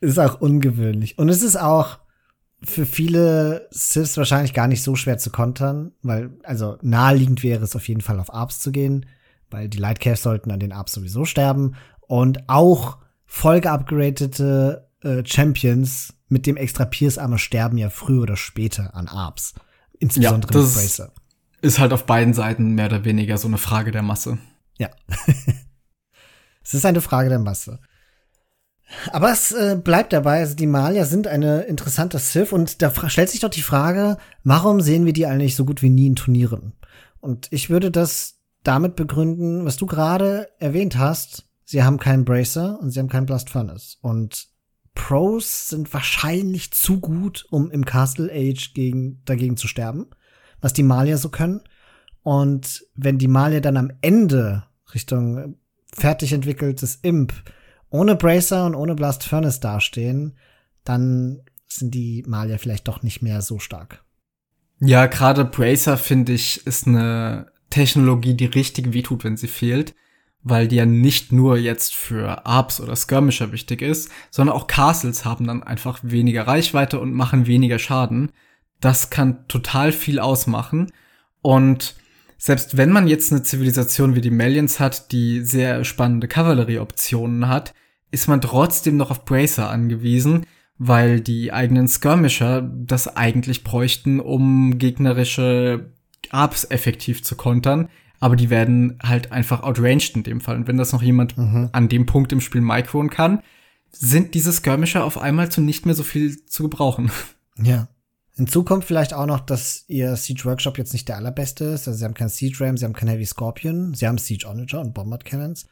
Ist 0.01 0.19
auch 0.19 0.41
ungewöhnlich. 0.41 1.19
Und 1.19 1.29
es 1.29 1.43
ist 1.43 1.57
auch 1.57 1.99
für 2.65 2.87
viele 2.87 3.69
Siths 3.71 4.17
wahrscheinlich 4.17 4.55
gar 4.55 4.69
nicht 4.69 4.83
so 4.83 4.95
schwer 4.95 5.19
zu 5.19 5.31
kontern, 5.31 5.93
weil, 6.03 6.31
also 6.45 6.79
naheliegend 6.83 7.43
wäre 7.43 7.65
es 7.65 7.75
auf 7.75 7.89
jeden 7.89 8.01
Fall 8.01 8.21
auf 8.21 8.33
Arbs 8.33 8.61
zu 8.61 8.73
gehen, 8.73 9.07
weil 9.51 9.69
die 9.69 9.79
Lightcaves 9.79 10.23
sollten 10.23 10.51
an 10.51 10.61
den 10.61 10.73
Arbs 10.73 10.93
sowieso 10.93 11.25
sterben. 11.25 11.75
Und 12.01 12.49
auch 12.49 12.99
vollgeupgradete 13.27 14.89
äh, 15.03 15.23
Champions 15.25 16.15
mit 16.29 16.47
dem 16.47 16.57
extra 16.57 16.85
Pierce 16.85 17.19
Armor 17.19 17.39
sterben 17.39 17.79
ja 17.79 17.91
früher 17.91 18.23
oder 18.23 18.37
später 18.37 18.95
an 18.95 19.09
Arbs. 19.09 19.55
Insbesondere 19.99 20.53
ja, 20.53 20.61
das 20.61 20.75
mit 20.75 20.83
Bracer. 20.83 21.13
Ist 21.61 21.79
halt 21.79 21.93
auf 21.93 22.07
beiden 22.07 22.35
Seiten 22.35 22.75
mehr 22.75 22.87
oder 22.87 23.05
weniger 23.05 23.39
so 23.39 23.49
eine 23.49 23.59
Frage 23.59 23.93
der 23.93 24.03
Masse. 24.03 24.39
Ja. 24.79 24.91
es 26.63 26.75
ist 26.75 26.87
eine 26.87 27.01
Frage 27.01 27.29
der 27.29 27.39
Masse. 27.39 27.79
Aber 29.11 29.33
es 29.33 29.53
äh, 29.53 29.81
bleibt 29.83 30.13
dabei, 30.13 30.41
also 30.41 30.55
die 30.55 30.67
Malier 30.67 31.07
sind 31.07 31.27
eine 31.27 31.63
interessante 31.63 32.19
Sith 32.19 32.53
und 32.53 32.83
da 32.83 32.93
stellt 33.09 33.31
sich 33.31 33.41
doch 33.41 33.49
die 33.49 33.63
Frage, 33.63 34.19
warum 34.45 34.81
sehen 34.81 35.07
wir 35.07 35.13
die 35.13 35.27
eigentlich 35.27 35.57
so 35.57 35.65
gut 35.65 35.83
wie 35.83 35.89
nie 35.89 36.07
in 36.07 36.17
Turnieren? 36.17 36.75
Und 37.21 37.49
ich 37.51 37.71
würde 37.71 37.91
das 37.91 38.41
damit 38.63 38.97
begründen, 38.97 39.65
was 39.65 39.77
du 39.77 39.87
gerade 39.87 40.49
erwähnt 40.59 40.99
hast. 40.99 41.49
Sie 41.65 41.83
haben 41.83 41.99
keinen 41.99 42.25
Bracer 42.25 42.79
und 42.81 42.91
sie 42.91 43.01
haben 43.01 43.09
keinen 43.09 43.27
Blast 43.27 43.51
Furnace. 43.51 43.99
Und 44.03 44.49
Pros 44.95 45.69
sind 45.69 45.93
wahrscheinlich 45.95 46.73
zu 46.73 47.01
gut, 47.01 47.47
um 47.51 47.71
im 47.71 47.85
Castle 47.85 48.31
Age 48.31 48.75
gegen, 48.75 49.23
dagegen 49.25 49.57
zu 49.57 49.69
sterben, 49.69 50.11
was 50.61 50.73
die 50.73 50.83
Malier 50.83 51.17
so 51.17 51.31
können. 51.31 51.63
Und 52.23 52.85
wenn 52.95 53.19
die 53.19 53.29
Malier 53.29 53.61
dann 53.61 53.77
am 53.77 53.91
Ende 54.01 54.65
Richtung 54.95 55.57
fertig 55.95 56.33
entwickeltes 56.33 56.97
Imp 57.03 57.33
ohne 57.91 58.17
Bracer 58.17 58.67
und 58.67 58.75
ohne 58.75 58.95
Blast 58.95 59.25
Furnace 59.25 59.61
dastehen, 59.61 60.37
dann 60.85 61.43
sind 61.69 61.95
die 61.95 62.25
Malier 62.27 62.59
vielleicht 62.59 62.89
doch 62.89 63.03
nicht 63.03 63.23
mehr 63.23 63.43
so 63.43 63.59
stark. 63.59 64.03
Ja, 64.81 65.07
gerade 65.07 65.45
Bracer 65.45 65.97
finde 65.97 66.33
ich 66.33 66.67
ist 66.67 66.87
eine 66.87 67.53
Technologie, 67.71 68.35
die 68.35 68.47
richtig 68.47 68.93
wehtut, 68.93 69.25
wenn 69.25 69.37
sie 69.37 69.49
fehlt, 69.49 69.95
weil 70.43 70.69
die 70.69 70.77
ja 70.77 70.87
nicht 70.87 71.33
nur 71.33 71.57
jetzt 71.57 71.95
für 71.95 72.47
Arbs 72.47 72.81
oder 72.81 72.97
Skirmisher 72.97 73.53
wichtig 73.53 73.81
ist, 73.81 74.11
sondern 74.31 74.57
auch 74.57 74.67
Castles 74.67 75.25
haben 75.25 75.47
dann 75.47 75.63
einfach 75.63 76.01
weniger 76.03 76.47
Reichweite 76.47 76.99
und 76.99 77.13
machen 77.13 77.47
weniger 77.47 77.79
Schaden. 77.79 78.33
Das 78.81 79.11
kann 79.11 79.47
total 79.49 79.93
viel 79.93 80.19
ausmachen 80.19 80.91
und 81.43 81.95
selbst 82.45 82.77
wenn 82.77 82.91
man 82.91 83.07
jetzt 83.07 83.31
eine 83.31 83.45
Zivilisation 83.45 84.17
wie 84.17 84.21
die 84.21 84.33
Malians 84.33 84.81
hat, 84.81 85.13
die 85.13 85.43
sehr 85.43 85.85
spannende 85.85 86.27
Kavallerieoptionen 86.27 87.47
hat, 87.47 87.73
ist 88.11 88.27
man 88.27 88.41
trotzdem 88.41 88.97
noch 88.97 89.13
auf 89.13 89.25
Bracer 89.25 89.71
angewiesen, 89.71 90.45
weil 90.77 91.21
die 91.21 91.53
eigenen 91.53 91.87
Skirmisher 91.87 92.63
das 92.63 93.17
eigentlich 93.17 93.63
bräuchten, 93.63 94.19
um 94.19 94.79
gegnerische 94.79 95.93
Arbs 96.31 96.65
effektiv 96.69 97.23
zu 97.23 97.37
kontern. 97.37 97.89
Aber 98.19 98.35
die 98.35 98.51
werden 98.51 98.99
halt 99.05 99.31
einfach 99.31 99.63
outranged 99.63 100.17
in 100.17 100.25
dem 100.25 100.41
Fall. 100.41 100.57
Und 100.57 100.67
wenn 100.67 100.79
das 100.79 100.93
noch 100.93 101.03
jemand 101.03 101.39
mhm. 101.39 101.69
an 101.71 101.89
dem 101.89 102.07
Punkt 102.07 102.33
im 102.33 102.41
Spiel 102.41 102.61
micron 102.61 103.09
kann, 103.09 103.41
sind 103.93 104.35
diese 104.35 104.53
Skirmisher 104.53 105.05
auf 105.05 105.17
einmal 105.17 105.49
zu 105.49 105.61
nicht 105.61 105.87
mehr 105.87 105.95
so 105.95 106.03
viel 106.03 106.45
zu 106.47 106.65
gebrauchen. 106.65 107.13
Ja. 107.63 107.87
Hinzu 108.35 108.65
kommt 108.65 108.85
vielleicht 108.85 109.13
auch 109.13 109.27
noch, 109.27 109.41
dass 109.41 109.85
ihr 109.89 110.17
Siege 110.17 110.45
Workshop 110.45 110.79
jetzt 110.79 110.95
nicht 110.95 111.09
der 111.09 111.17
allerbeste 111.17 111.65
ist. 111.65 111.87
Also 111.87 111.99
sie 111.99 112.05
haben 112.05 112.15
kein 112.15 112.31
Siege 112.31 112.65
Ram, 112.65 112.77
sie 112.77 112.85
haben 112.85 112.95
kein 112.95 113.09
Heavy 113.09 113.27
Scorpion, 113.27 113.93
sie 113.95 114.07
haben 114.07 114.19
Siege 114.19 114.47
Onager 114.47 114.81
und 114.81 114.95
Bombard 114.95 115.25
Cannons. 115.25 115.67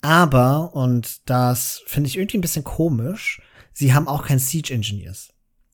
Aber, 0.00 0.74
und 0.74 1.28
das 1.28 1.82
finde 1.86 2.08
ich 2.08 2.16
irgendwie 2.16 2.38
ein 2.38 2.42
bisschen 2.42 2.64
komisch, 2.64 3.42
sie 3.72 3.92
haben 3.92 4.08
auch 4.08 4.24
kein 4.24 4.38
Siege 4.38 4.72
Engineers. 4.72 5.28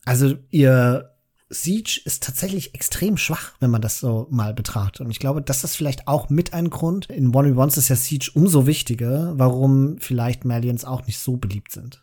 Also 0.04 0.36
ihr 0.50 1.10
Siege 1.48 2.00
ist 2.04 2.22
tatsächlich 2.22 2.74
extrem 2.74 3.16
schwach, 3.16 3.52
wenn 3.60 3.70
man 3.70 3.82
das 3.82 3.98
so 3.98 4.26
mal 4.30 4.54
betrachtet. 4.54 5.02
Und 5.02 5.10
ich 5.10 5.20
glaube, 5.20 5.42
das 5.42 5.64
ist 5.64 5.76
vielleicht 5.76 6.08
auch 6.08 6.28
mit 6.28 6.54
ein 6.54 6.70
Grund. 6.70 7.06
In 7.06 7.34
One 7.34 7.54
Ones 7.54 7.76
ist 7.76 7.88
ja 7.88 7.96
Siege 7.96 8.30
umso 8.34 8.66
wichtiger, 8.66 9.38
warum 9.38 9.98
vielleicht 10.00 10.44
Malians 10.44 10.84
auch 10.84 11.06
nicht 11.06 11.18
so 11.18 11.36
beliebt 11.36 11.70
sind. 11.70 12.02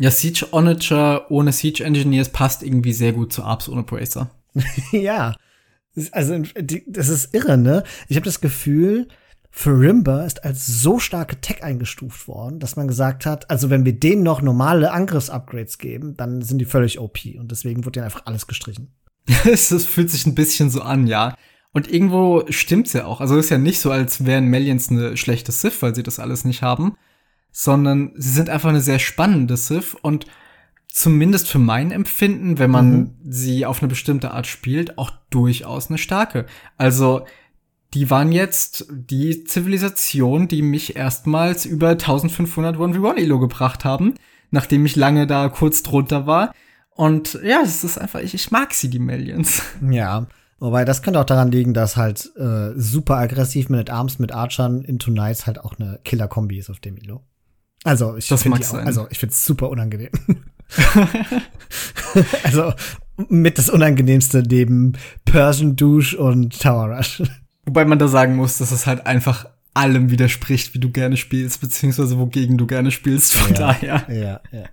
Ja, 0.00 0.10
Siege 0.10 0.46
Onager 0.52 1.30
ohne 1.30 1.52
Siege 1.52 1.84
Engineers 1.84 2.30
passt 2.30 2.62
irgendwie 2.62 2.94
sehr 2.94 3.12
gut 3.12 3.34
zu 3.34 3.44
Arbs 3.44 3.68
ohne 3.68 3.82
Bracer. 3.82 4.30
ja. 4.92 5.36
Also, 6.12 6.42
das 6.86 7.08
ist 7.10 7.34
irre, 7.34 7.58
ne? 7.58 7.84
Ich 8.08 8.16
habe 8.16 8.24
das 8.24 8.40
Gefühl, 8.40 9.08
Farimba 9.50 10.24
ist 10.24 10.42
als 10.42 10.66
so 10.66 10.98
starke 10.98 11.42
Tech 11.42 11.62
eingestuft 11.62 12.28
worden, 12.28 12.60
dass 12.60 12.76
man 12.76 12.88
gesagt 12.88 13.26
hat, 13.26 13.50
also 13.50 13.68
wenn 13.68 13.84
wir 13.84 13.92
denen 13.92 14.22
noch 14.22 14.40
normale 14.40 14.90
Angriffsupgrades 14.90 15.76
geben, 15.76 16.16
dann 16.16 16.40
sind 16.40 16.58
die 16.58 16.64
völlig 16.64 16.98
OP 16.98 17.18
und 17.38 17.50
deswegen 17.50 17.84
wird 17.84 17.96
denen 17.96 18.06
einfach 18.06 18.24
alles 18.24 18.46
gestrichen. 18.46 18.94
Es 19.44 19.68
fühlt 19.84 20.10
sich 20.10 20.24
ein 20.24 20.34
bisschen 20.34 20.70
so 20.70 20.80
an, 20.80 21.08
ja. 21.08 21.36
Und 21.72 21.92
irgendwo 21.92 22.44
stimmt's 22.48 22.94
ja 22.94 23.04
auch. 23.04 23.20
Also 23.20 23.36
ist 23.36 23.50
ja 23.50 23.58
nicht 23.58 23.80
so, 23.80 23.90
als 23.90 24.24
wären 24.24 24.46
Melians 24.46 24.90
eine 24.90 25.18
schlechte 25.18 25.52
Sith, 25.52 25.82
weil 25.82 25.94
sie 25.94 26.02
das 26.02 26.18
alles 26.18 26.46
nicht 26.46 26.62
haben 26.62 26.96
sondern 27.52 28.12
sie 28.16 28.30
sind 28.30 28.50
einfach 28.50 28.68
eine 28.68 28.80
sehr 28.80 28.98
spannende 28.98 29.56
Sith 29.56 29.96
und 30.02 30.26
zumindest 30.92 31.48
für 31.48 31.58
mein 31.58 31.92
Empfinden, 31.92 32.58
wenn 32.58 32.70
man 32.70 32.90
mhm. 32.90 33.14
sie 33.28 33.66
auf 33.66 33.82
eine 33.82 33.88
bestimmte 33.88 34.32
Art 34.32 34.46
spielt, 34.46 34.98
auch 34.98 35.10
durchaus 35.30 35.88
eine 35.88 35.98
starke. 35.98 36.46
Also 36.76 37.24
die 37.94 38.10
waren 38.10 38.32
jetzt 38.32 38.86
die 38.90 39.44
Zivilisation, 39.44 40.48
die 40.48 40.62
mich 40.62 40.96
erstmals 40.96 41.64
über 41.64 41.90
1500 41.90 42.76
1v1 42.76 43.16
Elo 43.16 43.38
gebracht 43.40 43.84
haben, 43.84 44.14
nachdem 44.50 44.86
ich 44.86 44.96
lange 44.96 45.26
da 45.26 45.48
kurz 45.48 45.82
drunter 45.82 46.26
war. 46.26 46.54
Und 46.94 47.38
ja, 47.44 47.60
es 47.64 47.82
ist 47.82 47.98
einfach, 47.98 48.20
ich, 48.20 48.34
ich 48.34 48.50
mag 48.50 48.74
sie, 48.74 48.90
die 48.90 48.98
Melians. 48.98 49.62
Ja, 49.90 50.26
wobei 50.58 50.84
das 50.84 51.02
könnte 51.02 51.18
auch 51.18 51.24
daran 51.24 51.50
liegen, 51.50 51.74
dass 51.74 51.96
halt 51.96 52.30
äh, 52.36 52.72
super 52.76 53.16
aggressiv 53.16 53.68
mit 53.68 53.90
Arms, 53.90 54.18
mit 54.18 54.32
Archern 54.32 54.82
into 54.82 55.10
Nights 55.10 55.46
halt 55.46 55.58
auch 55.58 55.78
eine 55.78 56.00
Killer-Kombi 56.04 56.58
ist 56.58 56.70
auf 56.70 56.80
dem 56.80 56.96
Elo. 56.96 57.22
Also 57.84 58.16
ich 58.16 58.26
finde 58.26 58.60
also 58.84 59.06
ich 59.10 59.18
finde 59.18 59.32
es 59.32 59.44
super 59.44 59.70
unangenehm. 59.70 60.10
also 62.44 62.72
mit 63.28 63.58
das 63.58 63.68
unangenehmste 63.68 64.42
neben 64.46 64.94
Persian 65.24 65.76
Douche 65.76 66.16
und 66.16 66.60
Tower 66.60 66.96
Rush. 66.96 67.22
Wobei 67.64 67.84
man 67.84 67.98
da 67.98 68.08
sagen 68.08 68.36
muss, 68.36 68.58
dass 68.58 68.70
es 68.70 68.86
halt 68.86 69.06
einfach 69.06 69.46
allem 69.74 70.10
widerspricht, 70.10 70.74
wie 70.74 70.78
du 70.78 70.90
gerne 70.90 71.16
spielst, 71.16 71.60
beziehungsweise 71.60 72.18
wogegen 72.18 72.58
du 72.58 72.66
gerne 72.66 72.90
spielst. 72.90 73.34
Von 73.34 73.54
ja, 73.54 73.58
daher 73.58 74.06
ja, 74.08 74.40
ja. 74.50 74.64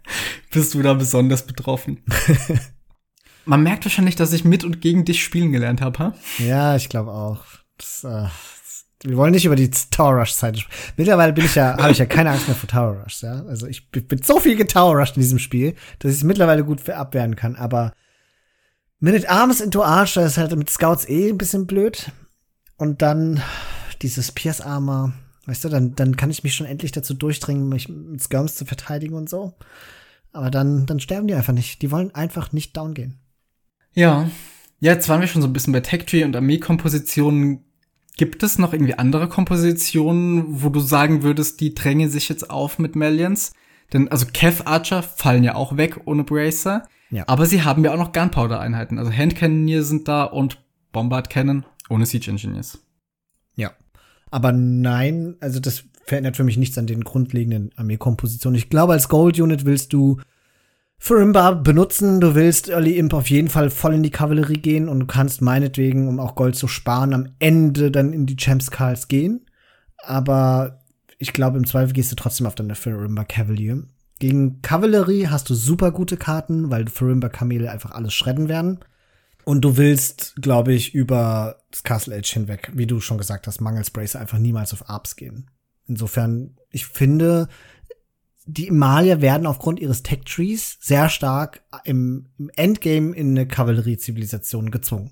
bist 0.51 0.73
du 0.73 0.81
da 0.81 0.93
besonders 0.93 1.45
betroffen. 1.45 2.03
man 3.45 3.61
merkt 3.63 3.85
wahrscheinlich, 3.85 4.15
dass 4.15 4.33
ich 4.33 4.43
mit 4.43 4.63
und 4.63 4.81
gegen 4.81 5.05
dich 5.05 5.23
spielen 5.23 5.51
gelernt 5.51 5.81
habe, 5.81 5.99
ha? 5.99 6.13
Ja, 6.39 6.75
ich 6.75 6.89
glaube 6.89 7.11
auch. 7.11 7.43
Das, 7.77 8.03
äh, 8.03 8.27
wir 9.03 9.17
wollen 9.17 9.31
nicht 9.31 9.45
über 9.45 9.55
die 9.55 9.69
Tower 9.69 10.19
Rush 10.19 10.33
Zeit 10.33 10.57
sprechen. 10.57 10.93
Mittlerweile 10.97 11.33
bin 11.33 11.45
ich 11.45 11.55
ja, 11.55 11.77
habe 11.77 11.91
ich 11.91 11.99
ja 11.99 12.05
keine 12.05 12.31
Angst 12.31 12.47
mehr 12.47 12.55
vor 12.55 12.69
Tower 12.69 13.03
Rush, 13.03 13.21
ja. 13.21 13.43
Also 13.45 13.67
ich 13.67 13.91
bin 13.91 14.23
so 14.23 14.39
viel 14.39 14.55
getower 14.55 14.95
Rushed 14.95 15.17
in 15.17 15.21
diesem 15.21 15.39
Spiel, 15.39 15.75
dass 15.99 16.11
ich 16.11 16.17
es 16.17 16.23
mittlerweile 16.23 16.63
gut 16.63 16.89
abwehren 16.89 17.35
kann. 17.35 17.55
Aber 17.55 17.93
Minute 18.99 19.29
Arms 19.29 19.61
into 19.61 19.83
Archer 19.83 20.25
ist 20.25 20.37
halt 20.37 20.55
mit 20.55 20.69
Scouts 20.69 21.07
eh 21.07 21.29
ein 21.29 21.37
bisschen 21.37 21.67
blöd. 21.67 22.11
Und 22.77 23.01
dann 23.01 23.41
dieses 24.01 24.31
Pierce 24.31 24.61
Armor, 24.61 25.13
weißt 25.45 25.65
du, 25.65 25.69
dann, 25.69 25.95
dann 25.95 26.15
kann 26.15 26.31
ich 26.31 26.43
mich 26.43 26.55
schon 26.55 26.65
endlich 26.65 26.91
dazu 26.91 27.13
durchdringen, 27.13 27.69
mich 27.69 27.89
mit 27.89 28.21
Skirms 28.21 28.55
zu 28.55 28.65
verteidigen 28.65 29.15
und 29.15 29.29
so. 29.29 29.53
Aber 30.31 30.49
dann, 30.49 30.87
dann 30.87 30.99
sterben 30.99 31.27
die 31.27 31.35
einfach 31.35 31.53
nicht. 31.53 31.81
Die 31.81 31.91
wollen 31.91 32.13
einfach 32.13 32.51
nicht 32.51 32.75
down 32.75 32.93
gehen. 32.93 33.19
Ja. 33.93 34.29
Ja, 34.79 34.93
jetzt 34.93 35.09
waren 35.09 35.21
wir 35.21 35.27
schon 35.27 35.41
so 35.41 35.47
ein 35.47 35.53
bisschen 35.53 35.73
bei 35.73 35.79
Tech 35.79 36.05
Tree 36.05 36.23
und 36.23 36.35
Armeekompositionen 36.35 37.66
Gibt 38.17 38.41
es 38.41 38.57
noch 38.57 38.73
irgendwie 38.73 38.95
andere 38.95 39.29
Kompositionen, 39.29 40.63
wo 40.63 40.69
du 40.69 40.79
sagen 40.79 41.21
würdest, 41.21 41.61
die 41.61 41.75
drängen 41.75 42.09
sich 42.09 42.29
jetzt 42.29 42.49
auf 42.49 42.79
mit 42.79 42.95
Melians? 42.95 43.53
Denn 43.93 44.07
also 44.09 44.25
Kev 44.25 44.63
Archer 44.65 45.03
fallen 45.03 45.43
ja 45.43 45.55
auch 45.55 45.77
weg 45.77 46.01
ohne 46.05 46.23
Bracer. 46.23 46.87
Ja. 47.11 47.23
Aber 47.27 47.45
sie 47.45 47.63
haben 47.63 47.85
ja 47.85 47.93
auch 47.93 47.97
noch 47.97 48.11
Gunpowder-Einheiten. 48.11 48.97
Also 48.97 49.11
Handcannoneer 49.11 49.83
sind 49.83 50.07
da 50.07 50.23
und 50.23 50.59
Bombard 50.91 51.29
Cannon 51.29 51.65
ohne 51.89 52.05
Siege 52.05 52.29
Engineers. 52.29 52.79
Ja. 53.55 53.71
Aber 54.31 54.51
nein, 54.51 55.35
also 55.39 55.59
das 55.59 55.83
verändert 56.05 56.37
für 56.37 56.43
mich 56.43 56.57
nichts 56.57 56.77
an 56.77 56.87
den 56.87 57.03
grundlegenden 57.03 57.71
Armeekompositionen. 57.75 58.57
Ich 58.57 58.69
glaube, 58.69 58.93
als 58.93 59.09
Gold 59.09 59.39
Unit 59.39 59.65
willst 59.65 59.93
du 59.93 60.19
Furimba 60.99 61.51
benutzen. 61.51 62.19
Du 62.19 62.35
willst 62.35 62.69
Early 62.69 62.97
Imp 62.97 63.13
auf 63.13 63.29
jeden 63.29 63.49
Fall 63.49 63.69
voll 63.69 63.93
in 63.93 64.03
die 64.03 64.11
Kavallerie 64.11 64.59
gehen 64.59 64.89
und 64.89 64.99
du 64.99 65.05
kannst 65.05 65.41
meinetwegen, 65.41 66.07
um 66.07 66.19
auch 66.19 66.35
Gold 66.35 66.55
zu 66.55 66.67
sparen, 66.67 67.13
am 67.13 67.29
Ende 67.39 67.91
dann 67.91 68.13
in 68.13 68.25
die 68.25 68.35
Champs 68.35 68.71
Carls 68.71 69.07
gehen. 69.07 69.45
Aber 69.97 70.81
ich 71.17 71.33
glaube, 71.33 71.57
im 71.57 71.65
Zweifel 71.65 71.93
gehst 71.93 72.11
du 72.11 72.15
trotzdem 72.15 72.47
auf 72.47 72.55
deine 72.55 72.75
Furimba 72.75 73.23
Cavalier. 73.23 73.83
Gegen 74.19 74.61
Kavallerie 74.61 75.27
hast 75.27 75.49
du 75.49 75.53
super 75.53 75.91
gute 75.91 76.17
Karten, 76.17 76.71
weil 76.71 76.87
Furimba 76.87 77.29
Kamele 77.29 77.71
einfach 77.71 77.91
alles 77.91 78.13
schredden 78.13 78.49
werden. 78.49 78.79
Und 79.45 79.61
du 79.61 79.77
willst, 79.77 80.35
glaube 80.41 80.73
ich, 80.73 80.93
über 80.93 81.61
das 81.71 81.83
Castle 81.83 82.15
Edge 82.15 82.31
hinweg, 82.33 82.71
wie 82.73 82.87
du 82.87 82.99
schon 82.99 83.17
gesagt 83.17 83.47
hast, 83.47 83.61
mangels 83.61 83.91
Bracer 83.91 84.19
einfach 84.19 84.39
niemals 84.39 84.73
auf 84.73 84.89
Arps 84.89 85.15
gehen. 85.15 85.49
Insofern, 85.85 86.57
ich 86.69 86.85
finde, 86.85 87.47
die 88.47 88.71
Malier 88.71 89.21
werden 89.21 89.45
aufgrund 89.45 89.79
ihres 89.79 90.03
Tech-Trees 90.03 90.77
sehr 90.79 91.09
stark 91.09 91.61
im, 91.83 92.27
im 92.37 92.49
Endgame 92.55 93.13
in 93.13 93.31
eine 93.31 93.47
Kavalleriezivilisation 93.47 94.71
gezwungen. 94.71 95.11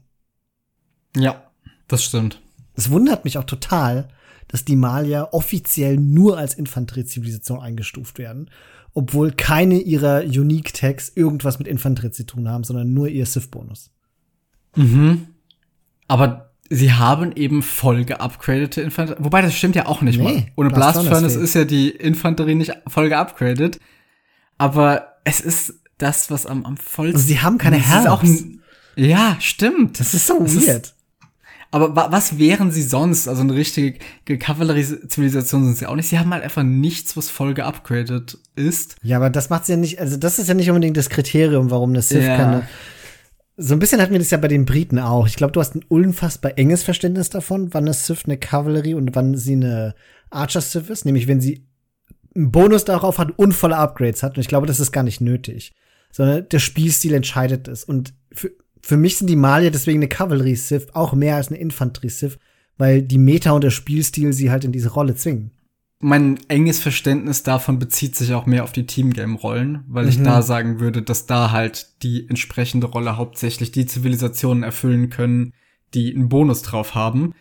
Ja, 1.15 1.51
das 1.88 2.03
stimmt. 2.03 2.41
Es 2.75 2.89
wundert 2.89 3.25
mich 3.25 3.38
auch 3.38 3.43
total, 3.43 4.07
dass 4.47 4.63
die 4.63 4.77
Malier 4.77 5.29
offiziell 5.31 5.97
nur 5.97 6.38
als 6.38 6.53
Infanteriezivilisation 6.53 7.59
eingestuft 7.59 8.19
werden, 8.19 8.49
obwohl 8.93 9.31
keine 9.31 9.79
ihrer 9.79 10.21
Unique 10.21 10.73
Tags 10.73 11.11
irgendwas 11.13 11.59
mit 11.59 11.67
Infanterie 11.67 12.11
zu 12.11 12.25
tun 12.25 12.47
haben, 12.47 12.63
sondern 12.63 12.93
nur 12.93 13.09
ihr 13.09 13.25
Sith-Bonus. 13.25 13.91
Mhm. 14.75 15.27
Aber 16.07 16.55
sie 16.70 16.93
haben 16.93 17.32
eben 17.34 17.61
voll 17.61 18.05
geupgradete 18.05 18.82
Infanterie. 18.82 19.24
Wobei, 19.24 19.41
das 19.41 19.55
stimmt 19.55 19.76
ja 19.76 19.86
auch 19.86 20.01
nicht 20.01 20.18
nee, 20.18 20.24
mal. 20.24 20.47
Ohne 20.55 20.70
Blast, 20.70 21.01
Blast 21.01 21.09
Furnace 21.09 21.36
ist 21.36 21.53
ja 21.53 21.66
die 21.66 21.89
Infanterie 21.89 22.55
nicht 22.55 22.74
voll 22.88 23.09
geupgradet. 23.09 23.80
Aber 24.57 25.16
es 25.24 25.41
ist 25.41 25.76
das, 25.97 26.32
was 26.32 26.45
am, 26.45 26.66
am 26.66 26.78
vollsten. 26.78 27.18
Also 27.18 27.28
sie 27.28 27.41
haben 27.41 27.57
keine 27.57 27.78
Herbs. 27.78 28.43
Ja, 28.95 29.38
stimmt. 29.39 29.99
Das 29.99 30.13
ist 30.13 30.28
so 30.28 30.39
das 30.39 30.55
weird. 30.55 30.86
Ist, 30.86 30.95
aber 31.72 31.95
wa 31.95 32.09
was 32.09 32.38
wären 32.38 32.72
sie 32.72 32.84
sonst? 32.84 33.28
Also 33.28 33.41
eine 33.41 33.53
richtige 33.53 33.99
Kavallerie-Zivilisation 34.26 35.66
sind 35.66 35.78
sie 35.78 35.88
auch 35.88 35.95
nicht. 35.95 36.07
Sie 36.07 36.18
haben 36.18 36.34
halt 36.34 36.43
einfach 36.43 36.63
nichts, 36.63 37.18
was 37.18 37.30
voll 37.30 37.53
geupgradet 37.53 38.38
ist. 38.55 38.95
Ja, 39.03 39.18
aber 39.18 39.30
das 39.30 39.49
macht 39.49 39.68
ja 39.68 39.76
nicht, 39.76 39.99
also 39.99 40.16
das 40.16 40.39
ist 40.39 40.47
ja 40.47 40.53
nicht 40.53 40.70
unbedingt 40.70 40.95
das 40.95 41.09
Kriterium, 41.09 41.72
warum 41.72 41.89
eine 41.89 42.01
Sith 42.01 42.24
ja. 42.24 42.38
keine 42.38 42.68
so 43.58 43.74
ein 43.74 43.80
bisschen 43.80 44.01
hatten 44.01 44.12
wir 44.12 44.20
das 44.20 44.32
ja 44.32 44.38
bei 44.38 44.47
den 44.47 44.66
Briten 44.66 44.99
auch. 44.99 45.28
Ich 45.28 45.36
glaube, 45.36 45.53
du 45.53 45.60
hast 45.60 45.76
ein 45.76 45.86
unfassbar 45.88 46.58
enges 46.58 46.84
Verständnis 46.84 47.30
davon, 47.30 47.74
wann 47.74 47.86
eine 47.86 47.93
Sith 47.93 48.26
eine 48.26 48.38
Kavallerie 48.38 48.95
und 48.95 49.16
wann 49.16 49.36
sie 49.36 49.53
eine 49.53 49.95
Archer 50.30 50.62
Sith 50.62 50.89
ist. 50.89 51.06
Nämlich, 51.06 51.28
wenn 51.28 51.39
sie 51.39 51.66
einen 52.36 52.51
Bonus 52.51 52.84
darauf 52.84 53.18
hat 53.18 53.38
und 53.38 53.53
volle 53.53 53.78
Upgrades 53.78 54.24
hat. 54.24 54.36
Und 54.36 54.41
ich 54.41 54.49
glaube, 54.49 54.68
das 54.68 54.82
ist 54.82 54.91
gar 54.91 55.03
nicht 55.03 55.22
nötig. 55.22 55.74
Sondern 56.12 56.47
der 56.49 56.60
Spielstil 56.60 57.14
entscheidet 57.14 57.68
es. 57.68 57.86
Und 57.86 58.14
für, 58.32 58.51
für 58.82 58.97
mich 58.97 59.18
sind 59.18 59.30
die 59.30 59.38
Malier 59.38 59.72
deswegen 59.72 59.99
eine 59.99 60.10
Kavallerie 60.10 60.56
Sith 60.56 60.88
auch 60.93 61.14
mehr 61.14 61.38
als 61.38 61.47
eine 61.47 61.58
Infanterie 61.58 62.10
Sith, 62.10 62.38
weil 62.78 63.01
die 63.01 63.18
Meta 63.18 63.51
und 63.51 63.64
der 63.64 63.72
Spielstil 63.72 64.34
sie 64.34 64.51
halt 64.51 64.66
in 64.66 64.74
diese 64.74 64.89
Rolle 64.89 65.16
zwingen 65.16 65.51
mein 66.06 66.38
enges 66.49 66.80
Verständnis 66.80 67.41
davon 67.41 67.80
bezieht 67.80 68.16
sich 68.16 68.36
auch 68.36 68.45
mehr 68.45 68.64
auf 68.64 68.72
die 68.72 68.86
Teamgame-Rollen, 68.86 69.86
weil 69.88 70.03
mhm. 70.03 70.10
ich 70.10 70.22
da 70.22 70.43
sagen 70.43 70.80
würde, 70.80 71.01
dass 71.01 71.26
da 71.26 71.49
halt 71.49 72.03
die 72.03 72.30
entsprechende 72.30 72.86
Rolle 72.86 73.18
hauptsächlich 73.18 73.72
die 73.72 73.88
Zivilisationen 73.88 74.62
erfüllen 74.62 75.10
können, 75.10 75.53
die 75.95 76.14
einen 76.14 76.30
Bonus 76.30 76.62
drauf 76.62 76.93
haben. 76.93 77.34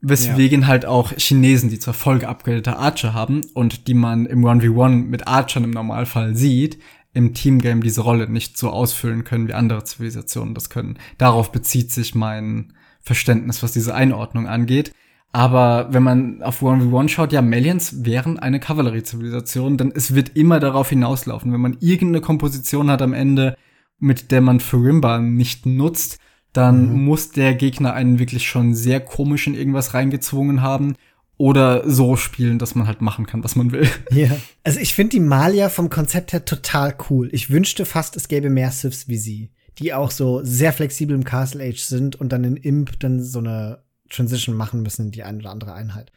Weswegen 0.00 0.62
ja. 0.62 0.66
halt 0.68 0.86
auch 0.86 1.12
Chinesen, 1.12 1.68
die 1.68 1.78
zwar 1.78 1.92
voll 1.92 2.20
geupgradete 2.20 2.78
Archer 2.78 3.12
haben 3.12 3.42
und 3.52 3.86
die 3.86 3.92
man 3.92 4.24
im 4.24 4.46
1v1 4.46 5.04
mit 5.04 5.28
Archern 5.28 5.64
im 5.64 5.70
Normalfall 5.70 6.34
sieht, 6.34 6.78
im 7.12 7.34
Teamgame 7.34 7.82
diese 7.82 8.00
Rolle 8.00 8.30
nicht 8.30 8.56
so 8.56 8.70
ausfüllen 8.70 9.24
können, 9.24 9.46
wie 9.46 9.52
andere 9.52 9.84
Zivilisationen 9.84 10.54
das 10.54 10.70
können. 10.70 10.98
Darauf 11.18 11.52
bezieht 11.52 11.92
sich 11.92 12.14
mein 12.14 12.72
Verständnis, 13.02 13.62
was 13.62 13.72
diese 13.72 13.94
Einordnung 13.94 14.46
angeht. 14.46 14.94
Aber 15.32 15.88
wenn 15.92 16.02
man 16.02 16.42
auf 16.42 16.62
1v1 16.62 17.08
schaut, 17.08 17.32
ja, 17.32 17.40
Melians 17.40 18.04
wären 18.04 18.38
eine 18.38 18.58
Kavalleriezivilisation, 18.58 19.76
dann 19.76 19.92
es 19.94 20.14
wird 20.14 20.36
immer 20.36 20.58
darauf 20.58 20.88
hinauslaufen. 20.88 21.52
Wenn 21.52 21.60
man 21.60 21.76
irgendeine 21.80 22.20
Komposition 22.20 22.90
hat 22.90 23.00
am 23.00 23.12
Ende, 23.12 23.56
mit 23.98 24.32
der 24.32 24.40
man 24.40 24.58
Furimba 24.58 25.18
nicht 25.18 25.66
nutzt, 25.66 26.18
dann 26.52 26.90
mhm. 26.92 27.04
muss 27.04 27.30
der 27.30 27.54
Gegner 27.54 27.94
einen 27.94 28.18
wirklich 28.18 28.48
schon 28.48 28.74
sehr 28.74 28.98
komisch 28.98 29.46
in 29.46 29.54
irgendwas 29.54 29.94
reingezwungen 29.94 30.62
haben 30.62 30.96
oder 31.36 31.88
so 31.88 32.16
spielen, 32.16 32.58
dass 32.58 32.74
man 32.74 32.88
halt 32.88 33.00
machen 33.00 33.26
kann, 33.26 33.44
was 33.44 33.56
man 33.56 33.70
will. 33.70 33.88
Ja. 34.10 34.36
Also 34.64 34.80
ich 34.80 34.94
finde 34.94 35.12
die 35.12 35.20
Malia 35.20 35.68
vom 35.68 35.88
Konzept 35.90 36.32
her 36.32 36.44
total 36.44 36.94
cool. 37.08 37.28
Ich 37.32 37.50
wünschte 37.50 37.86
fast, 37.86 38.16
es 38.16 38.26
gäbe 38.26 38.50
mehr 38.50 38.72
Siths 38.72 39.06
wie 39.06 39.16
sie, 39.16 39.50
die 39.78 39.94
auch 39.94 40.10
so 40.10 40.40
sehr 40.42 40.72
flexibel 40.72 41.14
im 41.14 41.24
Castle 41.24 41.64
Age 41.64 41.80
sind 41.80 42.16
und 42.16 42.32
dann 42.32 42.42
in 42.42 42.56
Imp 42.56 42.98
dann 42.98 43.22
so 43.22 43.38
eine 43.38 43.78
Transition 44.10 44.56
machen 44.56 44.82
müssen 44.82 45.06
in 45.06 45.10
die 45.12 45.22
eine 45.22 45.38
oder 45.38 45.50
andere 45.50 45.72
Einheit. 45.72 46.12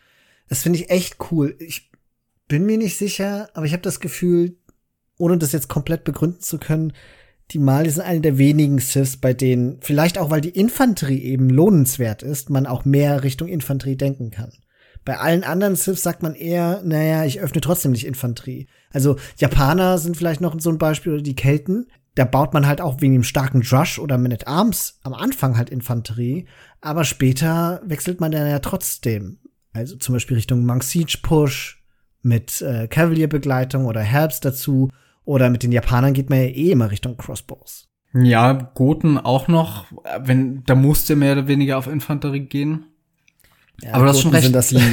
Das 0.50 0.64
finde 0.64 0.80
ich 0.80 0.90
echt 0.90 1.18
cool. 1.32 1.56
Ich 1.60 1.92
bin 2.48 2.66
mir 2.66 2.78
nicht 2.78 2.98
sicher, 2.98 3.50
aber 3.54 3.66
ich 3.66 3.74
habe 3.74 3.82
das 3.82 4.00
Gefühl, 4.00 4.58
ohne 5.18 5.38
das 5.38 5.52
jetzt 5.52 5.70
komplett 5.70 6.04
begründen 6.04 6.42
zu 6.42 6.58
können, 6.58 6.94
die 7.52 7.60
Mali 7.60 7.90
sind 7.90 8.04
eine 8.04 8.22
der 8.22 8.38
wenigen 8.38 8.80
Siths, 8.80 9.18
bei 9.18 9.34
denen, 9.34 9.78
vielleicht 9.82 10.18
auch 10.18 10.30
weil 10.30 10.42
die 10.42 10.50
Infanterie 10.50 11.22
eben 11.22 11.50
lohnenswert 11.50 12.24
ist, 12.24 12.50
man 12.50 12.66
auch 12.66 12.86
mehr 12.86 13.24
Richtung 13.24 13.48
Infanterie 13.48 13.96
denken 13.96 14.32
kann. 14.32 14.52
Bei 15.06 15.20
allen 15.20 15.44
anderen 15.44 15.76
Siths 15.76 16.02
sagt 16.02 16.24
man 16.24 16.34
eher, 16.34 16.82
naja, 16.84 17.26
ich 17.26 17.42
öffne 17.42 17.62
trotzdem 17.62 17.92
nicht 17.92 18.08
Infanterie. 18.08 18.68
Also 18.92 19.18
Japaner 19.38 19.98
sind 19.98 20.16
vielleicht 20.16 20.42
noch 20.42 20.60
so 20.60 20.70
ein 20.70 20.78
Beispiel 20.78 21.14
oder 21.14 21.22
die 21.22 21.36
Kelten 21.36 21.88
da 22.16 22.26
baut 22.26 22.54
man 22.54 22.68
halt 22.68 22.82
auch 22.82 23.02
wegen 23.02 23.14
dem 23.14 23.24
starken 23.24 23.62
Drush 23.62 24.00
oder 24.00 24.18
Man 24.18 24.34
at 24.34 24.48
Arms 24.48 25.00
am 25.04 25.14
Anfang 25.14 25.58
halt 25.58 25.70
Infanterie, 25.70 26.46
aber 26.82 27.04
später 27.04 27.82
wechselt 27.86 28.20
man 28.20 28.32
dann 28.32 28.48
ja 28.48 28.60
trotzdem. 28.60 29.40
Also 29.74 29.96
zum 29.98 30.14
Beispiel 30.14 30.36
Richtung 30.36 30.66
Monk 30.66 30.84
Siege 30.84 31.18
Push 31.22 31.84
mit 32.22 32.62
äh, 32.62 32.88
Cavalier-Begleitung 32.88 33.86
oder 33.86 34.02
Herbs 34.02 34.40
dazu 34.40 34.90
oder 35.26 35.50
mit 35.50 35.64
den 35.64 35.72
Japanern 35.72 36.14
geht 36.14 36.30
man 36.30 36.40
ja 36.40 36.46
eh 36.46 36.72
immer 36.72 36.92
Richtung 36.92 37.18
Crossbows. 37.18 37.88
Ja, 38.14 38.54
Goten 38.54 39.18
auch 39.18 39.48
noch, 39.48 39.86
wenn 40.20 40.64
da 40.66 40.76
musste 40.76 41.16
mehr 41.16 41.32
oder 41.34 41.48
weniger 41.48 41.80
auf 41.80 41.88
Infanterie 41.88 42.42
gehen. 42.42 42.86
Ja, 43.82 43.94
aber 43.94 44.06
das 44.06 44.18
ist 44.18 44.22
schon 44.22 44.32
recht. 44.32 44.54
Das 44.54 44.72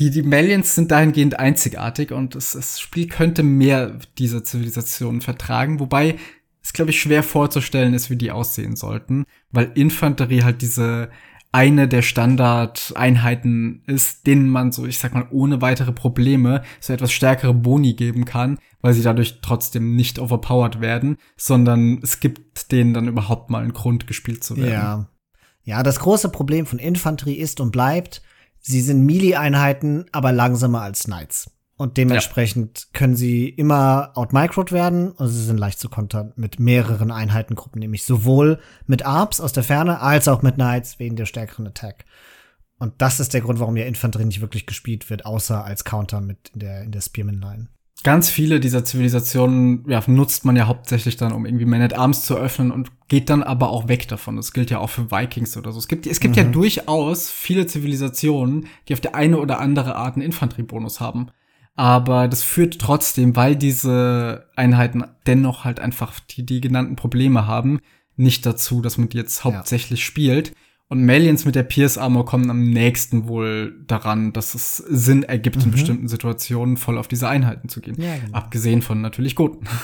die, 0.00 0.10
die, 0.10 0.22
Melians 0.22 0.74
sind 0.74 0.90
dahingehend 0.90 1.38
einzigartig 1.38 2.10
und 2.10 2.34
das, 2.34 2.52
das 2.52 2.80
Spiel 2.80 3.06
könnte 3.06 3.42
mehr 3.42 3.98
dieser 4.18 4.42
Zivilisationen 4.42 5.20
vertragen, 5.20 5.78
wobei 5.78 6.16
es, 6.62 6.72
glaube 6.72 6.90
ich, 6.90 7.00
schwer 7.00 7.22
vorzustellen 7.22 7.94
ist, 7.94 8.10
wie 8.10 8.16
die 8.16 8.30
aussehen 8.30 8.76
sollten, 8.76 9.24
weil 9.50 9.70
Infanterie 9.74 10.42
halt 10.42 10.62
diese 10.62 11.10
eine 11.52 11.88
der 11.88 12.02
Standardeinheiten 12.02 13.82
ist, 13.86 14.26
denen 14.26 14.48
man 14.48 14.72
so, 14.72 14.86
ich 14.86 14.98
sag 14.98 15.14
mal, 15.14 15.26
ohne 15.30 15.60
weitere 15.60 15.92
Probleme 15.92 16.62
so 16.78 16.92
etwas 16.92 17.12
stärkere 17.12 17.52
Boni 17.52 17.94
geben 17.94 18.24
kann, 18.24 18.58
weil 18.80 18.94
sie 18.94 19.02
dadurch 19.02 19.40
trotzdem 19.42 19.96
nicht 19.96 20.18
overpowered 20.18 20.80
werden, 20.80 21.16
sondern 21.36 22.00
es 22.02 22.20
gibt 22.20 22.70
denen 22.72 22.94
dann 22.94 23.08
überhaupt 23.08 23.50
mal 23.50 23.62
einen 23.62 23.72
Grund, 23.72 24.06
gespielt 24.06 24.44
zu 24.44 24.56
werden. 24.56 24.72
Ja. 24.72 25.06
Ja, 25.62 25.82
das 25.82 26.00
große 26.00 26.30
Problem 26.30 26.64
von 26.66 26.78
Infanterie 26.78 27.34
ist 27.34 27.60
und 27.60 27.70
bleibt, 27.70 28.22
Sie 28.60 28.80
sind 28.80 29.04
Melee-Einheiten, 29.04 30.06
aber 30.12 30.32
langsamer 30.32 30.82
als 30.82 31.04
Knights. 31.04 31.50
Und 31.76 31.96
dementsprechend 31.96 32.80
ja. 32.80 32.84
können 32.92 33.16
sie 33.16 33.48
immer 33.48 34.12
outmicrot 34.14 34.70
werden 34.70 35.12
und 35.12 35.28
sie 35.28 35.44
sind 35.44 35.56
leicht 35.56 35.78
zu 35.78 35.88
kontern 35.88 36.34
mit 36.36 36.60
mehreren 36.60 37.10
Einheitengruppen, 37.10 37.80
nämlich 37.80 38.04
sowohl 38.04 38.58
mit 38.86 39.06
Arps 39.06 39.40
aus 39.40 39.54
der 39.54 39.62
Ferne 39.64 40.00
als 40.00 40.28
auch 40.28 40.42
mit 40.42 40.56
Knights 40.56 40.98
wegen 40.98 41.16
der 41.16 41.24
stärkeren 41.24 41.66
Attack. 41.66 42.04
Und 42.78 42.92
das 42.98 43.18
ist 43.18 43.32
der 43.32 43.40
Grund, 43.40 43.60
warum 43.60 43.78
ja 43.78 43.86
Infanterie 43.86 44.26
nicht 44.26 44.42
wirklich 44.42 44.66
gespielt 44.66 45.08
wird, 45.08 45.24
außer 45.24 45.64
als 45.64 45.84
Counter 45.84 46.20
mit 46.20 46.50
in 46.52 46.60
der, 46.60 46.82
in 46.82 46.92
der 46.92 47.00
Spearman-Line 47.00 47.68
ganz 48.02 48.30
viele 48.30 48.60
dieser 48.60 48.84
Zivilisationen 48.84 49.84
ja, 49.88 50.02
nutzt 50.06 50.44
man 50.44 50.56
ja 50.56 50.66
hauptsächlich 50.66 51.16
dann, 51.16 51.32
um 51.32 51.44
irgendwie 51.44 51.66
Man 51.66 51.82
at 51.82 51.96
Arms 51.96 52.24
zu 52.24 52.36
öffnen 52.36 52.70
und 52.70 52.90
geht 53.08 53.28
dann 53.28 53.42
aber 53.42 53.70
auch 53.70 53.88
weg 53.88 54.08
davon. 54.08 54.36
Das 54.36 54.52
gilt 54.52 54.70
ja 54.70 54.78
auch 54.78 54.90
für 54.90 55.10
Vikings 55.10 55.56
oder 55.56 55.72
so. 55.72 55.78
Es 55.78 55.88
gibt, 55.88 56.06
es 56.06 56.20
gibt 56.20 56.36
mhm. 56.36 56.42
ja 56.42 56.48
durchaus 56.48 57.30
viele 57.30 57.66
Zivilisationen, 57.66 58.66
die 58.88 58.94
auf 58.94 59.00
der 59.00 59.14
eine 59.14 59.38
oder 59.38 59.60
andere 59.60 59.96
Art 59.96 60.14
einen 60.14 60.24
Infanteriebonus 60.24 61.00
haben. 61.00 61.28
Aber 61.76 62.28
das 62.28 62.42
führt 62.42 62.78
trotzdem, 62.78 63.36
weil 63.36 63.56
diese 63.56 64.46
Einheiten 64.56 65.04
dennoch 65.26 65.64
halt 65.64 65.80
einfach 65.80 66.20
die, 66.20 66.44
die 66.44 66.60
genannten 66.60 66.96
Probleme 66.96 67.46
haben, 67.46 67.80
nicht 68.16 68.44
dazu, 68.44 68.82
dass 68.82 68.98
man 68.98 69.08
die 69.08 69.16
jetzt 69.16 69.44
hauptsächlich 69.44 70.00
ja. 70.00 70.04
spielt. 70.04 70.52
Und 70.90 71.06
Malians 71.06 71.44
mit 71.44 71.54
der 71.54 71.62
Pierce 71.62 71.98
Armor 71.98 72.26
kommen 72.26 72.50
am 72.50 72.68
nächsten 72.68 73.28
wohl 73.28 73.80
daran, 73.86 74.32
dass 74.32 74.56
es 74.56 74.76
Sinn 74.78 75.22
ergibt, 75.22 75.58
mhm. 75.58 75.62
in 75.62 75.70
bestimmten 75.70 76.08
Situationen 76.08 76.76
voll 76.76 76.98
auf 76.98 77.06
diese 77.06 77.28
Einheiten 77.28 77.68
zu 77.68 77.80
gehen. 77.80 77.94
Ja, 77.96 78.16
genau. 78.16 78.36
Abgesehen 78.36 78.82
von 78.82 79.00
natürlich 79.00 79.34
Goten. 79.36 79.66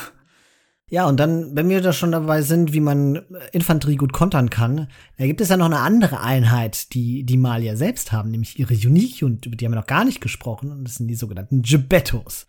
Ja, 0.89 1.05
und 1.05 1.19
dann, 1.19 1.53
wenn 1.53 1.67
wir 1.67 1.81
da 1.81 1.91
schon 1.91 2.13
dabei 2.13 2.41
sind, 2.43 2.71
wie 2.71 2.79
man 2.79 3.25
Infanterie 3.51 3.97
gut 3.97 4.13
kontern 4.13 4.49
kann, 4.49 4.87
da 5.17 5.25
gibt 5.27 5.41
es 5.41 5.49
ja 5.49 5.57
noch 5.57 5.65
eine 5.65 5.79
andere 5.79 6.21
Einheit, 6.21 6.93
die 6.93 7.25
die 7.25 7.35
Malier 7.35 7.75
selbst 7.75 8.13
haben, 8.13 8.31
nämlich 8.31 8.57
ihre 8.57 8.73
Unique, 8.73 9.21
und 9.21 9.45
über 9.45 9.57
die 9.57 9.65
haben 9.65 9.73
wir 9.73 9.81
noch 9.81 9.85
gar 9.85 10.05
nicht 10.05 10.21
gesprochen, 10.21 10.71
und 10.71 10.85
das 10.85 10.95
sind 10.95 11.09
die 11.09 11.15
sogenannten 11.15 11.61
Gebettos. 11.61 12.47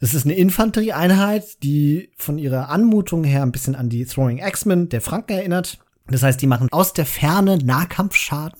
Das 0.00 0.14
ist 0.14 0.24
eine 0.24 0.34
Infanterieeinheit, 0.34 1.62
die 1.62 2.10
von 2.16 2.38
ihrer 2.38 2.70
Anmutung 2.70 3.22
her 3.22 3.42
ein 3.42 3.52
bisschen 3.52 3.74
an 3.74 3.90
die 3.90 4.06
Throwing 4.06 4.42
Axemen 4.42 4.88
der 4.88 5.02
Franken 5.02 5.32
erinnert. 5.32 5.83
Das 6.08 6.22
heißt, 6.22 6.40
die 6.40 6.46
machen 6.46 6.68
aus 6.70 6.92
der 6.92 7.06
Ferne 7.06 7.58
Nahkampfschaden 7.58 8.58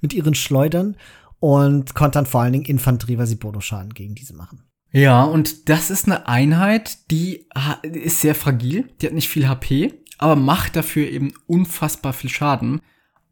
mit 0.00 0.12
ihren 0.12 0.34
Schleudern 0.34 0.96
und 1.40 1.94
kontern 1.94 2.26
vor 2.26 2.42
allen 2.42 2.52
Dingen 2.52 2.64
Infanterie, 2.64 3.18
weil 3.18 3.26
sie 3.26 3.36
Bonuschaden 3.36 3.92
gegen 3.92 4.14
diese 4.14 4.34
machen. 4.34 4.62
Ja, 4.92 5.24
und 5.24 5.68
das 5.68 5.90
ist 5.90 6.06
eine 6.06 6.26
Einheit, 6.28 7.10
die 7.10 7.46
ist 7.82 8.20
sehr 8.20 8.34
fragil, 8.34 8.88
die 9.00 9.06
hat 9.06 9.14
nicht 9.14 9.28
viel 9.28 9.48
HP, 9.48 9.92
aber 10.18 10.36
macht 10.36 10.76
dafür 10.76 11.08
eben 11.08 11.34
unfassbar 11.46 12.12
viel 12.12 12.30
Schaden. 12.30 12.80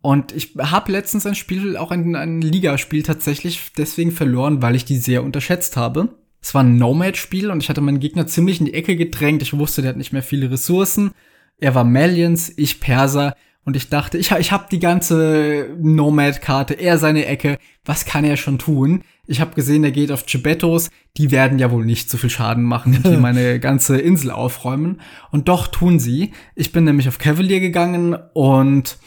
Und 0.03 0.33
ich 0.33 0.55
habe 0.59 0.93
letztens 0.93 1.25
ein 1.25 1.35
Spiel, 1.35 1.79
auch 1.79 1.91
ein, 1.91 2.15
ein 2.15 2.43
Ligaspiel 2.43 3.03
tatsächlich 3.03 3.73
deswegen 3.79 4.13
verloren, 4.13 4.61
weil 4.61 4.75
ich 4.75 4.85
die 4.85 4.99
sehr 4.99 5.25
unterschätzt 5.25 5.79
habe. 5.79 6.19
Es 6.43 6.53
war 6.53 6.63
ein 6.63 6.77
Nomad-Spiel 6.77 7.51
und 7.51 7.63
ich 7.63 7.71
hatte 7.71 7.81
meinen 7.81 8.01
Gegner 8.01 8.27
ziemlich 8.27 8.61
in 8.61 8.67
die 8.67 8.75
Ecke 8.75 8.97
gedrängt. 8.97 9.41
Ich 9.41 9.57
wusste, 9.57 9.81
der 9.81 9.91
hat 9.91 9.97
nicht 9.97 10.13
mehr 10.13 10.23
viele 10.23 10.51
Ressourcen. 10.51 11.13
Er 11.59 11.75
war 11.75 11.85
Malians, 11.85 12.53
ich 12.57 12.81
Perser. 12.81 13.35
Und 13.67 13.77
ich 13.77 13.89
dachte, 13.89 14.19
ich, 14.19 14.31
ich 14.31 14.53
habe 14.53 14.67
die 14.71 14.79
ganze 14.79 15.71
Nomad-Karte, 15.81 16.75
er 16.75 16.99
seine 16.99 17.25
Ecke. 17.25 17.57
Was 17.85 18.05
kann 18.05 18.25
er 18.25 18.37
schon 18.37 18.59
tun? 18.59 19.03
Ich 19.27 19.41
habe 19.41 19.55
gesehen, 19.55 19.85
er 19.85 19.91
geht 19.91 20.13
auf 20.13 20.27
Gebettos. 20.27 20.91
Die 21.17 21.31
werden 21.31 21.59
ja 21.59 21.71
wohl 21.71 21.87
nicht 21.87 22.11
so 22.11 22.19
viel 22.19 22.29
Schaden 22.29 22.65
machen, 22.65 23.03
die 23.03 23.17
meine 23.17 23.59
ganze 23.61 23.99
Insel 23.99 24.31
aufräumen. 24.31 25.01
Und 25.31 25.49
doch 25.49 25.67
tun 25.67 25.99
sie. 25.99 26.33
Ich 26.55 26.73
bin 26.73 26.85
nämlich 26.85 27.09
auf 27.09 27.19
Cavalier 27.19 27.61
gegangen 27.61 28.15
und 28.35 28.99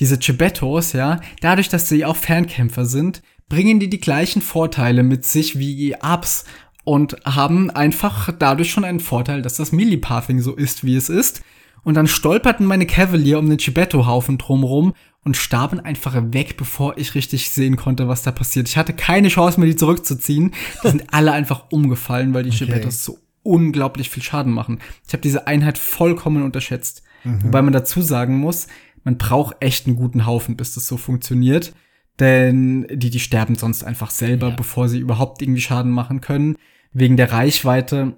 diese 0.00 0.18
Gebettos, 0.18 0.92
ja, 0.92 1.20
dadurch, 1.40 1.68
dass 1.68 1.88
sie 1.88 2.04
auch 2.04 2.16
Fernkämpfer 2.16 2.84
sind, 2.84 3.22
bringen 3.48 3.78
die 3.78 3.88
die 3.88 4.00
gleichen 4.00 4.42
Vorteile 4.42 5.02
mit 5.02 5.24
sich 5.24 5.58
wie 5.58 5.94
Abs 5.96 6.44
und 6.82 7.16
haben 7.24 7.70
einfach 7.70 8.30
dadurch 8.38 8.70
schon 8.70 8.84
einen 8.84 9.00
Vorteil, 9.00 9.40
dass 9.40 9.56
das 9.56 9.72
Millipathing 9.72 10.40
so 10.40 10.54
ist, 10.54 10.84
wie 10.84 10.96
es 10.96 11.08
ist. 11.08 11.42
Und 11.84 11.94
dann 11.94 12.06
stolperten 12.06 12.66
meine 12.66 12.86
Cavalier 12.86 13.38
um 13.38 13.48
den 13.48 13.58
Chibetto-Haufen 13.58 14.38
drumrum 14.38 14.94
und 15.22 15.36
starben 15.36 15.80
einfach 15.80 16.14
weg, 16.32 16.56
bevor 16.56 16.98
ich 16.98 17.14
richtig 17.14 17.50
sehen 17.50 17.76
konnte, 17.76 18.08
was 18.08 18.22
da 18.22 18.32
passiert. 18.32 18.68
Ich 18.68 18.76
hatte 18.76 18.92
keine 18.92 19.28
Chance 19.28 19.60
mehr, 19.60 19.68
die 19.68 19.76
zurückzuziehen. 19.76 20.52
Die 20.82 20.88
sind 20.88 21.12
alle 21.12 21.32
einfach 21.32 21.66
umgefallen, 21.70 22.34
weil 22.34 22.42
die 22.42 22.50
okay. 22.50 22.64
Chibettos 22.64 23.04
so 23.04 23.18
unglaublich 23.42 24.10
viel 24.10 24.22
Schaden 24.22 24.52
machen. 24.52 24.80
Ich 25.06 25.12
habe 25.12 25.22
diese 25.22 25.46
Einheit 25.46 25.78
vollkommen 25.78 26.42
unterschätzt. 26.42 27.02
Mhm. 27.24 27.44
Wobei 27.44 27.62
man 27.62 27.72
dazu 27.72 28.02
sagen 28.02 28.38
muss, 28.38 28.66
man 29.04 29.18
braucht 29.18 29.56
echt 29.60 29.86
einen 29.86 29.96
guten 29.96 30.26
Haufen, 30.26 30.56
bis 30.56 30.74
das 30.74 30.86
so 30.86 30.96
funktioniert. 30.96 31.74
Denn 32.20 32.86
die, 32.90 33.10
die 33.10 33.20
sterben 33.20 33.56
sonst 33.56 33.82
einfach 33.84 34.10
selber, 34.10 34.50
ja. 34.50 34.56
bevor 34.56 34.88
sie 34.88 34.98
überhaupt 34.98 35.42
irgendwie 35.42 35.60
Schaden 35.60 35.90
machen 35.90 36.20
können 36.20 36.56
wegen 36.92 37.16
der 37.16 37.32
Reichweite, 37.32 38.16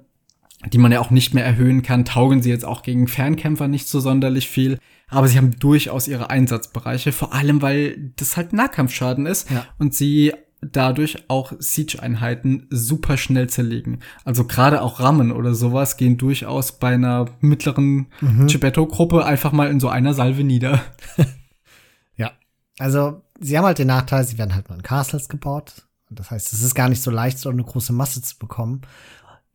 die 0.65 0.79
man 0.79 0.93
ja 0.93 1.01
auch 1.01 1.11
nicht 1.11 1.35
mehr 1.35 1.45
erhöhen 1.45 1.83
kann, 1.83 2.05
taugen 2.05 2.43
sie 2.43 2.51
jetzt 2.51 2.65
auch 2.65 2.83
gegen 2.83 3.09
Fernkämpfer 3.09 3.69
nicht 3.69 3.89
so 3.89 4.01
sonderlich 4.01 4.49
viel. 4.49 4.79
Aber 5.09 5.29
sie 5.29 5.37
haben 5.37 5.57
durchaus 5.59 6.09
ihre 6.09 6.31
Einsatzbereiche, 6.31 7.13
vor 7.13 7.33
allem 7.33 7.63
weil 7.63 8.13
das 8.17 8.37
halt 8.37 8.53
Nahkampfschaden 8.53 9.27
ist 9.27 9.51
ja. 9.51 9.65
und 9.79 9.95
sie 9.95 10.33
dadurch 10.61 11.25
auch 11.29 11.53
Siege-Einheiten 11.59 12.67
super 12.71 13.17
schnell 13.17 13.49
zerlegen. 13.49 14.01
Also 14.25 14.45
gerade 14.45 14.83
auch 14.83 14.99
Rammen 15.01 15.31
oder 15.31 15.55
sowas 15.55 15.97
gehen 15.97 16.17
durchaus 16.17 16.73
bei 16.73 16.95
einer 16.95 17.27
mittleren 17.41 18.07
mhm. 18.21 18.47
Gebetto-Gruppe 18.49 19.25
einfach 19.25 19.53
mal 19.53 19.71
in 19.71 19.81
so 19.81 19.89
einer 19.89 20.15
Salve 20.15 20.43
nieder. 20.43 20.83
ja, 22.17 22.33
also 22.79 23.23
sie 23.41 23.57
haben 23.57 23.67
halt 23.67 23.79
den 23.79 23.89
Nachteil, 23.89 24.25
sie 24.25 24.39
werden 24.39 24.55
halt 24.55 24.69
mal 24.69 24.77
in 24.77 24.83
Castles 24.83 25.29
gebaut. 25.29 25.87
Das 26.09 26.31
heißt, 26.31 26.53
es 26.53 26.63
ist 26.63 26.75
gar 26.75 26.89
nicht 26.89 27.03
so 27.03 27.11
leicht, 27.11 27.39
so 27.39 27.51
eine 27.51 27.65
große 27.65 27.93
Masse 27.93 28.23
zu 28.23 28.39
bekommen. 28.39 28.83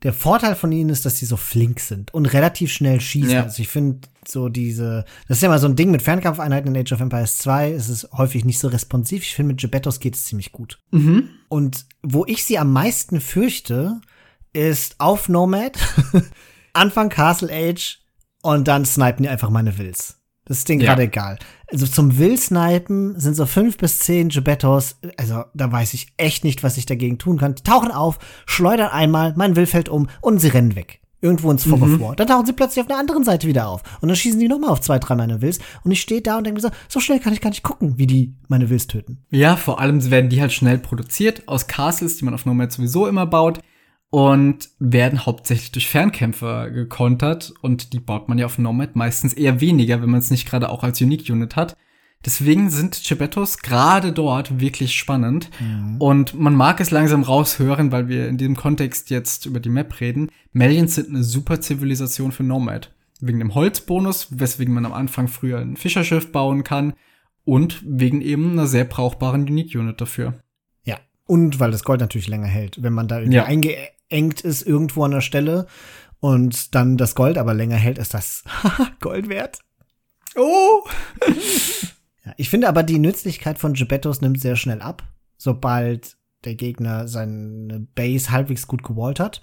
Der 0.03 0.13
Vorteil 0.13 0.55
von 0.55 0.71
ihnen 0.71 0.89
ist, 0.89 1.05
dass 1.05 1.17
sie 1.17 1.25
so 1.25 1.37
flink 1.37 1.79
sind 1.79 2.13
und 2.13 2.25
relativ 2.25 2.71
schnell 2.71 2.99
schießen. 2.99 3.31
Ja. 3.31 3.43
Also 3.43 3.61
ich 3.61 3.67
finde 3.67 4.07
so 4.27 4.49
diese, 4.49 5.05
das 5.27 5.37
ist 5.37 5.43
ja 5.43 5.49
mal 5.49 5.59
so 5.59 5.67
ein 5.67 5.75
Ding 5.75 5.91
mit 5.91 6.01
Fernkampfeinheiten 6.01 6.73
in 6.73 6.81
Age 6.81 6.93
of 6.93 7.01
Empires 7.01 7.37
2, 7.37 7.71
es 7.71 7.89
ist 7.89 8.11
häufig 8.13 8.43
nicht 8.43 8.59
so 8.59 8.67
responsiv. 8.67 9.21
Ich 9.23 9.35
finde, 9.35 9.53
mit 9.53 9.61
Gebettos 9.61 9.99
geht 9.99 10.15
es 10.15 10.25
ziemlich 10.25 10.51
gut. 10.51 10.79
Mhm. 10.91 11.29
Und 11.49 11.85
wo 12.01 12.25
ich 12.25 12.43
sie 12.45 12.57
am 12.57 12.71
meisten 12.73 13.21
fürchte, 13.21 14.01
ist 14.53 14.99
auf 14.99 15.29
Nomad, 15.29 15.77
Anfang 16.73 17.09
Castle 17.09 17.51
Age 17.51 17.99
und 18.41 18.67
dann 18.67 18.85
snipen 18.85 19.23
die 19.23 19.29
einfach 19.29 19.49
meine 19.49 19.77
Wills. 19.77 20.20
Das 20.51 20.57
ist 20.57 20.67
denen 20.67 20.81
ja. 20.81 20.87
gerade 20.87 21.03
egal. 21.03 21.39
Also 21.71 21.87
zum 21.87 22.17
Will-Snipen 22.17 23.17
sind 23.17 23.37
so 23.37 23.45
fünf 23.45 23.77
bis 23.77 23.99
zehn 23.99 24.27
Gebettos. 24.27 24.97
Also 25.15 25.45
da 25.53 25.71
weiß 25.71 25.93
ich 25.93 26.07
echt 26.17 26.43
nicht, 26.43 26.61
was 26.61 26.75
ich 26.75 26.85
dagegen 26.85 27.17
tun 27.17 27.37
kann. 27.37 27.55
Die 27.55 27.63
tauchen 27.63 27.89
auf, 27.89 28.19
schleudern 28.45 28.89
einmal, 28.89 29.33
mein 29.37 29.55
Will 29.55 29.65
fällt 29.65 29.87
um 29.87 30.09
und 30.19 30.39
sie 30.39 30.49
rennen 30.49 30.75
weg. 30.75 30.99
Irgendwo 31.21 31.49
ins 31.51 31.63
Fog 31.63 31.79
mhm. 31.79 32.03
Dann 32.17 32.27
tauchen 32.27 32.45
sie 32.45 32.51
plötzlich 32.51 32.81
auf 32.81 32.87
der 32.87 32.97
anderen 32.97 33.23
Seite 33.23 33.47
wieder 33.47 33.69
auf. 33.69 33.81
Und 34.01 34.09
dann 34.09 34.17
schießen 34.17 34.41
die 34.41 34.49
nochmal 34.49 34.71
auf 34.71 34.81
zwei, 34.81 34.99
drei 34.99 35.15
meine 35.15 35.41
Wills. 35.41 35.59
Und 35.85 35.91
ich 35.91 36.01
stehe 36.01 36.21
da 36.21 36.37
und 36.37 36.43
denke 36.43 36.61
mir 36.61 36.67
so, 36.67 36.75
so 36.89 36.99
schnell 36.99 37.21
kann 37.21 37.31
ich 37.31 37.39
gar 37.39 37.51
nicht 37.51 37.63
gucken, 37.63 37.97
wie 37.97 38.07
die 38.07 38.35
meine 38.49 38.69
Wills 38.69 38.87
töten. 38.87 39.23
Ja, 39.29 39.55
vor 39.55 39.79
allem 39.79 40.11
werden 40.11 40.29
die 40.29 40.41
halt 40.41 40.51
schnell 40.51 40.79
produziert 40.79 41.47
aus 41.47 41.67
Castles, 41.67 42.17
die 42.17 42.25
man 42.25 42.33
auf 42.33 42.45
Nomad 42.45 42.73
sowieso 42.73 43.07
immer 43.07 43.25
baut 43.25 43.61
und 44.11 44.69
werden 44.77 45.25
hauptsächlich 45.25 45.71
durch 45.71 45.87
Fernkämpfer 45.87 46.69
gekontert 46.69 47.53
und 47.61 47.93
die 47.93 47.99
baut 47.99 48.27
man 48.27 48.37
ja 48.37 48.45
auf 48.45 48.57
Nomad 48.57 48.95
meistens 48.95 49.33
eher 49.33 49.61
weniger, 49.61 50.01
wenn 50.01 50.09
man 50.09 50.19
es 50.19 50.29
nicht 50.29 50.47
gerade 50.47 50.69
auch 50.69 50.83
als 50.83 51.01
Unique 51.01 51.29
Unit 51.29 51.55
hat. 51.55 51.77
Deswegen 52.23 52.69
sind 52.69 53.01
Chibettos 53.01 53.59
gerade 53.59 54.11
dort 54.11 54.59
wirklich 54.59 54.93
spannend 54.93 55.49
mhm. 55.59 55.95
und 55.99 56.37
man 56.37 56.53
mag 56.53 56.81
es 56.81 56.91
langsam 56.91 57.23
raushören, 57.23 57.93
weil 57.93 58.09
wir 58.09 58.27
in 58.27 58.37
diesem 58.37 58.57
Kontext 58.57 59.09
jetzt 59.09 59.45
über 59.45 59.61
die 59.61 59.69
Map 59.69 59.99
reden. 60.01 60.29
Melians 60.51 60.95
sind 60.95 61.09
eine 61.09 61.23
super 61.23 61.61
Zivilisation 61.61 62.33
für 62.33 62.43
Nomad. 62.43 62.93
Wegen 63.21 63.39
dem 63.39 63.55
Holzbonus, 63.55 64.27
weswegen 64.31 64.73
man 64.73 64.85
am 64.85 64.93
Anfang 64.93 65.29
früher 65.29 65.59
ein 65.59 65.77
Fischerschiff 65.77 66.33
bauen 66.33 66.63
kann 66.63 66.93
und 67.45 67.81
wegen 67.85 68.21
eben 68.21 68.51
einer 68.51 68.67
sehr 68.67 68.83
brauchbaren 68.83 69.43
Unique 69.43 69.73
Unit 69.75 70.01
dafür. 70.01 70.41
Ja, 70.83 70.99
und 71.27 71.59
weil 71.61 71.71
das 71.71 71.83
Gold 71.83 72.01
natürlich 72.01 72.27
länger 72.27 72.47
hält. 72.47 72.83
Wenn 72.83 72.93
man 72.93 73.07
da 73.07 73.19
irgendwie 73.19 73.37
ja. 73.37 73.45
einge 73.45 73.75
engt 74.11 74.41
ist 74.41 74.61
irgendwo 74.61 75.03
an 75.03 75.11
der 75.11 75.21
Stelle 75.21 75.67
und 76.19 76.75
dann 76.75 76.97
das 76.97 77.15
Gold 77.15 77.37
aber 77.37 77.53
länger 77.53 77.77
hält, 77.77 77.97
ist 77.97 78.13
das 78.13 78.43
Gold 79.01 79.27
wert. 79.29 79.59
Oh! 80.35 80.83
ja, 82.25 82.33
ich 82.37 82.49
finde 82.49 82.69
aber, 82.69 82.83
die 82.83 82.99
Nützlichkeit 82.99 83.57
von 83.57 83.73
Gebettos 83.73 84.21
nimmt 84.21 84.39
sehr 84.39 84.55
schnell 84.55 84.81
ab, 84.81 85.03
sobald 85.37 86.17
der 86.45 86.55
Gegner 86.55 87.07
seine 87.07 87.87
Base 87.95 88.31
halbwegs 88.31 88.67
gut 88.67 88.83
gewallt 88.83 89.19
hat. 89.19 89.41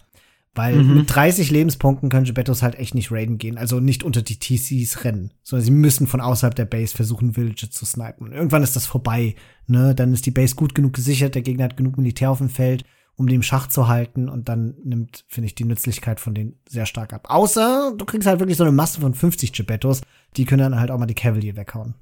Weil 0.55 0.83
mhm. 0.83 0.97
mit 0.97 1.14
30 1.14 1.51
Lebenspunkten 1.51 2.09
können 2.09 2.25
Gebettos 2.25 2.62
halt 2.62 2.77
echt 2.77 2.95
nicht 2.95 3.12
raiden 3.12 3.39
gehen, 3.39 3.59
also 3.59 3.79
nicht 3.79 4.03
unter 4.03 4.23
die 4.23 4.41
TCs 4.41 5.05
rennen, 5.05 5.33
sondern 5.45 5.64
sie 5.64 5.71
müssen 5.71 6.09
von 6.09 6.21
außerhalb 6.21 6.55
der 6.55 6.64
Base 6.64 6.97
versuchen, 6.97 7.37
Villages 7.37 7.71
zu 7.71 7.87
snipen. 7.87 8.27
Und 8.27 8.33
irgendwann 8.33 8.64
ist 8.64 8.75
das 8.75 8.87
vorbei, 8.87 9.37
ne? 9.69 9.95
Dann 9.95 10.12
ist 10.12 10.27
die 10.27 10.33
Base 10.33 10.57
gut 10.57 10.75
genug 10.75 10.95
gesichert, 10.95 11.37
der 11.37 11.43
Gegner 11.43 11.64
hat 11.64 11.77
genug 11.77 11.97
Militär 11.97 12.31
auf 12.31 12.39
dem 12.39 12.49
Feld 12.49 12.85
um 13.19 13.27
den 13.27 13.43
Schach 13.43 13.66
zu 13.66 13.89
halten 13.89 14.29
und 14.29 14.49
dann 14.49 14.77
nimmt, 14.85 15.25
finde 15.27 15.47
ich, 15.47 15.57
die 15.57 15.64
Nützlichkeit 15.64 16.21
von 16.21 16.35
denen 16.35 16.55
sehr 16.69 16.87
stark 16.87 17.12
ab. 17.12 17.27
Außer 17.29 17.93
du 17.99 18.05
kriegst 18.05 18.29
halt 18.29 18.39
wirklich 18.39 18.57
so 18.57 18.62
eine 18.62 18.73
Masse 18.73 19.01
von 19.01 19.12
50 19.12 19.53
Gebettos, 19.53 20.03
die 20.37 20.45
können 20.45 20.71
dann 20.71 20.81
halt 20.81 20.93
auch 20.93 20.99
mal 20.99 21.07
die 21.07 21.14
Cavalier 21.14 21.57
weghauen. 21.57 21.95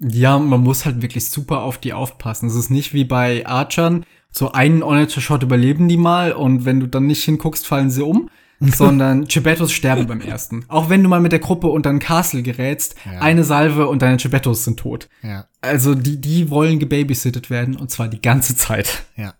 Ja, 0.00 0.38
man 0.38 0.62
muss 0.62 0.86
halt 0.86 1.02
wirklich 1.02 1.28
super 1.28 1.62
auf 1.62 1.76
die 1.76 1.92
aufpassen. 1.92 2.48
Es 2.48 2.54
ist 2.54 2.70
nicht 2.70 2.94
wie 2.94 3.04
bei 3.04 3.46
Archern, 3.46 4.06
so 4.30 4.50
einen 4.52 4.82
Onager 4.82 5.20
Shot 5.20 5.42
überleben 5.42 5.86
die 5.86 5.98
mal 5.98 6.32
und 6.32 6.64
wenn 6.64 6.80
du 6.80 6.86
dann 6.86 7.06
nicht 7.06 7.22
hinguckst, 7.24 7.66
fallen 7.66 7.90
sie 7.90 8.02
um. 8.02 8.30
sondern 8.60 9.26
Gebettos 9.26 9.70
sterben 9.70 10.08
beim 10.08 10.20
ersten. 10.20 10.64
Auch 10.66 10.90
wenn 10.90 11.04
du 11.04 11.08
mal 11.08 11.20
mit 11.20 11.30
der 11.30 11.38
Gruppe 11.38 11.68
unter 11.68 11.90
ein 11.90 12.00
Castle 12.00 12.42
gerätst, 12.42 12.96
ja. 13.04 13.20
eine 13.20 13.44
Salve 13.44 13.86
und 13.86 14.02
deine 14.02 14.16
Gebettos 14.16 14.64
sind 14.64 14.80
tot. 14.80 15.08
Ja. 15.22 15.46
Also 15.60 15.94
die, 15.94 16.20
die 16.20 16.50
wollen 16.50 16.80
gebabysittet 16.80 17.50
werden 17.50 17.76
und 17.76 17.92
zwar 17.92 18.08
die 18.08 18.20
ganze 18.20 18.56
Zeit. 18.56 19.04
Ja. 19.14 19.34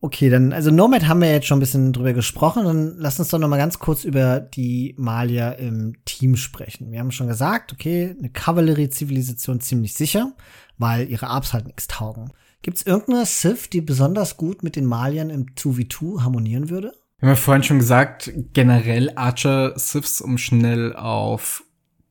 Okay, 0.00 0.28
dann, 0.28 0.52
also 0.52 0.70
Nomad 0.70 1.08
haben 1.08 1.22
wir 1.22 1.32
jetzt 1.32 1.46
schon 1.46 1.56
ein 1.56 1.60
bisschen 1.60 1.92
drüber 1.92 2.12
gesprochen. 2.12 2.64
Dann 2.64 2.94
lass 2.98 3.18
uns 3.18 3.28
doch 3.28 3.38
noch 3.38 3.48
mal 3.48 3.56
ganz 3.56 3.78
kurz 3.78 4.04
über 4.04 4.40
die 4.40 4.94
Malier 4.98 5.56
im 5.58 5.94
Team 6.04 6.36
sprechen. 6.36 6.92
Wir 6.92 7.00
haben 7.00 7.10
schon 7.10 7.28
gesagt, 7.28 7.72
okay, 7.72 8.14
eine 8.18 8.28
Kavallerie-Zivilisation 8.28 9.60
ziemlich 9.60 9.94
sicher, 9.94 10.32
weil 10.76 11.08
ihre 11.08 11.28
Arps 11.28 11.54
halt 11.54 11.66
nichts 11.66 11.88
taugen. 11.88 12.30
Gibt 12.62 12.78
es 12.78 12.86
irgendeine 12.86 13.24
Sith, 13.24 13.70
die 13.70 13.80
besonders 13.80 14.36
gut 14.36 14.62
mit 14.62 14.76
den 14.76 14.84
Maliern 14.84 15.30
im 15.30 15.54
2v2 15.54 16.22
harmonieren 16.22 16.68
würde? 16.68 16.92
Wir 17.18 17.28
haben 17.28 17.36
ja 17.36 17.40
vorhin 17.40 17.62
schon 17.62 17.78
gesagt, 17.78 18.30
generell 18.52 19.12
Archer-Siths, 19.14 20.20
um 20.20 20.36
schnell 20.36 20.94
auf 20.94 21.64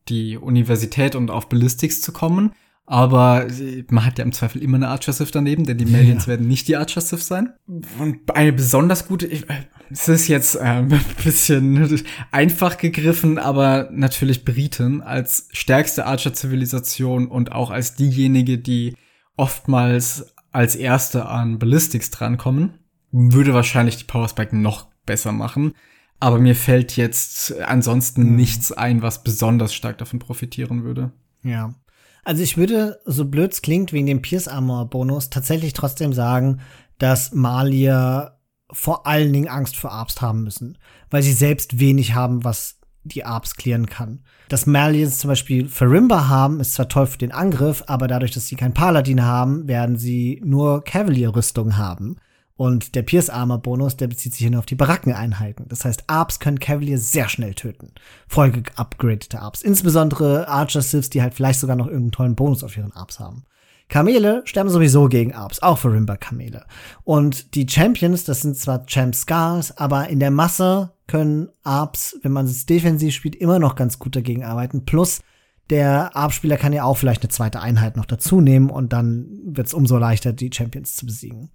die 0.08 0.36
Universität 0.36 1.14
und 1.14 1.30
auf 1.30 1.48
Ballistics 1.48 2.00
zu 2.00 2.12
kommen. 2.12 2.52
Aber 2.88 3.48
man 3.90 4.06
hat 4.06 4.18
ja 4.18 4.24
im 4.24 4.32
Zweifel 4.32 4.62
immer 4.62 4.76
eine 4.76 4.88
Archer 4.88 5.12
Sith 5.12 5.32
daneben, 5.32 5.64
denn 5.64 5.76
die 5.76 5.86
Malians 5.86 6.26
ja. 6.26 6.30
werden 6.30 6.46
nicht 6.46 6.68
die 6.68 6.76
Archer 6.76 7.00
Sith 7.00 7.26
sein. 7.26 7.52
Und 7.98 8.18
eine 8.32 8.52
besonders 8.52 9.08
gute, 9.08 9.28
es 9.90 10.08
ist 10.08 10.28
jetzt 10.28 10.54
äh, 10.54 10.60
ein 10.62 11.00
bisschen 11.24 12.04
einfach 12.30 12.78
gegriffen, 12.78 13.38
aber 13.38 13.88
natürlich 13.90 14.44
Briten 14.44 15.02
als 15.02 15.48
stärkste 15.50 16.06
Archer-Zivilisation 16.06 17.26
und 17.26 17.50
auch 17.50 17.70
als 17.70 17.96
diejenige, 17.96 18.58
die 18.58 18.94
oftmals 19.36 20.32
als 20.52 20.76
erste 20.76 21.26
an 21.26 21.58
Ballistics 21.58 22.12
drankommen, 22.12 22.78
würde 23.10 23.52
wahrscheinlich 23.52 23.96
die 23.96 24.04
Power 24.04 24.28
Spike 24.28 24.56
noch 24.56 24.86
besser 25.04 25.32
machen. 25.32 25.74
Aber 26.20 26.38
mir 26.38 26.54
fällt 26.54 26.96
jetzt 26.96 27.54
ansonsten 27.60 28.22
hm. 28.22 28.36
nichts 28.36 28.70
ein, 28.70 29.02
was 29.02 29.24
besonders 29.24 29.74
stark 29.74 29.98
davon 29.98 30.20
profitieren 30.20 30.84
würde. 30.84 31.12
Ja. 31.42 31.74
Also 32.26 32.42
ich 32.42 32.56
würde, 32.56 33.00
so 33.04 33.24
blöd 33.24 33.52
es 33.52 33.62
klingt, 33.62 33.92
wegen 33.92 34.06
dem 34.06 34.20
Pierce 34.20 34.48
Armor 34.48 34.90
Bonus 34.90 35.30
tatsächlich 35.30 35.74
trotzdem 35.74 36.12
sagen, 36.12 36.58
dass 36.98 37.32
Malier 37.32 38.32
vor 38.72 39.06
allen 39.06 39.32
Dingen 39.32 39.46
Angst 39.46 39.76
vor 39.76 39.92
Arbst 39.92 40.22
haben 40.22 40.42
müssen, 40.42 40.76
weil 41.08 41.22
sie 41.22 41.32
selbst 41.32 41.78
wenig 41.78 42.16
haben, 42.16 42.42
was 42.42 42.80
die 43.04 43.24
Arbs 43.24 43.54
klären 43.54 43.86
kann. 43.86 44.24
Dass 44.48 44.66
Malians 44.66 45.18
zum 45.18 45.28
Beispiel 45.28 45.68
Farimba 45.68 46.26
haben, 46.26 46.58
ist 46.58 46.74
zwar 46.74 46.88
toll 46.88 47.06
für 47.06 47.18
den 47.18 47.30
Angriff, 47.30 47.84
aber 47.86 48.08
dadurch, 48.08 48.32
dass 48.32 48.48
sie 48.48 48.56
kein 48.56 48.74
Paladin 48.74 49.22
haben, 49.22 49.68
werden 49.68 49.96
sie 49.96 50.42
nur 50.44 50.82
Cavalier-Rüstung 50.82 51.76
haben. 51.76 52.16
Und 52.56 52.94
der 52.94 53.02
Pierce 53.02 53.28
Armor 53.28 53.58
Bonus, 53.58 53.96
der 53.96 54.06
bezieht 54.06 54.32
sich 54.32 54.40
hier 54.40 54.50
nur 54.50 54.60
auf 54.60 54.66
die 54.66 54.76
Barackeneinheiten. 54.76 55.68
Das 55.68 55.84
heißt, 55.84 56.04
Arps 56.06 56.40
können 56.40 56.58
Cavalier 56.58 56.98
sehr 56.98 57.28
schnell 57.28 57.54
töten. 57.54 57.92
Voll 58.28 58.50
geupgradete 58.50 59.40
Arps. 59.40 59.60
Insbesondere 59.60 60.48
Archer 60.48 60.80
Siths, 60.80 61.10
die 61.10 61.20
halt 61.20 61.34
vielleicht 61.34 61.60
sogar 61.60 61.76
noch 61.76 61.86
irgendeinen 61.86 62.12
tollen 62.12 62.34
Bonus 62.34 62.64
auf 62.64 62.76
ihren 62.76 62.92
Arps 62.92 63.20
haben. 63.20 63.44
Kamele 63.88 64.42
sterben 64.46 64.70
sowieso 64.70 65.08
gegen 65.08 65.34
Arps, 65.34 65.62
auch 65.62 65.78
für 65.78 65.92
Rimba 65.92 66.16
Kamele. 66.16 66.64
Und 67.04 67.54
die 67.54 67.68
Champions, 67.68 68.24
das 68.24 68.40
sind 68.40 68.56
zwar 68.56 68.86
Champ 68.86 69.14
Scars, 69.14 69.76
aber 69.76 70.08
in 70.08 70.18
der 70.18 70.30
Masse 70.32 70.92
können 71.06 71.50
Arps, 71.62 72.18
wenn 72.22 72.32
man 72.32 72.46
es 72.46 72.66
defensiv 72.66 73.14
spielt, 73.14 73.36
immer 73.36 73.58
noch 73.58 73.76
ganz 73.76 73.98
gut 73.98 74.16
dagegen 74.16 74.44
arbeiten. 74.44 74.84
Plus, 74.86 75.20
der 75.70 76.16
Arp-Spieler 76.16 76.56
kann 76.56 76.72
ja 76.72 76.84
auch 76.84 76.96
vielleicht 76.96 77.22
eine 77.22 77.30
zweite 77.30 77.60
Einheit 77.60 77.96
noch 77.96 78.06
dazu 78.06 78.40
nehmen 78.40 78.70
und 78.70 78.92
dann 78.92 79.40
wird 79.44 79.66
es 79.66 79.74
umso 79.74 79.98
leichter, 79.98 80.32
die 80.32 80.50
Champions 80.52 80.96
zu 80.96 81.06
besiegen. 81.06 81.50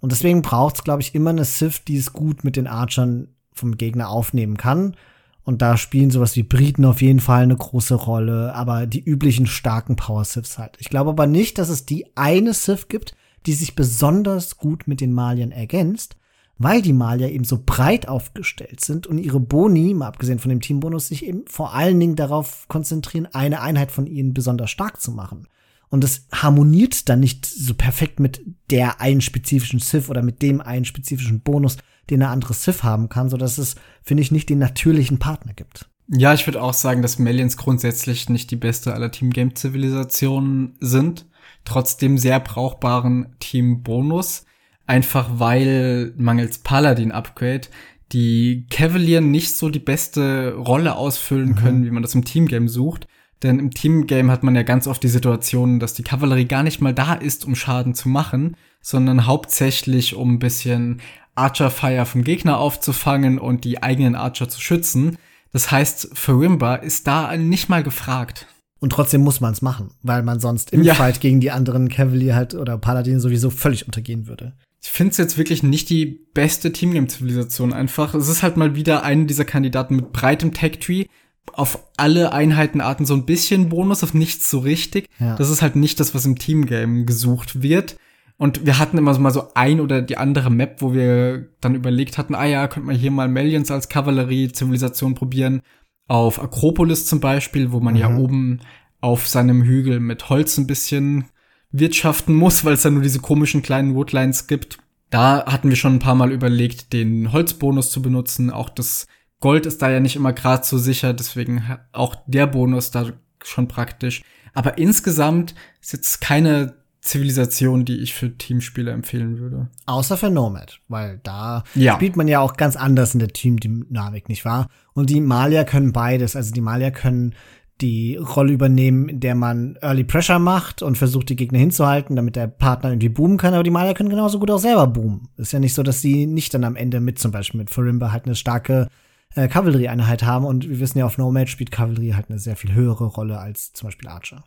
Und 0.00 0.12
deswegen 0.12 0.42
braucht 0.42 0.76
es, 0.76 0.84
glaube 0.84 1.02
ich, 1.02 1.14
immer 1.14 1.30
eine 1.30 1.44
Sith, 1.44 1.84
die 1.86 1.96
es 1.96 2.12
gut 2.12 2.44
mit 2.44 2.56
den 2.56 2.66
Archern 2.66 3.28
vom 3.52 3.76
Gegner 3.76 4.10
aufnehmen 4.10 4.56
kann. 4.56 4.96
Und 5.42 5.62
da 5.62 5.76
spielen 5.76 6.10
sowas 6.10 6.34
wie 6.36 6.42
Briten 6.42 6.84
auf 6.84 7.00
jeden 7.00 7.20
Fall 7.20 7.44
eine 7.44 7.56
große 7.56 7.94
Rolle, 7.94 8.54
aber 8.54 8.86
die 8.86 9.02
üblichen 9.02 9.46
starken 9.46 9.96
Power 9.96 10.24
Siths 10.24 10.58
halt. 10.58 10.76
Ich 10.80 10.90
glaube 10.90 11.10
aber 11.10 11.26
nicht, 11.26 11.58
dass 11.58 11.68
es 11.68 11.86
die 11.86 12.06
eine 12.16 12.52
Sith 12.52 12.88
gibt, 12.88 13.14
die 13.46 13.52
sich 13.52 13.76
besonders 13.76 14.56
gut 14.56 14.88
mit 14.88 15.00
den 15.00 15.12
Maliern 15.12 15.52
ergänzt, 15.52 16.16
weil 16.58 16.82
die 16.82 16.92
Malier 16.92 17.30
eben 17.30 17.44
so 17.44 17.62
breit 17.64 18.08
aufgestellt 18.08 18.80
sind 18.80 19.06
und 19.06 19.18
ihre 19.18 19.38
Boni, 19.38 19.94
mal 19.94 20.08
abgesehen 20.08 20.40
von 20.40 20.48
dem 20.48 20.60
Teambonus, 20.60 21.08
sich 21.08 21.24
eben 21.24 21.44
vor 21.46 21.74
allen 21.74 22.00
Dingen 22.00 22.16
darauf 22.16 22.66
konzentrieren, 22.66 23.28
eine 23.32 23.60
Einheit 23.60 23.92
von 23.92 24.06
ihnen 24.06 24.34
besonders 24.34 24.70
stark 24.70 25.00
zu 25.00 25.12
machen. 25.12 25.46
Und 25.88 26.04
es 26.04 26.26
harmoniert 26.32 27.08
dann 27.08 27.20
nicht 27.20 27.46
so 27.46 27.74
perfekt 27.74 28.20
mit 28.20 28.40
der 28.70 29.00
einen 29.00 29.20
spezifischen 29.20 29.78
Sith 29.78 30.08
oder 30.08 30.22
mit 30.22 30.42
dem 30.42 30.60
einen 30.60 30.84
spezifischen 30.84 31.40
Bonus, 31.40 31.78
den 32.10 32.22
eine 32.22 32.30
andere 32.30 32.54
Sith 32.54 32.82
haben 32.82 33.08
kann, 33.08 33.30
so 33.30 33.36
dass 33.36 33.58
es, 33.58 33.76
finde 34.02 34.22
ich, 34.22 34.30
nicht 34.30 34.48
den 34.48 34.58
natürlichen 34.58 35.18
Partner 35.18 35.52
gibt. 35.54 35.88
Ja, 36.08 36.34
ich 36.34 36.46
würde 36.46 36.62
auch 36.62 36.74
sagen, 36.74 37.02
dass 37.02 37.18
Melians 37.18 37.56
grundsätzlich 37.56 38.28
nicht 38.28 38.50
die 38.50 38.56
beste 38.56 38.94
aller 38.94 39.10
Team-Game-Zivilisationen 39.10 40.76
sind. 40.80 41.26
Trotzdem 41.64 42.16
sehr 42.18 42.38
brauchbaren 42.40 43.34
Team-Bonus. 43.40 44.44
Einfach 44.86 45.28
weil 45.34 46.14
mangels 46.16 46.58
Paladin-Upgrade 46.58 47.68
die 48.12 48.66
Cavalier 48.70 49.20
nicht 49.20 49.56
so 49.56 49.68
die 49.68 49.80
beste 49.80 50.54
Rolle 50.54 50.94
ausfüllen 50.94 51.50
mhm. 51.50 51.56
können, 51.56 51.84
wie 51.84 51.90
man 51.90 52.02
das 52.02 52.14
im 52.14 52.24
Teamgame 52.24 52.68
sucht. 52.68 53.08
Denn 53.42 53.58
im 53.58 53.70
Teamgame 53.70 54.32
hat 54.32 54.42
man 54.42 54.54
ja 54.54 54.62
ganz 54.62 54.86
oft 54.86 55.02
die 55.02 55.08
Situation, 55.08 55.78
dass 55.78 55.94
die 55.94 56.02
Kavallerie 56.02 56.46
gar 56.46 56.62
nicht 56.62 56.80
mal 56.80 56.94
da 56.94 57.14
ist, 57.14 57.44
um 57.44 57.54
Schaden 57.54 57.94
zu 57.94 58.08
machen, 58.08 58.56
sondern 58.80 59.26
hauptsächlich 59.26 60.14
um 60.14 60.34
ein 60.34 60.38
bisschen 60.38 61.00
Archer-Fire 61.34 62.06
vom 62.06 62.24
Gegner 62.24 62.58
aufzufangen 62.58 63.38
und 63.38 63.64
die 63.64 63.82
eigenen 63.82 64.14
Archer 64.14 64.48
zu 64.48 64.60
schützen. 64.60 65.18
Das 65.52 65.70
heißt, 65.70 66.10
Farimba 66.14 66.76
ist 66.76 67.06
da 67.06 67.36
nicht 67.36 67.68
mal 67.68 67.82
gefragt. 67.82 68.46
Und 68.78 68.90
trotzdem 68.90 69.22
muss 69.22 69.40
man 69.40 69.52
es 69.52 69.62
machen, 69.62 69.90
weil 70.02 70.22
man 70.22 70.38
sonst 70.38 70.72
im 70.72 70.82
ja. 70.82 70.94
Fight 70.94 71.20
gegen 71.20 71.40
die 71.40 71.50
anderen 71.50 71.88
Cavalier 71.88 72.34
halt 72.34 72.54
oder 72.54 72.76
Paladin 72.76 73.20
sowieso 73.20 73.48
völlig 73.50 73.86
untergehen 73.86 74.26
würde. 74.26 74.52
Ich 74.82 74.90
finde 74.90 75.12
es 75.12 75.16
jetzt 75.16 75.38
wirklich 75.38 75.62
nicht 75.62 75.88
die 75.88 76.26
beste 76.34 76.72
Teamgame-Zivilisation 76.72 77.72
einfach. 77.72 78.14
Es 78.14 78.28
ist 78.28 78.42
halt 78.42 78.56
mal 78.56 78.76
wieder 78.76 79.02
eine 79.02 79.24
dieser 79.24 79.44
Kandidaten 79.44 79.96
mit 79.96 80.12
breitem 80.12 80.52
Tech-Tree. 80.52 81.06
Auf 81.52 81.78
alle 81.96 82.32
Einheitenarten 82.32 83.06
so 83.06 83.14
ein 83.14 83.26
bisschen 83.26 83.68
Bonus, 83.68 84.02
auf 84.02 84.14
nichts 84.14 84.50
so 84.50 84.58
richtig. 84.58 85.08
Ja. 85.18 85.36
Das 85.36 85.50
ist 85.50 85.62
halt 85.62 85.76
nicht 85.76 86.00
das, 86.00 86.14
was 86.14 86.26
im 86.26 86.38
Teamgame 86.38 87.04
gesucht 87.04 87.62
wird. 87.62 87.96
Und 88.38 88.66
wir 88.66 88.78
hatten 88.78 88.98
immer 88.98 89.14
so 89.14 89.20
mal 89.20 89.30
so 89.30 89.54
ein 89.54 89.80
oder 89.80 90.02
die 90.02 90.18
andere 90.18 90.50
Map, 90.50 90.82
wo 90.82 90.92
wir 90.92 91.48
dann 91.60 91.74
überlegt 91.74 92.18
hatten, 92.18 92.34
ah 92.34 92.44
ja, 92.44 92.68
könnte 92.68 92.86
man 92.86 92.96
hier 92.96 93.10
mal 93.10 93.28
Melians 93.28 93.70
als 93.70 93.88
Kavallerie-Zivilisation 93.88 95.14
probieren. 95.14 95.62
Auf 96.06 96.42
Akropolis 96.42 97.06
zum 97.06 97.20
Beispiel, 97.20 97.72
wo 97.72 97.80
man 97.80 97.94
mhm. 97.94 98.00
ja 98.00 98.16
oben 98.16 98.60
auf 99.00 99.26
seinem 99.26 99.62
Hügel 99.62 100.00
mit 100.00 100.28
Holz 100.28 100.58
ein 100.58 100.66
bisschen 100.66 101.26
wirtschaften 101.72 102.34
muss, 102.34 102.64
weil 102.64 102.74
es 102.74 102.82
da 102.82 102.90
nur 102.90 103.02
diese 103.02 103.20
komischen 103.20 103.62
kleinen 103.62 103.94
Woodlines 103.94 104.46
gibt. 104.46 104.78
Da 105.10 105.46
hatten 105.46 105.68
wir 105.68 105.76
schon 105.76 105.94
ein 105.94 106.00
paar 106.00 106.14
Mal 106.14 106.32
überlegt, 106.32 106.92
den 106.92 107.32
Holzbonus 107.32 107.90
zu 107.90 108.02
benutzen. 108.02 108.50
Auch 108.50 108.68
das 108.68 109.06
Gold 109.40 109.66
ist 109.66 109.82
da 109.82 109.90
ja 109.90 110.00
nicht 110.00 110.16
immer 110.16 110.32
gerade 110.32 110.64
so 110.64 110.78
sicher, 110.78 111.12
deswegen 111.12 111.62
auch 111.92 112.16
der 112.26 112.46
Bonus 112.46 112.90
da 112.90 113.12
schon 113.42 113.68
praktisch. 113.68 114.22
Aber 114.54 114.78
insgesamt 114.78 115.54
ist 115.80 115.92
jetzt 115.92 116.20
keine 116.20 116.74
Zivilisation, 117.06 117.84
die 117.84 117.98
ich 117.98 118.14
für 118.14 118.36
Teamspieler 118.36 118.92
empfehlen 118.92 119.38
würde. 119.38 119.68
Außer 119.86 120.16
für 120.16 120.30
Nomad, 120.30 120.80
weil 120.88 121.20
da 121.22 121.62
ja. 121.74 121.94
spielt 121.94 122.16
man 122.16 122.26
ja 122.26 122.40
auch 122.40 122.56
ganz 122.56 122.76
anders 122.76 123.14
in 123.14 123.20
der 123.20 123.28
Teamdynamik, 123.28 124.28
nicht 124.28 124.44
wahr? 124.44 124.68
Und 124.92 125.10
die 125.10 125.20
Malier 125.20 125.64
können 125.64 125.92
beides. 125.92 126.34
Also 126.34 126.52
die 126.52 126.60
Malier 126.60 126.90
können 126.90 127.34
die 127.80 128.16
Rolle 128.16 128.52
übernehmen, 128.52 129.08
in 129.08 129.20
der 129.20 129.34
man 129.34 129.76
Early 129.82 130.04
Pressure 130.04 130.38
macht 130.38 130.82
und 130.82 130.96
versucht, 130.96 131.28
die 131.28 131.36
Gegner 131.36 131.58
hinzuhalten, 131.58 132.16
damit 132.16 132.34
der 132.34 132.46
Partner 132.46 132.90
irgendwie 132.90 133.10
boomen 133.10 133.36
kann, 133.36 133.52
aber 133.52 133.62
die 133.62 133.70
Malier 133.70 133.94
können 133.94 134.08
genauso 134.08 134.38
gut 134.38 134.50
auch 134.50 134.58
selber 134.58 134.86
boomen. 134.86 135.28
Ist 135.36 135.52
ja 135.52 135.58
nicht 135.58 135.74
so, 135.74 135.82
dass 135.82 136.00
sie 136.00 136.26
nicht 136.26 136.54
dann 136.54 136.64
am 136.64 136.76
Ende 136.76 137.00
mit 137.00 137.18
zum 137.18 137.32
Beispiel 137.32 137.58
mit 137.58 137.70
Furimba 137.70 138.12
halt 138.12 138.24
eine 138.24 138.34
starke 138.34 138.88
äh, 139.36 139.48
Kavallerieeinheit 139.48 140.24
haben 140.24 140.44
und 140.44 140.68
wir 140.68 140.80
wissen 140.80 140.98
ja, 140.98 141.06
auf 141.06 141.18
Nomad 141.18 141.48
spielt 141.48 141.70
Kavallerie 141.70 142.14
halt 142.14 142.30
eine 142.30 142.38
sehr 142.38 142.56
viel 142.56 142.72
höhere 142.74 143.04
Rolle 143.04 143.38
als 143.38 143.72
zum 143.72 143.86
Beispiel 143.86 144.08
Archer. 144.08 144.44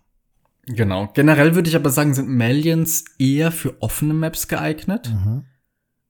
Genau. 0.65 1.09
Generell 1.13 1.55
würde 1.55 1.69
ich 1.69 1.75
aber 1.75 1.89
sagen, 1.89 2.13
sind 2.13 2.29
Malians 2.29 3.05
eher 3.17 3.51
für 3.51 3.81
offene 3.81 4.13
Maps 4.13 4.47
geeignet. 4.47 5.11
Mhm. 5.13 5.45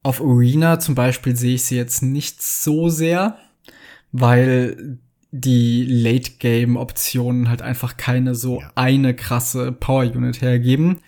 Auf 0.02 0.22
Arena 0.22 0.80
zum 0.80 0.96
Beispiel 0.96 1.36
sehe 1.36 1.56
ich 1.56 1.66
sie 1.66 1.76
jetzt 1.76 2.02
nicht 2.02 2.42
so 2.42 2.90
sehr, 2.90 3.38
weil 4.12 5.00
die 5.32 5.84
Late-Game-Optionen 5.84 7.50
halt 7.50 7.62
einfach 7.62 7.98
keine 7.98 8.34
so 8.34 8.62
ja. 8.62 8.72
eine 8.76 9.14
krasse 9.14 9.72
Power-Unit 9.72 10.42
hergeben. 10.42 11.00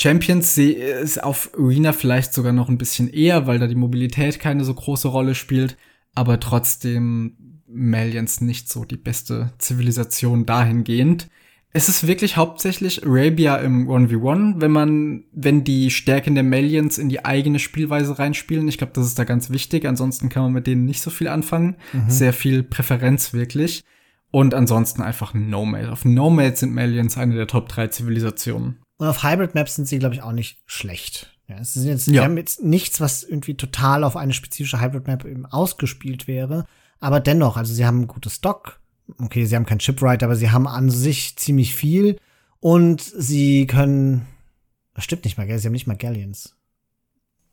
Champions 0.00 0.54
sehe 0.54 0.76
es 0.76 1.18
auf 1.18 1.50
Arena 1.58 1.92
vielleicht 1.92 2.34
sogar 2.34 2.52
noch 2.52 2.68
ein 2.68 2.78
bisschen 2.78 3.08
eher, 3.08 3.46
weil 3.46 3.58
da 3.58 3.66
die 3.66 3.74
Mobilität 3.74 4.38
keine 4.38 4.64
so 4.64 4.74
große 4.74 5.08
Rolle 5.08 5.34
spielt, 5.34 5.76
aber 6.16 6.40
trotzdem 6.40 7.60
Malians 7.68 8.40
nicht 8.40 8.68
so 8.68 8.84
die 8.84 8.96
beste 8.96 9.52
Zivilisation 9.58 10.46
dahingehend 10.46 11.28
es 11.76 11.90
ist 11.90 12.06
wirklich 12.06 12.38
hauptsächlich 12.38 13.04
Arabia 13.04 13.56
im 13.56 13.86
1v1, 13.86 14.62
wenn 14.62 14.70
man, 14.70 15.24
wenn 15.32 15.62
die 15.62 15.90
Stärken 15.90 16.34
der 16.34 16.42
Melians 16.42 16.96
in 16.96 17.10
die 17.10 17.26
eigene 17.26 17.58
Spielweise 17.58 18.18
reinspielen. 18.18 18.66
Ich 18.66 18.78
glaube, 18.78 18.94
das 18.94 19.06
ist 19.06 19.18
da 19.18 19.24
ganz 19.24 19.50
wichtig. 19.50 19.86
Ansonsten 19.86 20.30
kann 20.30 20.44
man 20.44 20.52
mit 20.52 20.66
denen 20.66 20.86
nicht 20.86 21.02
so 21.02 21.10
viel 21.10 21.28
anfangen. 21.28 21.76
Mhm. 21.92 22.08
Sehr 22.08 22.32
viel 22.32 22.62
Präferenz 22.62 23.34
wirklich. 23.34 23.84
Und 24.30 24.54
ansonsten 24.54 25.02
einfach 25.02 25.34
Nomad. 25.34 25.90
Auf 25.90 26.06
Nomad 26.06 26.56
sind 26.56 26.72
Melians 26.72 27.18
eine 27.18 27.34
der 27.34 27.46
Top 27.46 27.68
3 27.68 27.88
Zivilisationen. 27.88 28.80
Und 28.96 29.08
auf 29.08 29.22
Hybrid 29.22 29.54
Maps 29.54 29.74
sind 29.76 29.86
sie, 29.86 29.98
glaube 29.98 30.14
ich, 30.14 30.22
auch 30.22 30.32
nicht 30.32 30.62
schlecht. 30.64 31.35
Ja, 31.48 31.58
es 31.58 31.76
ist 31.76 31.84
jetzt, 31.84 32.06
ja. 32.08 32.24
haben 32.24 32.36
jetzt 32.36 32.62
nichts, 32.62 33.00
was 33.00 33.22
irgendwie 33.22 33.54
total 33.54 34.02
auf 34.02 34.16
eine 34.16 34.32
spezifische 34.32 34.80
Hybrid 34.80 35.06
Map 35.06 35.24
eben 35.24 35.46
ausgespielt 35.46 36.26
wäre. 36.26 36.66
Aber 36.98 37.20
dennoch, 37.20 37.56
also 37.56 37.72
sie 37.72 37.86
haben 37.86 38.02
ein 38.02 38.06
gutes 38.08 38.36
Stock, 38.36 38.80
okay, 39.18 39.44
sie 39.44 39.54
haben 39.54 39.66
kein 39.66 39.80
Shipwright, 39.80 40.22
aber 40.22 40.34
sie 40.34 40.50
haben 40.50 40.66
an 40.66 40.90
sich 40.90 41.36
ziemlich 41.36 41.74
viel 41.74 42.18
und 42.58 43.00
sie 43.00 43.66
können, 43.66 44.26
das 44.94 45.04
stimmt 45.04 45.24
nicht 45.24 45.38
mal, 45.38 45.46
gell? 45.46 45.58
Sie 45.58 45.66
haben 45.68 45.72
nicht 45.72 45.86
mal 45.86 45.96
Galleons. 45.96 46.56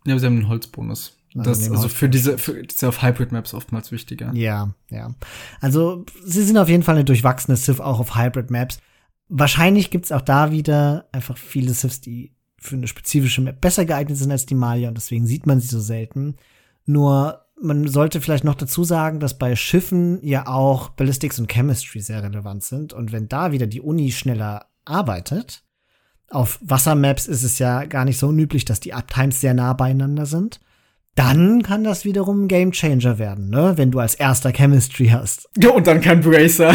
Ja, 0.05 0.13
aber 0.13 0.19
sie 0.19 0.25
haben 0.25 0.37
einen 0.37 0.47
Holzbonus. 0.47 1.17
Also 1.35 1.49
das 1.49 1.71
also 1.71 1.87
für 1.87 2.09
diese, 2.09 2.37
für 2.37 2.61
diese 2.63 2.87
auf 2.87 3.01
Hybrid 3.01 3.31
Maps 3.31 3.53
oftmals 3.53 3.91
wichtiger. 3.91 4.31
Ja, 4.33 4.73
ja. 4.89 5.13
Also 5.61 6.05
sie 6.23 6.43
sind 6.43 6.57
auf 6.57 6.69
jeden 6.69 6.83
Fall 6.83 6.95
eine 6.95 7.05
durchwachsene 7.05 7.57
Sith 7.57 7.79
auch 7.79 7.99
auf 7.99 8.15
Hybrid 8.15 8.51
Maps. 8.51 8.79
Wahrscheinlich 9.29 9.89
gibt's 9.89 10.11
auch 10.11 10.21
da 10.21 10.51
wieder 10.51 11.07
einfach 11.11 11.37
viele 11.37 11.73
Siths, 11.73 12.01
die 12.01 12.33
für 12.64 12.76
eine 12.76 12.88
spezifische 12.88 13.41
Map 13.41 13.61
besser 13.61 13.86
geeignet 13.86 14.18
sind 14.18 14.32
als 14.32 14.45
die 14.45 14.55
Maya 14.55 14.88
und 14.88 14.95
deswegen 14.95 15.28
sieht 15.28 15.45
man 15.45 15.59
sie 15.59 15.68
so 15.68 15.80
selten. 15.80 16.36
Nur 16.86 17.43
man 17.61 17.88
sollte 17.88 18.20
vielleicht 18.20 18.43
noch 18.43 18.55
dazu 18.55 18.84
sagen, 18.84 19.20
dass 19.20 19.38
bei 19.38 19.55
Schiffen 19.55 20.20
ja 20.22 20.47
auch 20.47 20.89
Ballistics 20.89 21.39
und 21.39 21.51
Chemistry 21.51 22.01
sehr 22.01 22.24
relevant 22.24 22.64
sind. 22.64 22.93
Und 22.93 23.11
wenn 23.11 23.30
da 23.30 23.51
wieder 23.51 23.68
die 23.68 23.82
Uni 23.82 24.11
schneller 24.11 24.66
arbeitet, 24.86 25.64
auf 26.30 26.59
Wassermaps 26.61 27.28
ist 27.28 27.43
es 27.43 27.59
ja 27.59 27.86
gar 27.86 28.05
nicht 28.05 28.18
so 28.18 28.28
unüblich, 28.28 28.66
dass 28.66 28.80
die 28.80 28.93
Uptimes 28.93 29.39
sehr 29.39 29.53
nah 29.53 29.74
beieinander 29.74 30.26
sind. 30.26 30.59
Dann 31.16 31.61
kann 31.61 31.84
das 31.84 32.05
wiederum 32.05 32.45
ein 32.45 32.47
Game 32.47 32.72
Changer 32.72 33.20
werden, 33.20 33.49
ne? 33.49 33.74
Wenn 33.76 33.91
du 33.91 33.99
als 33.99 34.16
erster 34.16 34.51
Chemistry 34.51 35.09
hast. 35.09 35.47
Ja, 35.57 35.70
und 35.70 35.86
dann 35.86 36.01
kein 36.01 36.22
Bracer. 36.22 36.74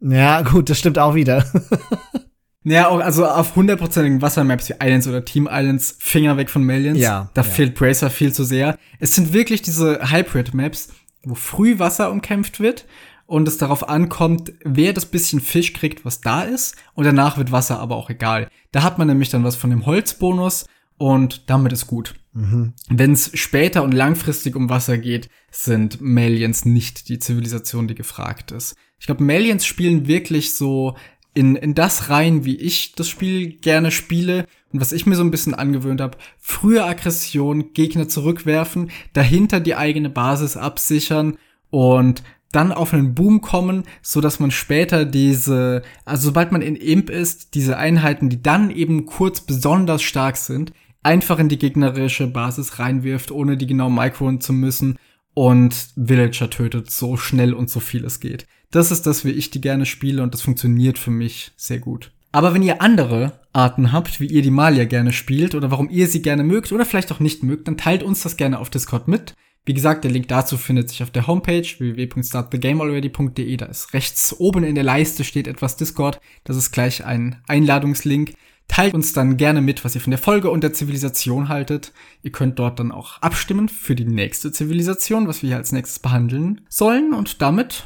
Ja, 0.00 0.40
gut, 0.40 0.70
das 0.70 0.78
stimmt 0.78 0.98
auch 0.98 1.14
wieder. 1.14 1.44
Ja, 2.70 2.88
auch, 2.88 3.00
also 3.00 3.26
auf 3.26 3.56
hundertprozentigen 3.56 4.20
Wassermaps 4.20 4.68
wie 4.68 4.74
Islands 4.82 5.06
oder 5.06 5.24
Team 5.24 5.48
Islands, 5.50 5.96
Finger 5.98 6.36
weg 6.36 6.50
von 6.50 6.62
Millions. 6.62 6.98
Ja. 6.98 7.30
Da 7.34 7.42
ja. 7.42 7.48
fehlt 7.48 7.74
Bracer 7.74 8.10
viel 8.10 8.32
zu 8.32 8.44
sehr. 8.44 8.78
Es 8.98 9.14
sind 9.14 9.32
wirklich 9.32 9.62
diese 9.62 10.10
Hybrid-Maps, 10.10 10.88
wo 11.22 11.34
früh 11.34 11.78
Wasser 11.78 12.10
umkämpft 12.10 12.60
wird 12.60 12.86
und 13.26 13.46
es 13.46 13.58
darauf 13.58 13.88
ankommt, 13.88 14.52
wer 14.64 14.92
das 14.92 15.06
bisschen 15.06 15.40
Fisch 15.40 15.72
kriegt, 15.72 16.04
was 16.04 16.20
da 16.20 16.42
ist. 16.42 16.76
Und 16.94 17.04
danach 17.04 17.36
wird 17.38 17.52
Wasser 17.52 17.78
aber 17.78 17.96
auch 17.96 18.10
egal. 18.10 18.48
Da 18.72 18.82
hat 18.82 18.98
man 18.98 19.08
nämlich 19.08 19.30
dann 19.30 19.44
was 19.44 19.56
von 19.56 19.70
dem 19.70 19.86
Holzbonus 19.86 20.66
und 20.96 21.48
damit 21.48 21.72
ist 21.72 21.86
gut. 21.86 22.14
Mhm. 22.32 22.72
Wenn 22.88 23.12
es 23.12 23.30
später 23.34 23.82
und 23.82 23.92
langfristig 23.92 24.56
um 24.56 24.68
Wasser 24.68 24.98
geht, 24.98 25.28
sind 25.50 26.00
Malians 26.00 26.64
nicht 26.64 27.08
die 27.08 27.18
Zivilisation, 27.18 27.88
die 27.88 27.94
gefragt 27.94 28.50
ist. 28.50 28.74
Ich 28.98 29.06
glaube, 29.06 29.22
Malians 29.22 29.64
spielen 29.64 30.06
wirklich 30.06 30.54
so 30.54 30.96
in, 31.38 31.54
in 31.54 31.74
das 31.74 32.10
rein, 32.10 32.44
wie 32.44 32.56
ich 32.56 32.94
das 32.96 33.08
Spiel 33.08 33.52
gerne 33.52 33.92
spiele 33.92 34.46
und 34.72 34.80
was 34.80 34.90
ich 34.90 35.06
mir 35.06 35.14
so 35.14 35.22
ein 35.22 35.30
bisschen 35.30 35.54
angewöhnt 35.54 36.00
habe. 36.00 36.18
Frühe 36.36 36.84
Aggression, 36.84 37.72
Gegner 37.74 38.08
zurückwerfen, 38.08 38.90
dahinter 39.12 39.60
die 39.60 39.76
eigene 39.76 40.10
Basis 40.10 40.56
absichern 40.56 41.38
und 41.70 42.24
dann 42.50 42.72
auf 42.72 42.92
einen 42.92 43.14
Boom 43.14 43.40
kommen, 43.40 43.84
so 44.02 44.20
dass 44.20 44.40
man 44.40 44.50
später 44.50 45.04
diese, 45.04 45.82
also 46.04 46.24
sobald 46.30 46.50
man 46.50 46.60
in 46.60 46.74
Imp 46.74 47.08
ist, 47.08 47.54
diese 47.54 47.76
Einheiten, 47.76 48.30
die 48.30 48.42
dann 48.42 48.72
eben 48.72 49.06
kurz 49.06 49.40
besonders 49.40 50.02
stark 50.02 50.36
sind, 50.36 50.72
einfach 51.04 51.38
in 51.38 51.48
die 51.48 51.58
gegnerische 51.58 52.26
Basis 52.26 52.80
reinwirft, 52.80 53.30
ohne 53.30 53.56
die 53.56 53.68
genau 53.68 53.90
microen 53.90 54.40
zu 54.40 54.52
müssen 54.52 54.98
und 55.34 55.90
Villager 55.94 56.50
tötet 56.50 56.90
so 56.90 57.16
schnell 57.16 57.54
und 57.54 57.70
so 57.70 57.78
viel 57.78 58.04
es 58.04 58.18
geht. 58.18 58.48
Das 58.70 58.90
ist 58.90 59.06
das, 59.06 59.24
wie 59.24 59.30
ich 59.30 59.50
die 59.50 59.60
gerne 59.60 59.86
spiele 59.86 60.22
und 60.22 60.34
das 60.34 60.42
funktioniert 60.42 60.98
für 60.98 61.10
mich 61.10 61.52
sehr 61.56 61.78
gut. 61.78 62.12
Aber 62.32 62.52
wenn 62.52 62.62
ihr 62.62 62.82
andere 62.82 63.40
Arten 63.52 63.92
habt, 63.92 64.20
wie 64.20 64.26
ihr 64.26 64.42
die 64.42 64.50
Malia 64.50 64.84
gerne 64.84 65.12
spielt 65.12 65.54
oder 65.54 65.70
warum 65.70 65.88
ihr 65.88 66.06
sie 66.08 66.20
gerne 66.20 66.44
mögt 66.44 66.72
oder 66.72 66.84
vielleicht 66.84 67.10
auch 67.10 67.20
nicht 67.20 67.42
mögt, 67.42 67.66
dann 67.66 67.78
teilt 67.78 68.02
uns 68.02 68.22
das 68.22 68.36
gerne 68.36 68.58
auf 68.58 68.68
Discord 68.68 69.08
mit. 69.08 69.34
Wie 69.64 69.74
gesagt, 69.74 70.04
der 70.04 70.10
Link 70.10 70.28
dazu 70.28 70.56
findet 70.56 70.88
sich 70.88 71.02
auf 71.02 71.10
der 71.10 71.26
Homepage 71.26 71.62
www.startthegamealready.de. 71.62 73.56
Da 73.56 73.66
ist 73.66 73.92
rechts 73.92 74.34
oben 74.38 74.64
in 74.64 74.74
der 74.74 74.84
Leiste 74.84 75.24
steht 75.24 75.46
etwas 75.46 75.76
Discord. 75.76 76.20
Das 76.44 76.56
ist 76.56 76.70
gleich 76.70 77.04
ein 77.04 77.42
Einladungslink. 77.48 78.34
Teilt 78.66 78.94
uns 78.94 79.14
dann 79.14 79.38
gerne 79.38 79.62
mit, 79.62 79.84
was 79.84 79.94
ihr 79.94 80.00
von 80.00 80.10
der 80.10 80.18
Folge 80.18 80.50
und 80.50 80.62
der 80.62 80.74
Zivilisation 80.74 81.48
haltet. 81.48 81.92
Ihr 82.22 82.32
könnt 82.32 82.58
dort 82.58 82.78
dann 82.78 82.92
auch 82.92 83.20
abstimmen 83.22 83.68
für 83.68 83.94
die 83.94 84.04
nächste 84.04 84.52
Zivilisation, 84.52 85.26
was 85.26 85.42
wir 85.42 85.48
hier 85.48 85.56
als 85.56 85.72
nächstes 85.72 85.98
behandeln 85.98 86.60
sollen. 86.68 87.14
Und 87.14 87.40
damit 87.40 87.84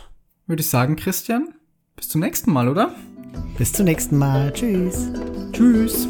würde 0.52 0.60
ich 0.60 0.68
sagen, 0.68 0.96
Christian, 0.96 1.54
bis 1.96 2.10
zum 2.10 2.20
nächsten 2.20 2.52
Mal, 2.52 2.68
oder? 2.68 2.94
Bis 3.56 3.72
zum 3.72 3.86
nächsten 3.86 4.18
Mal. 4.18 4.52
Tschüss. 4.52 5.08
Tschüss. 5.52 6.06